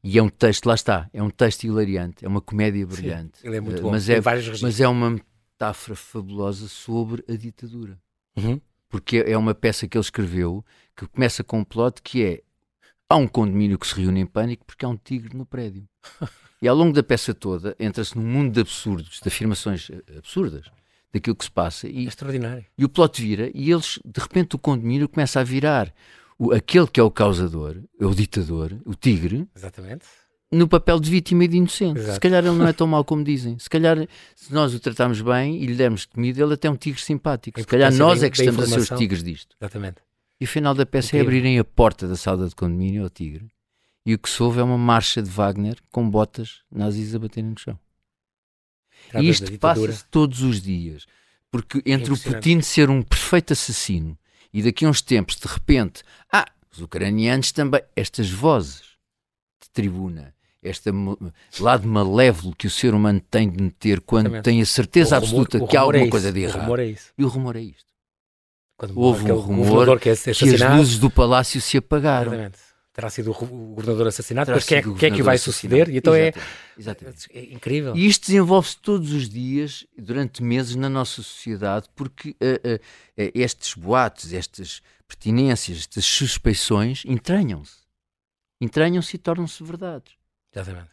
E 0.03 0.19
é 0.19 0.21
um 0.21 0.29
texto, 0.29 0.67
lá 0.67 0.75
está, 0.75 1.09
é 1.11 1.23
um 1.23 1.31
texto 1.31 1.63
hilariante, 1.63 2.23
é 2.23 2.27
uma 2.27 2.39
comédia 2.39 2.85
brilhante. 2.85 3.39
Sim, 3.39 3.47
ele 3.47 3.57
é 3.57 3.61
muito 3.61 3.81
bom. 3.81 3.89
Mas, 3.89 4.07
é, 4.07 4.21
mas 4.61 4.79
é 4.79 4.87
uma 4.87 5.09
metáfora 5.09 5.95
fabulosa 5.95 6.67
sobre 6.67 7.23
a 7.27 7.35
ditadura. 7.35 7.99
Uhum. 8.37 8.61
Porque 8.87 9.23
é 9.25 9.35
uma 9.35 9.55
peça 9.55 9.87
que 9.87 9.97
ele 9.97 10.03
escreveu 10.03 10.63
que 10.95 11.07
começa 11.07 11.43
com 11.43 11.59
um 11.59 11.63
plot 11.63 12.03
que 12.03 12.23
é 12.23 12.43
há 13.09 13.15
um 13.15 13.27
condomínio 13.27 13.79
que 13.79 13.87
se 13.87 13.95
reúne 13.95 14.19
em 14.19 14.25
pânico 14.27 14.63
porque 14.63 14.85
há 14.85 14.87
um 14.89 14.95
tigre 14.95 15.35
no 15.35 15.45
prédio. 15.45 15.87
e 16.61 16.67
ao 16.67 16.75
longo 16.75 16.93
da 16.93 17.01
peça 17.01 17.33
toda 17.33 17.75
entra-se 17.79 18.15
num 18.15 18.25
mundo 18.25 18.53
de 18.53 18.59
absurdos, 18.59 19.19
de 19.19 19.27
afirmações 19.27 19.89
absurdas 20.15 20.69
daquilo 21.15 21.35
que 21.35 21.45
se 21.45 21.51
passa. 21.51 21.87
E, 21.87 22.05
é 22.05 22.07
extraordinário. 22.07 22.65
E 22.77 22.85
o 22.85 22.89
plot 22.89 23.21
vira, 23.21 23.49
e 23.53 23.71
eles, 23.71 23.99
de 24.05 24.19
repente, 24.19 24.55
o 24.55 24.59
condomínio 24.59 25.09
começa 25.09 25.39
a 25.39 25.43
virar 25.43 25.93
o, 26.37 26.53
aquele 26.53 26.87
que 26.87 26.99
é 26.99 27.03
o 27.03 27.09
causador, 27.09 27.77
é 27.99 28.05
o 28.05 28.13
ditador, 28.13 28.73
o 28.85 28.93
tigre. 28.93 29.47
Exatamente. 29.55 30.05
No 30.51 30.67
papel 30.67 30.99
de 30.99 31.09
vítima 31.09 31.45
e 31.45 31.47
de 31.47 31.57
inocente. 31.57 31.99
Exato. 31.99 32.13
Se 32.15 32.19
calhar 32.19 32.45
ele 32.45 32.55
não 32.55 32.67
é 32.67 32.73
tão 32.73 32.85
mau 32.85 33.03
como 33.03 33.23
dizem. 33.23 33.57
Se 33.57 33.69
calhar, 33.69 33.97
se 34.35 34.53
nós 34.53 34.73
o 34.73 34.79
tratarmos 34.79 35.21
bem 35.21 35.61
e 35.61 35.65
lhe 35.65 35.75
dermos 35.75 36.05
comida, 36.05 36.43
ele 36.43 36.53
até 36.53 36.67
é 36.67 36.71
um 36.71 36.75
tigre 36.75 37.01
simpático. 37.01 37.59
Se 37.59 37.65
calhar 37.65 37.93
nós 37.93 38.21
é 38.21 38.29
que 38.29 38.39
estamos 38.39 38.63
a 38.63 38.67
ser 38.67 38.93
os 38.93 38.99
tigres 38.99 39.23
disto. 39.23 39.55
Exatamente. 39.59 39.97
E 40.39 40.43
o 40.45 40.47
final 40.47 40.75
da 40.75 40.85
peça 40.85 41.17
é 41.17 41.21
abrirem 41.21 41.57
a 41.57 41.63
porta 41.63 42.07
da 42.07 42.15
sala 42.15 42.47
de 42.47 42.55
condomínio 42.55 43.03
ao 43.03 43.09
tigre. 43.09 43.47
E 44.05 44.13
o 44.13 44.19
que 44.19 44.29
se 44.29 44.43
ouve 44.43 44.59
é 44.59 44.63
uma 44.63 44.77
marcha 44.77 45.21
de 45.21 45.29
Wagner 45.29 45.77
com 45.91 46.07
botas 46.07 46.61
nazis 46.69 47.15
a 47.15 47.19
baterem 47.19 47.49
no 47.49 47.57
chão. 47.57 47.79
E 49.13 49.29
isto 49.29 49.57
passa-se 49.59 50.05
todos 50.05 50.41
os 50.41 50.61
dias. 50.61 51.05
Porque 51.51 51.81
entre 51.85 52.11
o 52.11 52.19
Putin 52.19 52.61
ser 52.61 52.89
um 52.89 53.01
perfeito 53.01 53.53
assassino 53.53 54.17
e 54.53 54.61
daqui 54.61 54.85
a 54.85 54.89
uns 54.89 55.01
tempos, 55.01 55.35
de 55.35 55.47
repente, 55.47 56.03
ah, 56.31 56.45
os 56.71 56.81
ucranianos 56.81 57.51
também, 57.51 57.81
estas 57.95 58.29
vozes 58.29 58.81
de 59.61 59.69
tribuna, 59.71 60.33
este 60.61 60.89
lado 61.59 61.87
malévolo 61.87 62.55
que 62.55 62.67
o 62.67 62.69
ser 62.69 62.93
humano 62.93 63.21
tem 63.31 63.49
de 63.49 63.61
meter 63.61 64.01
quando 64.01 64.27
Exatamente. 64.27 64.43
tem 64.43 64.61
a 64.61 64.65
certeza 64.65 65.15
rumor, 65.15 65.25
absoluta 65.25 65.67
que 65.67 65.77
há 65.77 65.81
alguma 65.81 66.05
é 66.05 66.09
coisa 66.09 66.31
de 66.31 66.41
errado. 66.41 66.57
O 66.57 66.63
rumor 66.63 66.79
é 66.79 66.85
isso. 66.85 67.13
E 67.17 67.23
o 67.23 67.27
rumor 67.27 67.55
é 67.55 67.61
isto. 67.61 67.85
Quando 68.77 68.99
Houve 68.99 69.31
um 69.31 69.37
rumor 69.37 69.99
que, 69.99 70.09
é 70.09 70.15
que, 70.15 70.29
as 70.29 70.77
luzes 70.77 70.99
do 70.99 71.09
palácio 71.09 71.61
se 71.61 71.77
apagaram. 71.77 72.33
Exatamente 72.33 72.74
terá 72.95 73.09
sido 73.09 73.31
o 73.31 73.33
governador 73.75 74.07
assassinado, 74.07 74.51
mas 74.51 74.63
quem 74.63 74.77
é, 74.77 74.81
que 74.81 75.05
é 75.05 75.11
que 75.11 75.21
vai 75.21 75.37
suceder? 75.37 75.89
E 75.89 75.97
então 75.97 76.15
é- 76.15 76.31
Exatamente. 76.77 77.27
É, 77.33 77.39
é, 77.39 77.53
incrível. 77.53 77.93
E 77.93 78.07
isto 78.07 78.27
desenvolve-se 78.27 78.77
todos 78.77 79.11
os 79.11 79.27
dias, 79.27 79.85
durante 79.97 80.41
meses, 80.41 80.77
na 80.77 80.87
nossa 80.87 81.21
sociedade, 81.21 81.89
porque 81.93 82.29
uh, 82.29 82.75
uh, 82.75 83.31
estes 83.35 83.73
boatos, 83.73 84.31
estas 84.31 84.81
pertinências, 85.05 85.79
estas 85.79 86.05
suspeições 86.05 87.03
entranham-se. 87.05 87.79
Entranham-se 88.61 89.17
e 89.17 89.19
tornam-se 89.19 89.61
verdades. 89.61 90.13
Exatamente. 90.53 90.89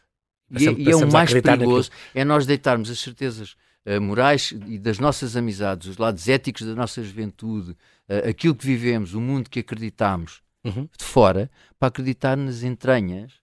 E, 0.51 0.67
é, 0.67 0.71
e 0.73 0.91
é 0.91 0.95
o 0.97 1.09
mais 1.09 1.31
perigoso, 1.31 1.89
naquilo. 1.89 2.21
é 2.21 2.25
nós 2.25 2.45
deitarmos 2.45 2.89
as 2.89 2.99
certezas 2.99 3.55
uh, 3.85 4.01
morais 4.01 4.53
e 4.67 4.77
das 4.77 4.99
nossas 4.99 5.37
amizades, 5.37 5.87
os 5.87 5.97
lados 5.97 6.27
éticos 6.27 6.63
da 6.63 6.75
nossa 6.75 7.01
juventude, 7.01 7.77
aquilo 8.29 8.53
que 8.53 8.65
vivemos, 8.65 9.13
o 9.13 9.21
mundo 9.21 9.49
que 9.49 9.61
acreditamos, 9.61 10.43
uhum. 10.63 10.87
de 10.97 11.03
fora 11.03 11.49
para 11.79 11.89
acreditar 11.89 12.35
nas 12.35 12.63
entranhas 12.63 13.33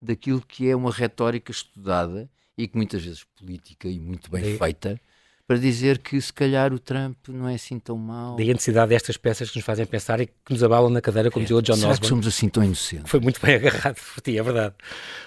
daquilo 0.00 0.40
que 0.40 0.68
é 0.68 0.76
uma 0.76 0.90
retórica 0.90 1.50
estudada 1.50 2.28
e 2.56 2.68
que 2.68 2.76
muitas 2.76 3.02
vezes 3.02 3.24
política 3.38 3.88
e 3.88 3.98
muito 3.98 4.30
bem 4.30 4.54
é. 4.54 4.58
feita 4.58 5.00
para 5.46 5.58
dizer 5.58 5.98
que 5.98 6.18
se 6.18 6.32
calhar 6.32 6.72
o 6.72 6.78
Trump 6.78 7.28
não 7.28 7.46
é 7.46 7.54
assim 7.54 7.78
tão 7.78 7.98
mau. 7.98 8.34
Daí 8.36 8.50
a 8.50 8.54
necessidade 8.54 8.88
destas 8.88 9.18
peças 9.18 9.50
que 9.50 9.58
nos 9.58 9.64
fazem 9.64 9.84
pensar 9.84 10.18
e 10.20 10.26
que 10.26 10.50
nos 10.50 10.64
abalam 10.64 10.88
na 10.88 11.02
cadeira, 11.02 11.30
como 11.30 11.42
é, 11.42 11.44
dizia 11.44 11.56
o 11.56 11.62
John 11.62 11.74
será 11.74 11.90
Osborne. 11.90 12.00
que 12.00 12.06
somos 12.06 12.26
assim 12.26 12.48
tão 12.48 12.64
inocentes? 12.64 13.10
Foi 13.10 13.20
muito 13.20 13.38
bem 13.42 13.56
agarrado 13.56 13.96
por 13.96 14.22
ti, 14.22 14.38
é 14.38 14.42
verdade. 14.42 14.74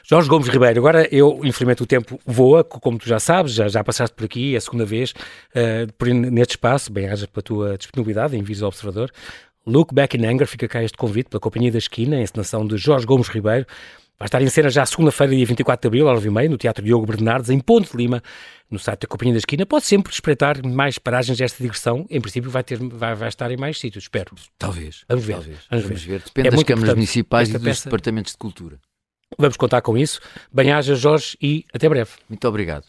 Jorge 0.04 0.28
Gomes 0.28 0.48
Ribeiro, 0.48 0.80
agora 0.80 1.08
eu, 1.14 1.42
infelizmente, 1.44 1.84
o 1.84 1.86
tempo 1.86 2.20
voa, 2.26 2.64
como 2.64 2.98
tu 2.98 3.08
já 3.08 3.20
sabes, 3.20 3.54
já, 3.54 3.68
já 3.68 3.84
passaste 3.84 4.16
por 4.16 4.26
aqui, 4.26 4.56
é 4.56 4.58
a 4.58 4.62
segunda 4.62 4.86
vez 4.86 5.12
uh, 5.12 5.92
por, 6.00 6.08
neste 6.08 6.56
espaço, 6.56 6.92
bem 6.92 7.08
haja 7.08 7.28
pela 7.28 7.44
tua 7.44 7.78
disponibilidade 7.78 8.36
em 8.36 8.42
Vires 8.42 8.64
Observador. 8.64 9.12
Look 9.68 9.94
Back 9.94 10.16
in 10.18 10.26
Anger, 10.26 10.48
fica 10.48 10.68
cá 10.68 10.82
este 10.82 10.98
convite 10.98 11.30
pela 11.30 11.40
Companhia 11.42 11.72
da 11.72 11.78
Esquina, 11.78 12.16
em 12.18 12.24
encenação 12.24 12.66
de 12.66 12.78
Jorge 12.78 13.06
Gomes 13.06 13.28
Ribeiro. 13.28 13.66
Vai 14.18 14.26
estar 14.26 14.42
em 14.42 14.50
cena 14.50 14.70
já 14.70 14.84
segunda-feira, 14.86 15.36
dia 15.36 15.46
24 15.46 15.82
de 15.82 15.88
abril, 15.88 16.10
às 16.10 16.24
9h30, 16.24 16.50
no 16.50 16.58
Teatro 16.58 16.84
Diogo 16.84 17.06
Bernardes, 17.06 17.52
em 17.52 17.60
Ponte 17.60 17.92
de 17.92 17.98
Lima, 17.98 18.24
no 18.72 18.80
site 18.80 19.02
da 19.02 19.08
Companhia 19.08 19.34
da 19.34 19.38
Esquina. 19.38 19.64
Pode 19.66 19.86
sempre 19.86 20.12
espreitar 20.12 20.66
mais 20.66 20.98
paragens 20.98 21.38
desta 21.38 21.62
digressão. 21.62 22.06
Em 22.10 22.20
princípio, 22.20 22.50
vai, 22.50 22.64
ter, 22.64 22.80
vai, 22.80 23.14
vai 23.14 23.28
estar 23.30 23.52
em 23.52 23.58
mais 23.58 23.78
sítios, 23.80 24.06
espero. 24.06 24.34
Talvez. 24.58 25.04
Vamos 25.08 25.24
ver. 25.26 25.34
Talvez. 25.34 25.58
Vamos, 25.70 25.86
Vamos 25.86 26.02
ver. 26.04 26.12
ver. 26.20 26.24
Depende 26.26 26.48
É 26.48 26.52
das 26.52 26.64
câmaras 26.64 26.96
municipais 26.96 27.50
e 27.50 27.54
dos 27.54 27.62
peça. 27.62 27.84
departamentos 27.84 28.32
de 28.32 28.38
cultura. 28.40 28.80
Vamos 29.38 29.58
contar 29.58 29.82
com 29.82 29.96
isso. 29.98 30.20
Bem-aja, 30.52 30.96
Jorge, 30.96 31.38
e 31.40 31.66
até 31.74 31.88
breve. 31.88 32.12
Muito 32.30 32.48
obrigado. 32.48 32.86